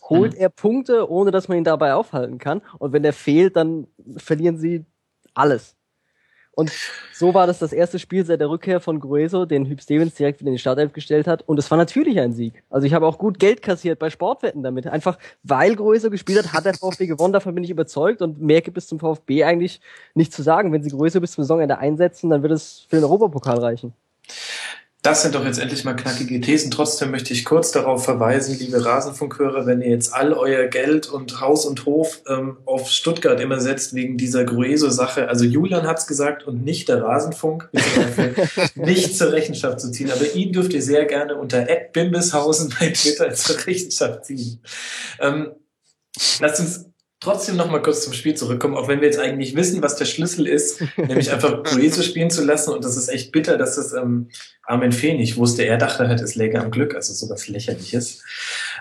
[0.08, 0.40] holt mhm.
[0.40, 2.62] er Punkte, ohne dass man ihn dabei aufhalten kann.
[2.78, 4.84] Und wenn der fehlt, dann verlieren sie
[5.34, 5.74] alles.
[6.58, 6.72] Und
[7.12, 10.40] so war das das erste Spiel seit der Rückkehr von Grueso, den Hüb Stevens direkt
[10.40, 11.42] wieder in die Startelf gestellt hat.
[11.42, 12.64] Und es war natürlich ein Sieg.
[12.68, 14.88] Also ich habe auch gut Geld kassiert bei Sportwetten damit.
[14.88, 17.32] Einfach weil Grueso gespielt hat, hat der VfB gewonnen.
[17.32, 18.22] Davon bin ich überzeugt.
[18.22, 19.80] Und mehr gibt es zum VfB eigentlich
[20.14, 20.72] nicht zu sagen.
[20.72, 23.92] Wenn sie Grueso bis zum Saisonende einsetzen, dann wird es für den Europapokal reichen.
[25.08, 26.70] Das sind doch jetzt endlich mal knackige Thesen.
[26.70, 31.40] Trotzdem möchte ich kurz darauf verweisen, liebe Rasenfunkhörer, wenn ihr jetzt all euer Geld und
[31.40, 35.30] Haus und Hof ähm, auf Stuttgart immer setzt wegen dieser Grueso-Sache.
[35.30, 37.70] Also Julian hat's gesagt und nicht der Rasenfunk,
[38.74, 40.10] nicht zur Rechenschaft zu ziehen.
[40.10, 44.60] Aber ihn dürft ihr sehr gerne unter Bimbishausen bei Twitter zur Rechenschaft ziehen.
[45.20, 45.52] Ähm,
[46.38, 46.84] lasst uns
[47.20, 50.04] trotzdem noch mal kurz zum Spiel zurückkommen, auch wenn wir jetzt eigentlich wissen, was der
[50.04, 52.72] Schlüssel ist, nämlich einfach Grueso spielen zu lassen.
[52.72, 54.28] Und das ist echt bitter, dass das ähm,
[54.62, 55.64] Armin Fee nicht wusste.
[55.64, 58.22] Er dachte halt, es läge am Glück, also sowas lächerliches.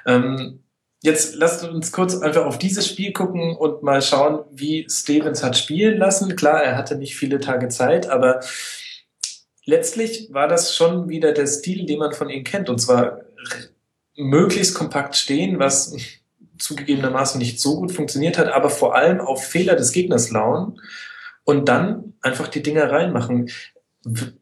[0.06, 0.64] Ähm,
[1.02, 5.58] jetzt lasst uns kurz einfach auf dieses Spiel gucken und mal schauen, wie Stevens hat
[5.58, 6.36] spielen lassen.
[6.36, 8.42] Klar, er hatte nicht viele Tage Zeit, aber
[9.66, 12.70] letztlich war das schon wieder der Stil, den man von ihm kennt.
[12.70, 13.22] Und zwar
[14.16, 15.96] möglichst kompakt stehen, was
[16.58, 20.80] zugegebenermaßen nicht so gut funktioniert hat, aber vor allem auf Fehler des Gegners lauen
[21.44, 23.50] und dann einfach die Dinger reinmachen.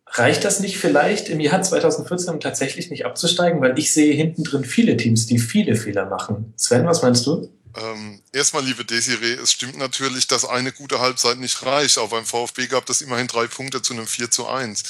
[0.08, 3.62] Reicht das nicht vielleicht im Jahr 2014 tatsächlich nicht abzusteigen?
[3.62, 6.54] Weil ich sehe hinten drin viele Teams, die viele Fehler machen.
[6.56, 7.50] Sven, was meinst du?
[7.78, 11.98] Ähm, erstmal, liebe Desiree, es stimmt natürlich, dass eine gute Halbzeit nicht reicht.
[11.98, 14.84] Auch beim VfB gab es immerhin drei Punkte zu einem 4 zu 1.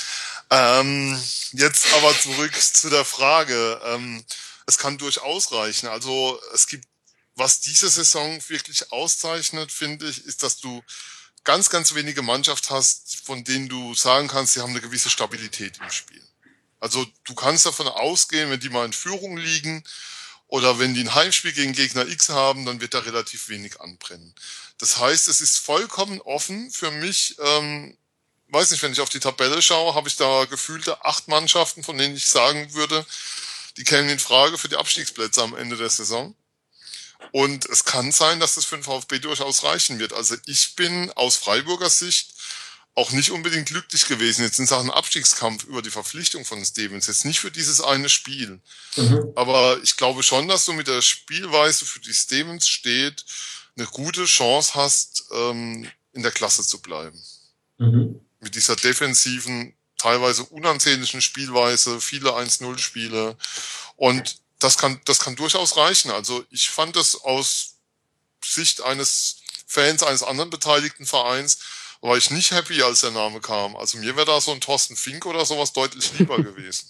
[0.51, 1.17] Ähm,
[1.53, 3.79] jetzt aber zurück zu der Frage.
[3.87, 4.23] Ähm,
[4.67, 5.87] es kann durchaus reichen.
[5.87, 6.85] Also es gibt
[7.35, 10.83] was diese Saison wirklich auszeichnet, finde ich, ist, dass du
[11.43, 15.77] ganz, ganz wenige Mannschaft hast, von denen du sagen kannst, sie haben eine gewisse Stabilität
[15.81, 16.23] im Spiel.
[16.79, 19.83] Also du kannst davon ausgehen, wenn die mal in Führung liegen
[20.47, 24.33] oder wenn die ein Heimspiel gegen Gegner X haben, dann wird da relativ wenig anbrennen.
[24.77, 27.35] Das heißt, es ist vollkommen offen für mich.
[27.39, 27.97] Ähm,
[28.49, 31.97] weiß nicht, wenn ich auf die Tabelle schaue, habe ich da gefühlte acht Mannschaften, von
[31.97, 33.05] denen ich sagen würde,
[33.77, 36.35] die kämen in Frage für die Abstiegsplätze am Ende der Saison.
[37.31, 40.13] Und es kann sein, dass das für den VfB durchaus reichen wird.
[40.13, 42.33] Also ich bin aus Freiburger Sicht
[42.95, 47.07] auch nicht unbedingt glücklich gewesen jetzt in Sachen Abstiegskampf über die Verpflichtung von Stevens.
[47.07, 48.61] Jetzt nicht für dieses eine Spiel.
[48.95, 49.33] Mhm.
[49.35, 53.25] Aber ich glaube schon, dass du mit der Spielweise, für die Stevens steht,
[53.77, 57.21] eine gute Chance hast, ähm, in der Klasse zu bleiben.
[57.77, 58.21] Mhm.
[58.39, 63.35] Mit dieser defensiven, teilweise unansehnlichen Spielweise, viele 1-0-Spiele.
[63.97, 66.11] Und das kann, das kann durchaus reichen.
[66.11, 67.75] Also ich fand das aus
[68.43, 69.37] Sicht eines
[69.67, 71.59] Fans eines anderen beteiligten Vereins
[72.01, 73.75] war ich nicht happy, als der Name kam.
[73.75, 76.87] Also mir wäre da so ein Thorsten Fink oder sowas deutlich lieber gewesen.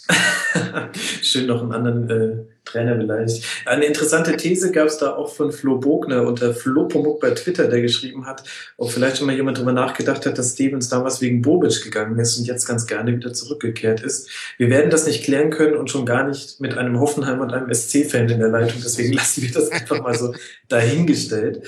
[1.21, 3.45] Schön noch einen anderen äh, Trainer vielleicht.
[3.65, 7.67] Eine interessante These gab es da auch von Flo Bogner unter Flo Pomuk bei Twitter,
[7.67, 8.43] der geschrieben hat,
[8.77, 12.37] ob vielleicht schon mal jemand drüber nachgedacht hat, dass Stevens damals wegen Bobic gegangen ist
[12.37, 14.29] und jetzt ganz gerne wieder zurückgekehrt ist.
[14.57, 17.73] Wir werden das nicht klären können und schon gar nicht mit einem Hoffenheim und einem
[17.73, 18.81] SC-Fan in der Leitung.
[18.83, 20.33] Deswegen lassen wir das einfach mal so
[20.67, 21.63] dahingestellt.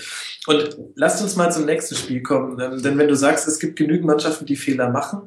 [0.47, 2.57] Und lasst uns mal zum nächsten Spiel kommen.
[2.57, 5.23] Denn wenn du sagst, es gibt genügend Mannschaften, die Fehler machen,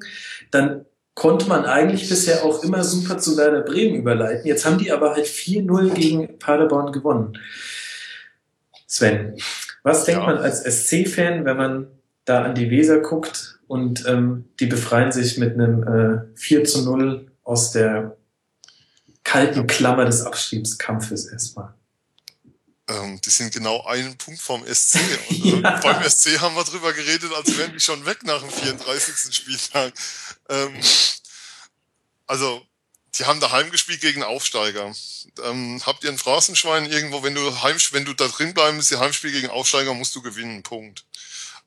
[0.51, 0.87] dann
[1.21, 4.47] konnte man eigentlich bisher auch immer super zu Werder Bremen überleiten.
[4.47, 7.39] Jetzt haben die aber halt 4-0 gegen Paderborn gewonnen.
[8.87, 9.37] Sven,
[9.83, 10.27] was denkt ja.
[10.27, 11.89] man als SC-Fan, wenn man
[12.25, 15.83] da an die Weser guckt und ähm, die befreien sich mit einem
[16.33, 18.17] äh, 4 zu 0 aus der
[19.23, 21.75] kalten Klammer des Abstiegskampfes erstmal?
[22.91, 24.99] Ähm, die sind genau einen Punkt vom SC.
[25.29, 25.77] Und, äh, ja.
[25.79, 29.35] Beim SC haben wir drüber geredet, als wären die schon weg nach dem 34.
[29.35, 29.95] Spieltag.
[30.49, 30.81] Ähm,
[32.27, 32.67] also,
[33.15, 34.93] die haben daheim gespielt gegen Aufsteiger.
[35.45, 38.91] Ähm, habt ihr ein Phrasenschwein irgendwo, wenn du heim, wenn du da drin bleiben musst,
[38.91, 41.05] die Heimspiel gegen Aufsteiger musst du gewinnen, Punkt.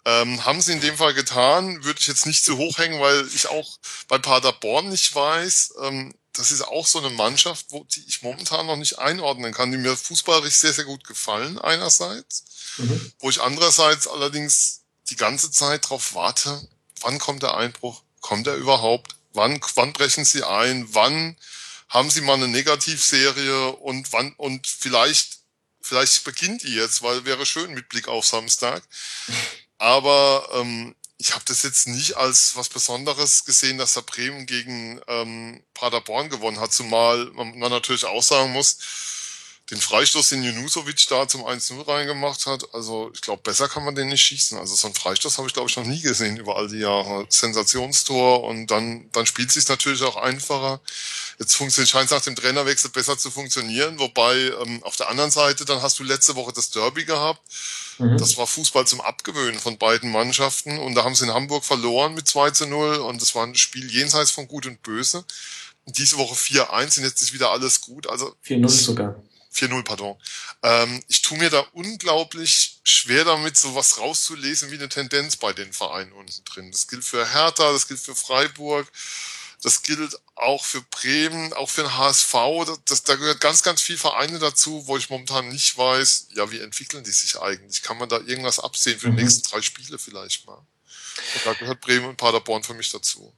[0.06, 3.26] Ähm, haben sie in dem Fall getan, würde ich jetzt nicht zu hoch hängen, weil
[3.34, 3.78] ich auch
[4.10, 8.66] bei Paderborn nicht weiß, ähm, das ist auch so eine Mannschaft, wo die ich momentan
[8.66, 12.44] noch nicht einordnen kann, die mir fußballerisch sehr, sehr gut gefallen einerseits,
[12.78, 13.14] mhm.
[13.20, 16.68] wo ich andererseits allerdings die ganze Zeit darauf warte,
[17.02, 21.38] wann kommt der Einbruch, kommt er überhaupt, wann, wann brechen sie ein, wann
[21.90, 25.40] haben sie mal eine Negativserie und wann, und vielleicht,
[25.82, 28.82] vielleicht beginnt die jetzt, weil wäre schön mit Blick auf Samstag.
[29.78, 35.00] Aber ähm, ich habe das jetzt nicht als was Besonderes gesehen, dass der Bremen gegen
[35.08, 38.78] ähm, Paderborn gewonnen hat, zumal man, man natürlich auch sagen muss,
[39.74, 43.96] den Freistoß, den Junusovic da zum 1-0 reingemacht hat, also ich glaube, besser kann man
[43.96, 44.58] den nicht schießen.
[44.58, 47.26] Also so einen Freistoß habe ich, glaube ich, noch nie gesehen über all die Jahre.
[47.30, 50.80] Sensationstor und dann, dann spielt sich natürlich auch einfacher.
[51.40, 55.32] Jetzt funktioniert, scheint es nach dem Trainerwechsel besser zu funktionieren, wobei ähm, auf der anderen
[55.32, 57.42] Seite, dann hast du letzte Woche das Derby gehabt.
[57.98, 58.18] Mhm.
[58.18, 62.14] Das war Fußball zum Abgewöhnen von beiden Mannschaften und da haben sie in Hamburg verloren
[62.14, 65.26] mit 2 zu 0 und das war ein Spiel jenseits von Gut und Böse.
[65.86, 68.08] Und diese Woche 4-1 und jetzt ist wieder alles gut.
[68.08, 69.16] Also 4-0 sogar.
[69.54, 70.20] 4-0, pardon.
[70.64, 75.74] Ähm, ich tue mir da unglaublich schwer damit, sowas rauszulesen wie eine Tendenz bei den
[75.74, 76.72] Vereinen unten drin.
[76.72, 78.88] Das gilt für Hertha, das gilt für Freiburg,
[79.62, 82.34] das gilt auch für Bremen, auch für den HSV.
[82.86, 86.60] Das, da gehört ganz, ganz viel Vereine dazu, wo ich momentan nicht weiß, ja, wie
[86.60, 87.82] entwickeln die sich eigentlich?
[87.82, 89.20] Kann man da irgendwas absehen für die mhm.
[89.20, 90.58] nächsten drei Spiele vielleicht mal?
[91.36, 93.34] Und da gehört Bremen und Paderborn für mich dazu.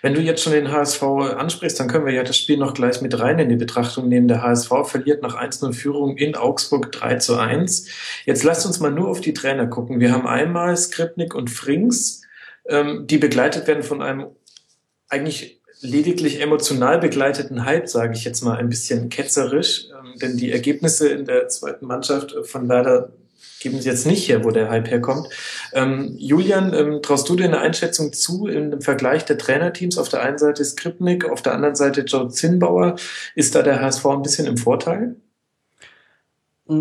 [0.00, 3.02] Wenn du jetzt schon den HSV ansprichst, dann können wir ja das Spiel noch gleich
[3.02, 4.28] mit rein in die Betrachtung nehmen.
[4.28, 7.88] Der HSV verliert nach 1-0 Führung in Augsburg 3 zu 1.
[8.24, 10.00] Jetzt lasst uns mal nur auf die Trainer gucken.
[10.00, 12.22] Wir haben einmal Skripnik und Frings,
[12.68, 14.28] ähm, die begleitet werden von einem
[15.08, 19.88] eigentlich lediglich emotional begleiteten Hype, sage ich jetzt mal ein bisschen ketzerisch.
[19.90, 23.12] Ähm, denn die Ergebnisse in der zweiten Mannschaft von Werder
[23.60, 25.28] geben Sie jetzt nicht her, wo der Hype herkommt.
[25.72, 29.98] Ähm, Julian, ähm, traust du dir eine Einschätzung zu im Vergleich der Trainerteams?
[29.98, 32.96] Auf der einen Seite Skripnik, auf der anderen Seite Joe Zinnbauer.
[33.34, 35.16] Ist da der HSV ein bisschen im Vorteil?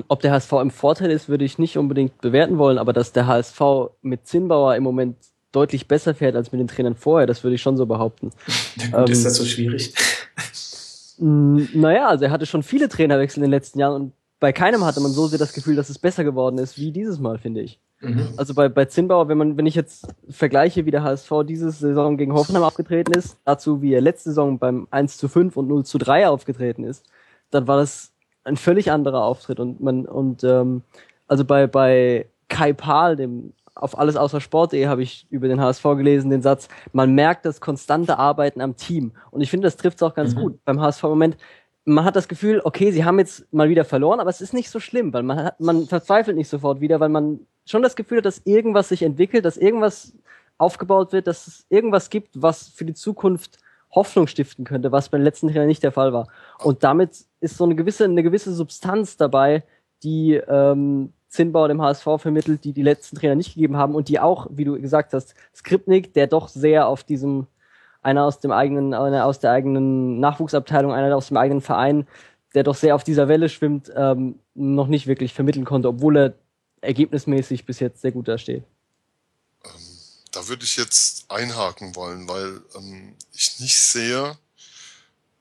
[0.07, 3.27] Ob der HSV im Vorteil ist, würde ich nicht unbedingt bewerten wollen, aber dass der
[3.27, 3.61] HSV
[4.01, 5.17] mit Zinnbauer im Moment
[5.51, 8.31] deutlich besser fährt als mit den Trainern vorher, das würde ich schon so behaupten.
[8.91, 9.93] Na gut, ähm, ist das so schwierig?
[11.17, 14.13] Naja, also er hatte schon viele Trainerwechsel in den letzten Jahren und
[14.45, 17.17] bei keinem hatte man so sehr das Gefühl, dass es besser geworden ist wie dieses
[17.17, 17.79] Mal, finde ich.
[17.99, 18.27] Mhm.
[18.37, 22.15] Also bei, bei Zinnbauer, wenn man, wenn ich jetzt vergleiche, wie der HSV diese Saison
[22.15, 25.83] gegen Hoffenheim aufgetreten ist, dazu wie er letzte Saison beim 1 zu 5 und 0
[25.83, 27.07] zu 3 aufgetreten ist,
[27.49, 28.13] dann war das
[28.43, 30.83] ein völlig anderer Auftritt und man, und ähm,
[31.27, 35.81] also bei, bei Kai Pahl, dem auf alles außer Sport.de habe ich über den HSV
[35.81, 39.13] gelesen, den Satz, man merkt das konstante Arbeiten am Team.
[39.31, 40.39] Und ich finde, das trifft es auch ganz mhm.
[40.39, 40.65] gut.
[40.65, 41.37] Beim HSV im Moment
[41.85, 44.69] man hat das Gefühl, okay, sie haben jetzt mal wieder verloren, aber es ist nicht
[44.69, 48.17] so schlimm, weil man hat, man verzweifelt nicht sofort wieder, weil man schon das Gefühl
[48.17, 50.13] hat, dass irgendwas sich entwickelt, dass irgendwas
[50.57, 53.59] aufgebaut wird, dass es irgendwas gibt, was für die Zukunft
[53.91, 56.27] Hoffnung stiften könnte, was beim letzten Trainer nicht der Fall war.
[56.59, 59.63] Und damit ist so eine gewisse, eine gewisse Substanz dabei,
[60.03, 64.19] die ähm, Zinnbauer dem HSV vermittelt, die die letzten Trainer nicht gegeben haben und die
[64.19, 67.47] auch, wie du gesagt hast, Skripnik, der doch sehr auf diesem
[68.05, 72.07] einer aus dem eigenen, einer aus der eigenen Nachwuchsabteilung, einer aus dem eigenen Verein,
[72.53, 76.33] der doch sehr auf dieser Welle schwimmt, ähm, noch nicht wirklich vermitteln konnte, obwohl er
[76.81, 78.63] ergebnismäßig bis jetzt sehr gut dasteht.
[79.65, 79.71] Ähm,
[80.31, 84.37] da würde ich jetzt einhaken wollen, weil ähm, ich nicht sehe,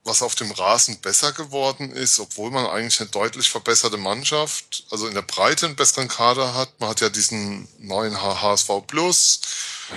[0.05, 5.06] was auf dem Rasen besser geworden ist, obwohl man eigentlich eine deutlich verbesserte Mannschaft, also
[5.06, 6.78] in der Breite einen besseren Kader hat.
[6.78, 9.40] Man hat ja diesen neuen HSV Plus,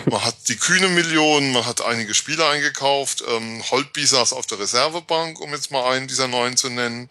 [0.05, 3.21] man hat die kühne Million, man hat einige Spieler eingekauft.
[3.27, 7.09] Ähm, Holtby saß auf der Reservebank, um jetzt mal einen dieser neuen zu nennen.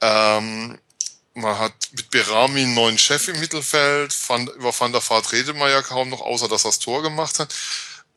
[0.00, 0.78] Ähm,
[1.34, 4.14] man hat mit Berami einen neuen Chef im Mittelfeld.
[4.28, 7.02] Van, über Van der Vaart redet man ja kaum noch, außer dass er das Tor
[7.02, 7.54] gemacht hat.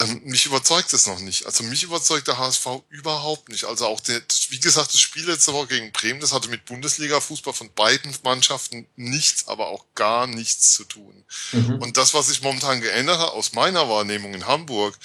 [0.02, 1.46] Ähm, mich überzeugt es noch nicht.
[1.46, 3.64] Also mich überzeugt der HSV überhaupt nicht.
[3.64, 7.54] Also auch der, wie gesagt, das Spiel letzte Woche gegen Bremen, das hatte mit Bundesliga-Fußball
[7.54, 11.24] von beiden Mannschaften nichts, aber auch gar nichts zu tun.
[11.54, 11.82] Mhm.
[11.82, 14.98] Und das, was sich momentan geändert hat, aus meiner Wahrnehmung in Hamburg,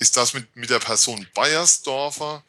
[0.00, 2.42] ist das mit, mit der Person Bayersdorfer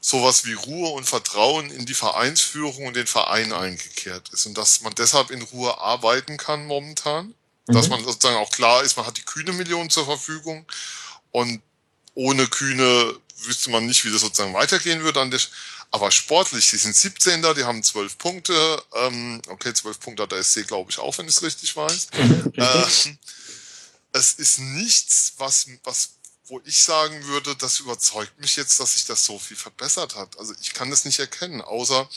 [0.00, 4.46] sowas wie Ruhe und Vertrauen in die Vereinsführung und den Verein eingekehrt ist.
[4.46, 7.34] Und dass man deshalb in Ruhe arbeiten kann momentan.
[7.68, 7.74] Mhm.
[7.74, 10.66] Dass man sozusagen auch klar ist, man hat die kühne Million zur Verfügung
[11.32, 11.62] und
[12.14, 15.20] ohne Kühne wüsste man nicht, wie das sozusagen weitergehen würde.
[15.20, 15.40] An der,
[15.90, 17.42] aber sportlich, sie sind 17.
[17.56, 18.82] die haben 12 Punkte.
[18.94, 22.08] Ähm, okay, 12 Punkte hat der SC, glaube ich, auch, wenn ich es richtig weiß.
[22.56, 22.86] Äh,
[24.12, 26.14] es ist nichts, was, was,
[26.46, 30.38] wo ich sagen würde, das überzeugt mich jetzt, dass sich das so viel verbessert hat.
[30.38, 32.08] Also ich kann das nicht erkennen, außer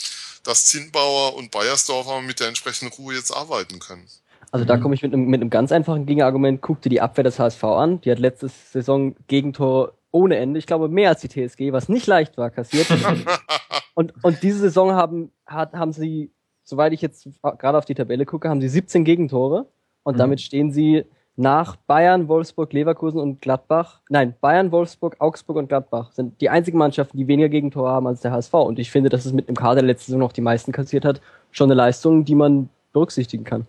[0.42, 4.08] dass Zinnbauer und Bayersdorfer mit der entsprechenden Ruhe jetzt arbeiten können.
[4.52, 6.60] Also da komme ich mit einem, mit einem ganz einfachen Gegenargument.
[6.60, 8.00] Guck dir die Abwehr des HSV an.
[8.02, 10.58] Die hat letzte Saison Gegentor ohne Ende.
[10.58, 12.86] Ich glaube, mehr als die TSG, was nicht leicht war, kassiert.
[13.94, 16.32] und, und diese Saison haben, hat, haben sie,
[16.64, 19.68] soweit ich jetzt gerade auf die Tabelle gucke, haben sie 17 Gegentore.
[20.02, 20.18] Und mhm.
[20.18, 24.02] damit stehen sie nach Bayern, Wolfsburg, Leverkusen und Gladbach.
[24.10, 28.20] Nein, Bayern, Wolfsburg, Augsburg und Gladbach sind die einzigen Mannschaften, die weniger Gegentore haben als
[28.20, 28.52] der HSV.
[28.52, 31.06] Und ich finde, dass es mit einem Kader der letzte Saison noch die meisten kassiert
[31.06, 33.66] hat, schon eine Leistung, die man berücksichtigen kann.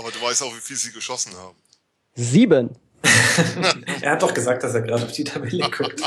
[0.00, 1.56] Aber du weißt auch, wie viel sie geschossen haben.
[2.14, 2.70] Sieben.
[4.00, 6.00] er hat doch gesagt, dass er gerade auf die Tabelle guckt.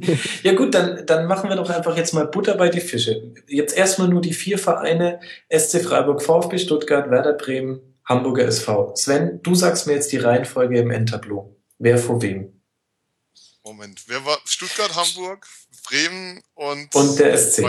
[0.44, 3.34] ja gut, dann, dann machen wir doch einfach jetzt mal Butter bei die Fische.
[3.48, 5.18] Jetzt erstmal nur die vier Vereine,
[5.52, 8.94] SC Freiburg, VfB Stuttgart, Werder Bremen, Hamburger SV.
[8.94, 11.56] Sven, du sagst mir jetzt die Reihenfolge im Endtableau.
[11.78, 12.60] Wer vor wem?
[13.64, 15.44] Moment, wer war Stuttgart, Hamburg,
[15.88, 16.94] Bremen und...
[16.94, 17.64] Und der SC.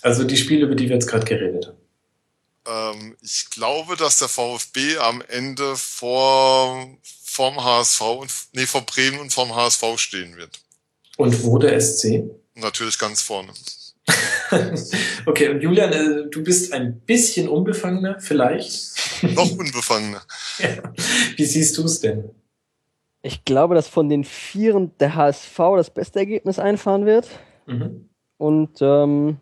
[0.00, 1.85] Also die Spiele, über die wir jetzt gerade geredet haben.
[2.66, 6.88] Ähm, ich glaube, dass der VfB am Ende vor
[7.24, 10.60] vom HSV und nee, vor Bremen und vom HSV stehen wird.
[11.16, 12.24] Und wo der SC?
[12.54, 13.52] Natürlich ganz vorne.
[15.26, 19.22] okay, und Julian, äh, du bist ein bisschen unbefangener, vielleicht?
[19.22, 20.22] Noch unbefangener.
[20.58, 20.92] ja.
[21.36, 22.30] Wie siehst du es denn?
[23.22, 27.28] Ich glaube, dass von den Vieren der HSV das beste Ergebnis einfahren wird.
[27.66, 28.08] Mhm.
[28.38, 29.38] Und ähm,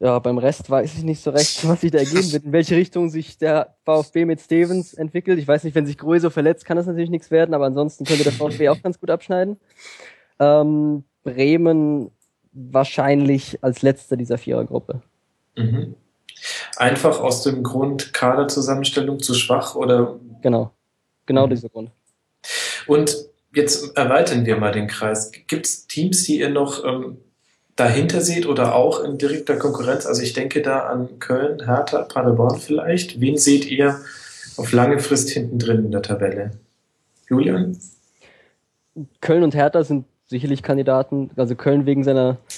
[0.00, 2.74] ja, beim Rest weiß ich nicht so recht, was sich da ergeben wird, in welche
[2.74, 5.38] Richtung sich der VfB mit Stevens entwickelt.
[5.38, 8.24] Ich weiß nicht, wenn sich Größe verletzt, kann das natürlich nichts werden, aber ansonsten könnte
[8.24, 9.58] der VfB auch ganz gut abschneiden.
[10.38, 12.10] Ähm, Bremen
[12.52, 15.02] wahrscheinlich als letzter dieser Vierergruppe.
[15.56, 15.94] Mhm.
[16.76, 20.18] Einfach aus dem Grund Kaderzusammenstellung zu schwach oder?
[20.40, 20.72] Genau,
[21.26, 21.50] genau mhm.
[21.50, 21.90] dieser Grund.
[22.86, 23.14] Und
[23.54, 25.30] jetzt erweitern wir mal den Kreis.
[25.46, 27.18] Gibt es Teams, die ihr noch ähm,
[27.80, 30.06] dahinter seht oder auch in direkter Konkurrenz?
[30.06, 33.20] Also ich denke da an Köln, Hertha, Paderborn vielleicht.
[33.20, 34.00] Wen seht ihr
[34.56, 36.52] auf lange Frist hinten drin in der Tabelle?
[37.28, 37.78] Julian?
[39.20, 41.30] Köln und Hertha sind sicherlich Kandidaten.
[41.36, 42.38] Also Köln wegen seiner.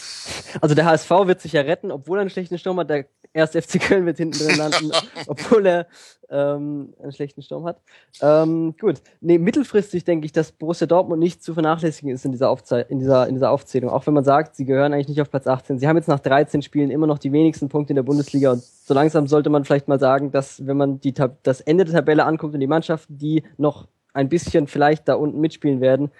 [0.60, 2.90] Also der HSV wird sich ja retten, obwohl er einen schlechten Sturm hat.
[2.90, 4.90] Der erste FC Köln wird hinten drin landen,
[5.26, 5.86] obwohl er
[6.30, 7.80] ähm, einen schlechten Sturm hat.
[8.20, 9.02] Ähm, gut.
[9.20, 12.50] Nee, mittelfristig denke ich, dass Borussia Dortmund nicht zu vernachlässigen ist in dieser,
[12.90, 13.90] in, dieser, in dieser Aufzählung.
[13.90, 15.78] Auch wenn man sagt, sie gehören eigentlich nicht auf Platz 18.
[15.78, 18.62] Sie haben jetzt nach 13 Spielen immer noch die wenigsten Punkte in der Bundesliga und
[18.62, 22.24] so langsam sollte man vielleicht mal sagen, dass wenn man die das Ende der Tabelle
[22.24, 26.10] anguckt und die Mannschaften, die noch ein bisschen vielleicht da unten mitspielen werden,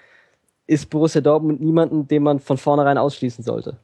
[0.67, 3.79] ist Borussia Dortmund niemanden, den man von vornherein ausschließen sollte.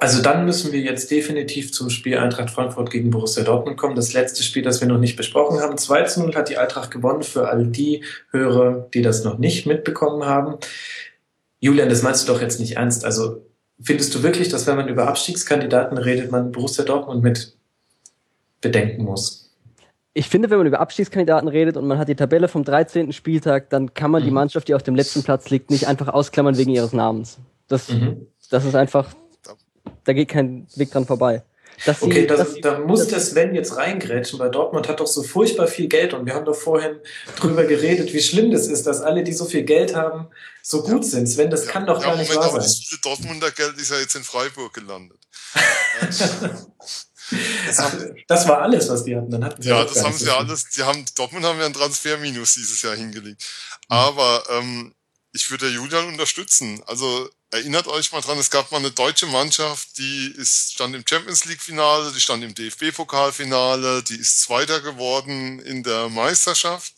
[0.00, 3.94] Also dann müssen wir jetzt definitiv zum Spiel Eintracht Frankfurt gegen Borussia Dortmund kommen.
[3.94, 5.76] Das letzte Spiel, das wir noch nicht besprochen haben.
[5.76, 9.66] 2 zu 0 hat die Eintracht gewonnen für all die Hörer, die das noch nicht
[9.66, 10.56] mitbekommen haben.
[11.60, 13.04] Julian, das meinst du doch jetzt nicht ernst.
[13.04, 13.42] Also
[13.78, 17.54] findest du wirklich, dass wenn man über Abstiegskandidaten redet, man Borussia Dortmund mit
[18.62, 19.40] bedenken muss?
[20.12, 23.12] ich finde, wenn man über Abstiegskandidaten redet und man hat die Tabelle vom 13.
[23.12, 24.26] Spieltag, dann kann man mhm.
[24.26, 27.38] die Mannschaft, die auf dem letzten Platz liegt, nicht einfach ausklammern wegen ihres Namens.
[27.68, 28.26] Das, mhm.
[28.50, 29.14] das ist einfach,
[30.04, 31.42] da geht kein Weg dran vorbei.
[31.86, 35.22] Dass okay, sie, das, da muss der Sven jetzt reingrätschen, weil Dortmund hat doch so
[35.22, 36.96] furchtbar viel Geld und wir haben doch vorhin
[37.36, 40.28] drüber geredet, wie schlimm das ist, dass alle, die so viel Geld haben,
[40.62, 41.26] so gut sind.
[41.26, 42.70] Sven, das ja, kann doch ja, gar nicht Moment, wahr sein.
[42.90, 45.18] Das Dortmunder Geld ist ja jetzt in Freiburg gelandet.
[47.66, 47.76] Das,
[48.26, 49.30] das, war alles, was die hatten.
[49.30, 50.68] Dann hatten sie ja, das haben sie ja alles.
[50.70, 53.40] Die haben, Dortmund haben ja einen Transferminus dieses Jahr hingelegt.
[53.40, 53.86] Mhm.
[53.88, 54.94] Aber ähm,
[55.32, 56.82] ich würde Julian unterstützen.
[56.86, 61.04] Also erinnert euch mal dran, es gab mal eine deutsche Mannschaft, die ist, stand im
[61.06, 66.94] Champions League Finale, die stand im DFB-Pokalfinale, die ist Zweiter geworden in der Meisterschaft.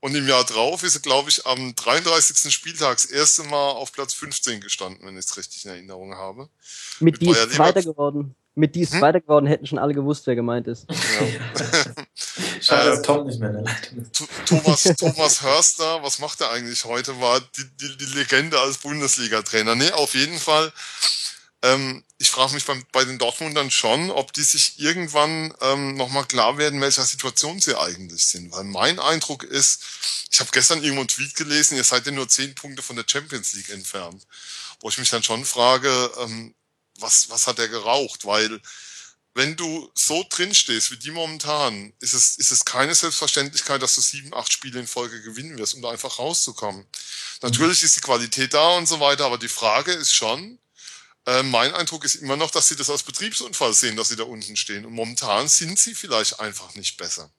[0.00, 2.52] Und im Jahr drauf ist sie, glaube ich, am 33.
[2.52, 6.48] Spieltag das erste Mal auf Platz 15 gestanden, wenn ich es richtig in Erinnerung habe.
[6.98, 8.34] Mit, Mit die ist Zweiter geworden.
[8.56, 8.98] Mit die ist hm?
[8.98, 10.86] Zweiter geworden, hätten schon alle gewusst, wer gemeint ist.
[10.90, 11.94] Ja.
[12.72, 14.24] Schade, dass Tom nicht mehr in der Leitung ist.
[14.46, 17.20] Thomas, Thomas Hörster, was macht er eigentlich heute?
[17.20, 19.74] War die, die, die Legende als Bundesliga-Trainer.
[19.74, 20.72] Nee, auf jeden Fall.
[21.62, 26.24] Ähm, ich frage mich beim, bei den Dortmundern schon, ob die sich irgendwann ähm, nochmal
[26.24, 28.50] klar werden, welcher Situation sie eigentlich sind.
[28.52, 29.80] Weil mein Eindruck ist,
[30.30, 33.04] ich habe gestern irgendwo einen Tweet gelesen, ihr seid ja nur zehn Punkte von der
[33.06, 34.26] Champions League entfernt.
[34.80, 36.54] Wo ich mich dann schon frage, ähm,
[36.98, 38.26] was, was hat er geraucht?
[38.26, 38.60] Weil
[39.34, 43.94] wenn du so drin stehst wie die momentan, ist es, ist es keine Selbstverständlichkeit, dass
[43.94, 46.86] du sieben, acht Spiele in Folge gewinnen wirst, um da einfach rauszukommen.
[47.40, 50.58] Natürlich ist die Qualität da und so weiter, aber die Frage ist schon,
[51.26, 54.24] äh, mein Eindruck ist immer noch, dass sie das als Betriebsunfall sehen, dass sie da
[54.24, 54.84] unten stehen.
[54.84, 57.30] Und momentan sind sie vielleicht einfach nicht besser.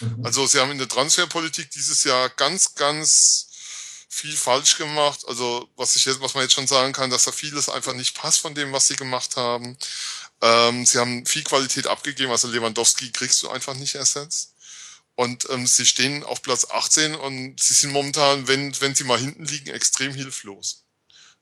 [0.00, 0.24] Mhm.
[0.24, 3.48] Also sie haben in der Transferpolitik dieses Jahr ganz, ganz
[4.08, 5.24] viel falsch gemacht.
[5.26, 8.14] Also was ich jetzt, was man jetzt schon sagen kann, dass da vieles einfach nicht
[8.14, 9.76] passt von dem, was sie gemacht haben.
[10.44, 14.54] Ähm, sie haben viel Qualität abgegeben, also Lewandowski kriegst du einfach nicht ersetzt.
[15.14, 19.18] Und ähm, sie stehen auf Platz 18 und sie sind momentan, wenn, wenn sie mal
[19.18, 20.84] hinten liegen, extrem hilflos.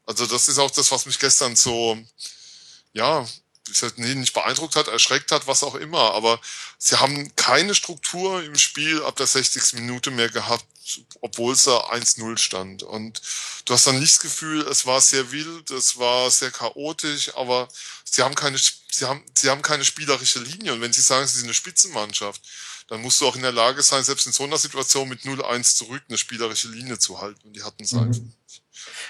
[0.06, 1.98] Also das ist auch das, was mich gestern so,
[2.92, 3.26] ja,
[3.96, 6.14] nicht beeindruckt hat, erschreckt hat, was auch immer.
[6.14, 6.40] Aber
[6.78, 9.74] sie haben keine Struktur im Spiel ab der 60.
[9.74, 10.66] Minute mehr gehabt,
[11.20, 12.82] obwohl es da 1-0 stand.
[12.82, 13.20] Und
[13.64, 17.68] du hast dann nicht das Gefühl, es war sehr wild, es war sehr chaotisch, aber
[18.12, 20.74] sie haben keine, sie haben, sie haben keine spielerische Linie.
[20.74, 22.42] Und wenn sie sagen, sie sind eine Spitzenmannschaft,
[22.88, 25.76] dann musst du auch in der Lage sein, selbst in so einer Situation mit 0-1
[25.76, 27.40] zurück eine spielerische Linie zu halten.
[27.44, 28.00] Und die hatten es mhm.
[28.00, 28.62] einfach nicht.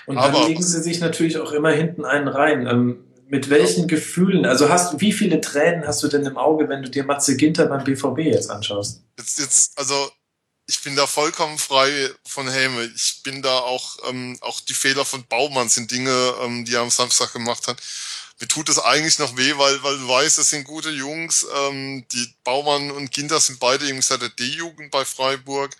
[0.06, 2.66] Und dann Aber, legen sie sich natürlich auch immer hinten einen rein.
[2.66, 6.82] Ähm, mit welchen Gefühlen, also hast wie viele Tränen hast du denn im Auge, wenn
[6.82, 9.02] du dir Matze Ginter beim BVB jetzt anschaust?
[9.18, 10.12] Jetzt, jetzt, also
[10.66, 12.84] ich bin da vollkommen frei von Häme.
[12.94, 16.82] Ich bin da auch, ähm, auch die Fehler von Baumann sind Dinge, ähm, die er
[16.82, 17.78] am Samstag gemacht hat.
[18.40, 21.46] Mir tut es eigentlich noch weh, weil, weil du weißt, das sind gute Jungs.
[21.54, 25.76] Ähm, die Baumann und Ginter sind beide irgendwie seit der D-Jugend bei Freiburg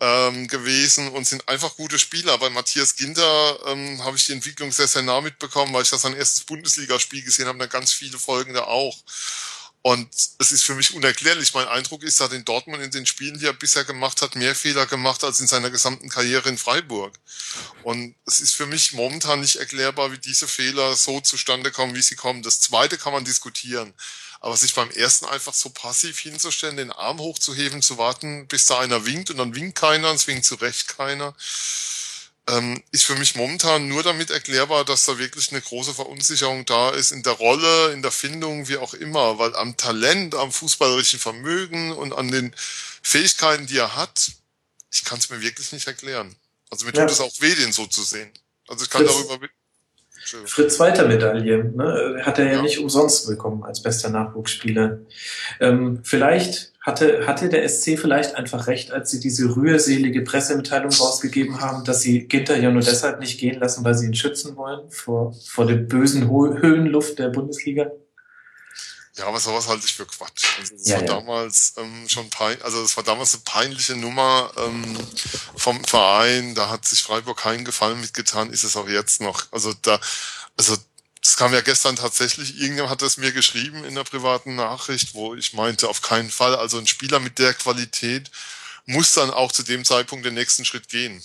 [0.00, 2.36] ähm, gewesen und sind einfach gute Spieler.
[2.38, 6.02] Bei Matthias Ginter ähm, habe ich die Entwicklung sehr, sehr nah mitbekommen, weil ich das
[6.02, 8.96] sein erstes Bundesligaspiel gesehen habe, dann ganz viele Folgen da auch.
[9.84, 11.54] Und es ist für mich unerklärlich.
[11.54, 14.36] Mein Eindruck ist, er hat in Dortmund in den Spielen, die er bisher gemacht hat,
[14.36, 17.18] mehr Fehler gemacht als in seiner gesamten Karriere in Freiburg.
[17.82, 22.02] Und es ist für mich momentan nicht erklärbar, wie diese Fehler so zustande kommen, wie
[22.02, 22.44] sie kommen.
[22.44, 23.92] Das zweite kann man diskutieren.
[24.38, 28.78] Aber sich beim ersten einfach so passiv hinzustellen, den Arm hochzuheben, zu warten, bis da
[28.78, 31.34] einer winkt und dann winkt keiner und es winkt zurecht keiner,
[32.48, 36.90] ähm, ist für mich momentan nur damit erklärbar, dass da wirklich eine große Verunsicherung da
[36.90, 41.20] ist in der Rolle, in der Findung, wie auch immer, weil am Talent, am fußballerischen
[41.20, 42.54] Vermögen und an den
[43.02, 44.32] Fähigkeiten, die er hat,
[44.90, 46.34] ich kann es mir wirklich nicht erklären.
[46.70, 48.32] Also mir tut es auch weh, den so zu sehen.
[48.66, 49.38] Also ich kann das darüber
[50.46, 52.20] Fritz Walter Medaille, ne?
[52.22, 54.98] hat er ja, ja, nicht umsonst bekommen als bester Nachwuchsspieler.
[55.60, 61.60] Ähm, vielleicht hatte, hatte der SC vielleicht einfach recht, als sie diese rührselige Pressemitteilung rausgegeben
[61.60, 64.90] haben, dass sie Ginter ja nur deshalb nicht gehen lassen, weil sie ihn schützen wollen
[64.90, 67.90] vor, vor der bösen Höhenluft der Bundesliga?
[69.16, 70.58] Ja, aber sowas halte ich für Quatsch.
[70.58, 71.06] Also das ja, war ja.
[71.06, 74.96] damals ähm, schon pein, also das war damals eine peinliche Nummer ähm,
[75.56, 76.54] vom Verein.
[76.54, 79.44] Da hat sich Freiburg keinen Gefallen mitgetan, ist es auch jetzt noch.
[79.52, 80.00] Also da,
[80.56, 80.78] also
[81.22, 85.34] das kam ja gestern tatsächlich, irgendjemand hat es mir geschrieben in der privaten Nachricht, wo
[85.34, 86.56] ich meinte, auf keinen Fall.
[86.56, 88.30] Also ein Spieler mit der Qualität
[88.86, 91.22] muss dann auch zu dem Zeitpunkt den nächsten Schritt gehen.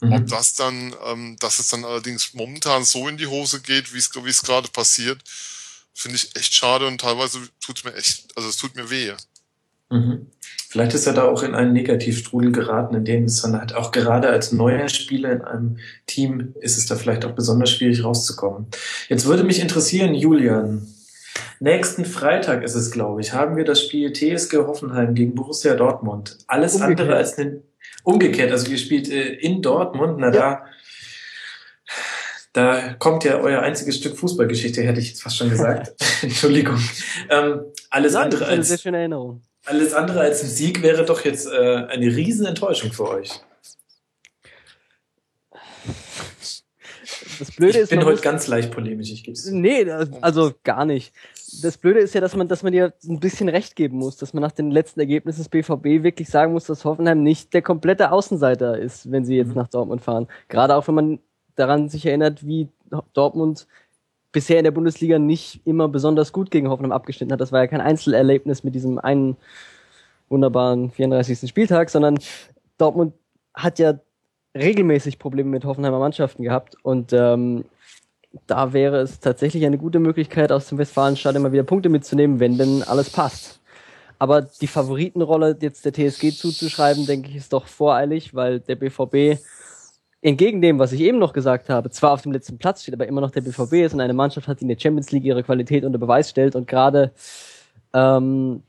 [0.00, 0.12] Mhm.
[0.12, 3.98] Ob das dann, ähm, dass es dann allerdings momentan so in die Hose geht, wie
[3.98, 5.22] es wie es gerade passiert,
[5.96, 9.12] finde ich echt schade und teilweise tut es mir echt, also es tut mir weh.
[9.90, 10.26] Mhm.
[10.68, 13.92] Vielleicht ist er da auch in einen Negativstrudel geraten, in dem es dann halt auch
[13.92, 18.66] gerade als neuer Spieler in einem Team ist es da vielleicht auch besonders schwierig rauszukommen.
[19.08, 20.86] Jetzt würde mich interessieren, Julian,
[21.60, 26.36] nächsten Freitag ist es, glaube ich, haben wir das Spiel TSG Hoffenheim gegen Borussia Dortmund.
[26.46, 27.00] Alles umgekehrt.
[27.00, 27.62] andere als eine,
[28.02, 30.32] umgekehrt, also ihr spielt äh, in Dortmund, na ja.
[30.32, 30.64] da
[32.56, 35.92] da kommt ja euer einziges Stück Fußballgeschichte, hätte ich jetzt fast schon gesagt.
[36.22, 36.78] Entschuldigung.
[37.28, 37.60] Ähm,
[37.90, 39.42] alles Nein, andere als sehr schöne Erinnerung.
[39.66, 43.40] Alles andere als ein Sieg wäre doch jetzt äh, eine Riesenenttäuschung für euch.
[47.38, 49.50] Das Blöde ich ist, bin heute ganz leicht polemisch, ich gebe es.
[49.50, 49.90] Nee,
[50.22, 51.12] also gar nicht.
[51.62, 54.32] Das Blöde ist ja, dass man, dass man dir ein bisschen recht geben muss, dass
[54.32, 58.12] man nach den letzten Ergebnissen des BVB wirklich sagen muss, dass Hoffenheim nicht der komplette
[58.12, 59.56] Außenseiter ist, wenn sie jetzt mhm.
[59.56, 60.28] nach Dortmund fahren.
[60.48, 61.18] Gerade auch wenn man
[61.56, 62.68] daran sich erinnert, wie
[63.12, 63.66] Dortmund
[64.32, 67.40] bisher in der Bundesliga nicht immer besonders gut gegen Hoffenheim abgeschnitten hat.
[67.40, 69.36] Das war ja kein Einzelerlebnis mit diesem einen
[70.28, 71.48] wunderbaren 34.
[71.48, 72.18] Spieltag, sondern
[72.78, 73.14] Dortmund
[73.54, 73.98] hat ja
[74.56, 77.64] regelmäßig Probleme mit Hoffenheimer Mannschaften gehabt und ähm,
[78.46, 82.58] da wäre es tatsächlich eine gute Möglichkeit, aus dem Westfalenstadion mal wieder Punkte mitzunehmen, wenn
[82.58, 83.60] denn alles passt.
[84.18, 89.40] Aber die Favoritenrolle jetzt der TSG zuzuschreiben, denke ich, ist doch voreilig, weil der BVB
[90.26, 93.06] entgegen dem, was ich eben noch gesagt habe, zwar auf dem letzten Platz steht, aber
[93.06, 95.44] immer noch der BVB ist und eine Mannschaft hat, die in der Champions League ihre
[95.44, 97.12] Qualität unter Beweis stellt und gerade
[97.94, 98.62] ähm,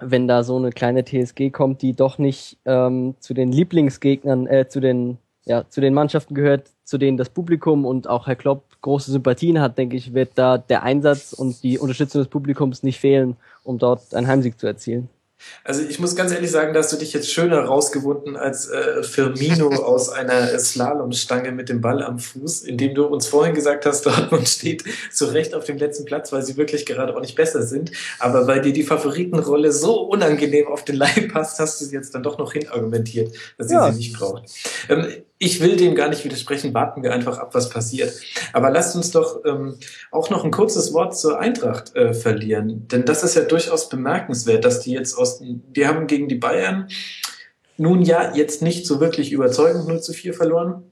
[0.00, 4.66] wenn da so eine kleine TSG kommt, die doch nicht ähm, zu den Lieblingsgegnern, äh,
[4.68, 8.64] zu den ja, zu den Mannschaften gehört, zu denen das Publikum und auch Herr Klopp
[8.82, 12.98] große Sympathien hat, denke ich, wird da der Einsatz und die Unterstützung des Publikums nicht
[12.98, 15.08] fehlen, um dort einen Heimsieg zu erzielen.
[15.64, 19.68] Also ich muss ganz ehrlich sagen, dass du dich jetzt schöner rausgewunden als äh, Firmino
[19.84, 24.48] aus einer Slalomstange mit dem Ball am Fuß, indem du uns vorhin gesagt hast, Dortmund
[24.48, 27.92] steht zu Recht auf dem letzten Platz, weil sie wirklich gerade auch nicht besser sind.
[28.18, 32.14] Aber weil dir die Favoritenrolle so unangenehm auf den Leib passt, hast du sie jetzt
[32.14, 33.90] dann doch noch hinargumentiert, dass sie ja.
[33.90, 34.50] sie nicht braucht.
[34.88, 35.06] Ähm,
[35.42, 38.12] ich will dem gar nicht widersprechen, warten wir einfach ab, was passiert.
[38.52, 39.78] Aber lasst uns doch ähm,
[40.10, 42.86] auch noch ein kurzes Wort zur Eintracht äh, verlieren.
[42.88, 46.88] Denn das ist ja durchaus bemerkenswert, dass die jetzt aus, die haben gegen die Bayern
[47.78, 50.82] nun ja jetzt nicht so wirklich überzeugend 0 zu 4 verloren.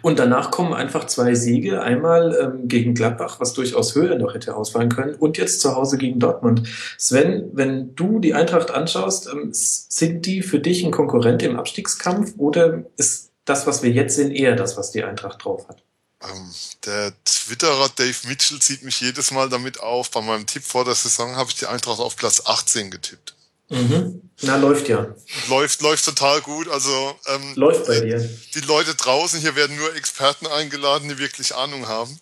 [0.00, 4.56] Und danach kommen einfach zwei Siege, einmal ähm, gegen Gladbach, was durchaus höher noch hätte
[4.56, 6.62] ausfallen können, und jetzt zu Hause gegen Dortmund.
[6.96, 12.34] Sven, wenn du die Eintracht anschaust, ähm, sind die für dich ein Konkurrent im Abstiegskampf
[12.38, 15.82] oder ist das, was wir jetzt sehen, eher das, was die Eintracht drauf hat.
[16.22, 16.50] Ähm,
[16.84, 20.10] der Twitterer Dave Mitchell zieht mich jedes Mal damit auf.
[20.10, 23.34] Bei meinem Tipp vor der Saison habe ich die Eintracht auf Platz 18 getippt.
[23.70, 24.20] Mhm.
[24.42, 25.14] Na, läuft ja.
[25.48, 26.68] Läuft, läuft total gut.
[26.68, 28.18] Also ähm, läuft bei dir.
[28.54, 32.18] Die Leute draußen, hier werden nur Experten eingeladen, die wirklich Ahnung haben.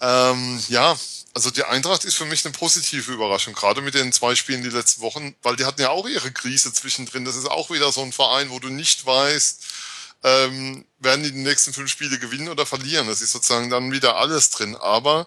[0.00, 0.96] Ähm, ja,
[1.34, 4.68] also die Eintracht ist für mich eine positive Überraschung, gerade mit den zwei Spielen die
[4.68, 7.24] letzten Wochen, weil die hatten ja auch ihre Krise zwischendrin.
[7.24, 9.64] Das ist auch wieder so ein Verein, wo du nicht weißt,
[10.24, 13.08] ähm, werden die die nächsten fünf Spiele gewinnen oder verlieren.
[13.08, 14.76] Das ist sozusagen dann wieder alles drin.
[14.76, 15.26] Aber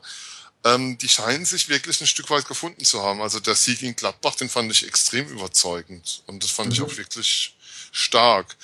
[0.64, 3.22] ähm, die scheinen sich wirklich ein Stück weit gefunden zu haben.
[3.22, 6.24] Also der Sieg in Gladbach, den fand ich extrem überzeugend.
[6.28, 6.74] Und das fand mhm.
[6.74, 7.56] ich auch wirklich
[7.92, 8.56] stark.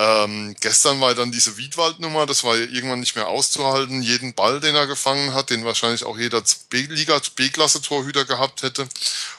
[0.00, 4.00] Ähm, gestern war dann diese Wiedwald-Nummer, das war ja irgendwann nicht mehr auszuhalten.
[4.00, 6.40] Jeden Ball, den er gefangen hat, den wahrscheinlich auch jeder
[6.70, 8.88] B-Liga, B-Klasse-Torhüter gehabt hätte,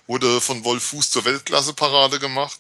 [0.05, 2.59] wurde von Wolf Fuß zur Weltklasse-Parade gemacht.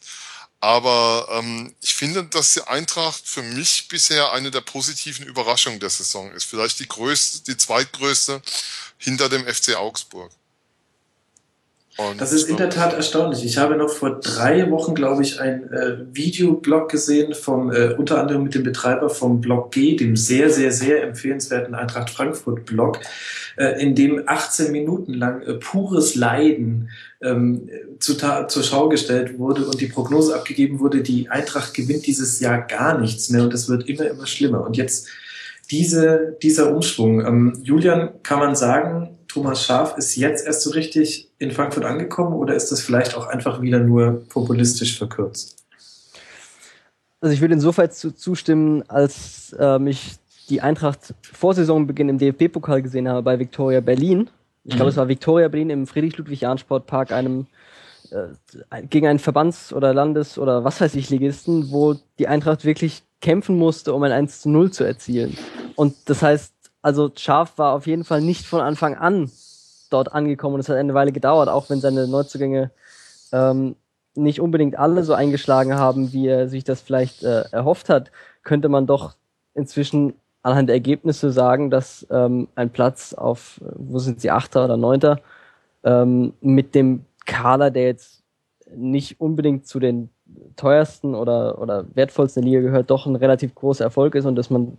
[0.61, 5.89] Aber ähm, ich finde, dass die Eintracht für mich bisher eine der positiven Überraschungen der
[5.89, 6.43] Saison ist.
[6.43, 8.41] Vielleicht die größte, die zweitgrößte
[8.97, 10.31] hinter dem FC Augsburg.
[11.99, 13.43] Und das ist in der Tat erstaunlich.
[13.43, 18.21] Ich habe noch vor drei Wochen, glaube ich, ein äh, Videoblog gesehen vom äh, unter
[18.21, 22.99] anderem mit dem Betreiber vom Blog G, dem sehr, sehr, sehr empfehlenswerten Eintracht Frankfurt Blog,
[23.57, 26.89] äh, in dem 18 Minuten lang äh, pures Leiden
[27.21, 27.69] ähm,
[27.99, 32.61] zu, zur Schau gestellt wurde und die Prognose abgegeben wurde, die Eintracht gewinnt dieses Jahr
[32.61, 34.65] gar nichts mehr und es wird immer, immer schlimmer.
[34.65, 35.07] Und jetzt
[35.71, 37.25] diese, dieser Umschwung.
[37.25, 42.33] Ähm, Julian, kann man sagen, Thomas Schaf ist jetzt erst so richtig in Frankfurt angekommen
[42.33, 45.57] oder ist das vielleicht auch einfach wieder nur populistisch verkürzt?
[47.21, 50.15] Also ich würde insofern zu, zustimmen, als äh, mich
[50.49, 54.29] die Eintracht vor Saisonbeginn im DFB-Pokal gesehen habe bei Viktoria Berlin.
[54.63, 54.89] Ich glaube, mhm.
[54.89, 57.47] es war Viktoria Berlin im Friedrich-Ludwig-Jahn-Sportpark, einem
[58.11, 63.03] äh, gegen einen Verbands- oder Landes- oder was weiß ich Ligisten, wo die Eintracht wirklich
[63.21, 65.37] kämpfen musste, um ein 1 zu 0 zu erzielen.
[65.75, 69.29] Und das heißt, also Schaf war auf jeden Fall nicht von Anfang an
[69.89, 72.71] dort angekommen und es hat eine Weile gedauert, auch wenn seine Neuzugänge
[73.31, 73.75] ähm,
[74.15, 78.11] nicht unbedingt alle so eingeschlagen haben, wie er sich das vielleicht äh, erhofft hat,
[78.43, 79.15] könnte man doch
[79.53, 80.13] inzwischen
[80.43, 85.19] anhand der Ergebnisse sagen, dass ähm, ein Platz auf, wo sind sie, Achter oder Neunter,
[85.83, 88.23] ähm, mit dem Kader, der jetzt
[88.75, 90.09] nicht unbedingt zu den
[90.55, 94.77] teuersten oder, oder wertvollsten Liga gehört, doch ein relativ großer Erfolg ist und dass man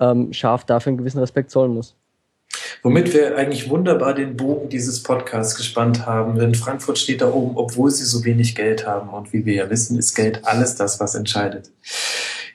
[0.00, 1.94] ähm, scharf dafür einen gewissen Respekt zollen muss.
[2.82, 7.56] Womit wir eigentlich wunderbar den Bogen dieses Podcasts gespannt haben, denn Frankfurt steht da oben,
[7.56, 9.08] obwohl sie so wenig Geld haben.
[9.10, 11.70] Und wie wir ja wissen, ist Geld alles das, was entscheidet.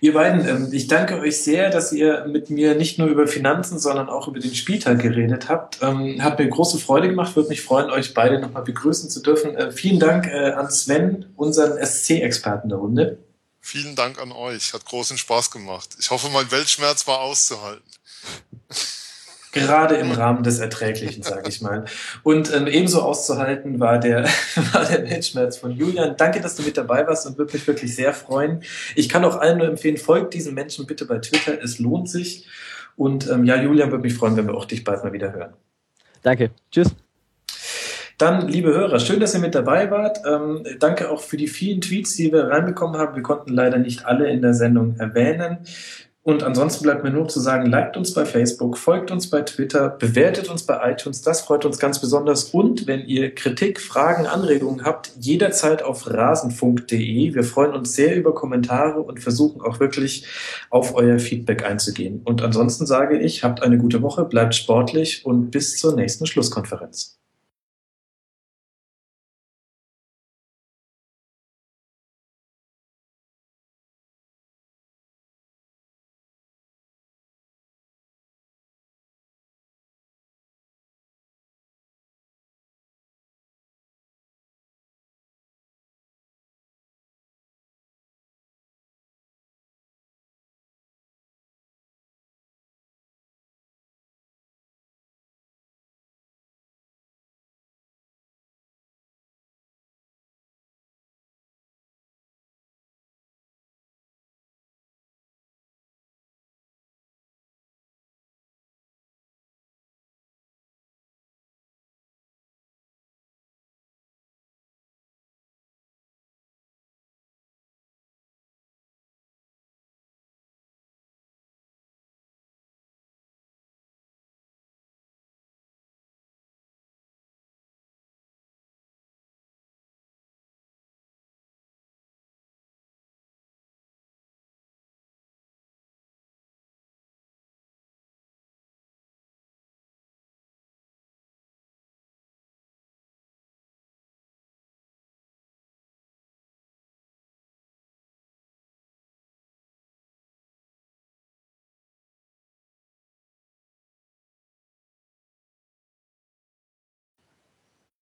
[0.04, 3.78] Ihr beiden, ähm, ich danke euch sehr, dass ihr mit mir nicht nur über Finanzen,
[3.78, 5.78] sondern auch über den Spieltag geredet habt.
[5.84, 9.56] Ähm, hat mir große Freude gemacht, würde mich freuen, euch beide nochmal begrüßen zu dürfen.
[9.56, 13.20] Äh, vielen Dank äh, an Sven, unseren SC-Experten der Runde.
[13.60, 14.74] Vielen Dank an euch.
[14.74, 15.90] Hat großen Spaß gemacht.
[16.00, 17.84] Ich hoffe, mein Weltschmerz war auszuhalten.
[19.52, 21.86] Gerade im Rahmen des Erträglichen, sage ich mal.
[22.24, 24.24] Und ähm, ebenso auszuhalten war der,
[24.74, 26.16] war der Weltschmerz von Julian.
[26.18, 28.64] Danke, dass du mit dabei warst und würde mich wirklich sehr freuen.
[28.96, 31.62] Ich kann auch allen nur empfehlen, folgt diesen Menschen bitte bei Twitter.
[31.62, 32.48] Es lohnt sich.
[32.96, 35.54] Und ähm, ja, Julian würde mich freuen, wenn wir auch dich bald mal wieder hören.
[36.22, 36.52] Danke.
[36.72, 36.96] Tschüss.
[38.18, 40.20] Dann, liebe Hörer, schön, dass ihr mit dabei wart.
[40.28, 43.16] Ähm, danke auch für die vielen Tweets, die wir reinbekommen haben.
[43.16, 45.58] Wir konnten leider nicht alle in der Sendung erwähnen.
[46.24, 49.90] Und ansonsten bleibt mir nur zu sagen, liked uns bei Facebook, folgt uns bei Twitter,
[49.90, 52.46] bewertet uns bei iTunes, das freut uns ganz besonders.
[52.46, 57.34] Und wenn ihr Kritik, Fragen, Anregungen habt, jederzeit auf rasenfunk.de.
[57.34, 60.28] Wir freuen uns sehr über Kommentare und versuchen auch wirklich
[60.70, 62.22] auf euer Feedback einzugehen.
[62.24, 67.21] Und ansonsten sage ich, habt eine gute Woche, bleibt sportlich und bis zur nächsten Schlusskonferenz.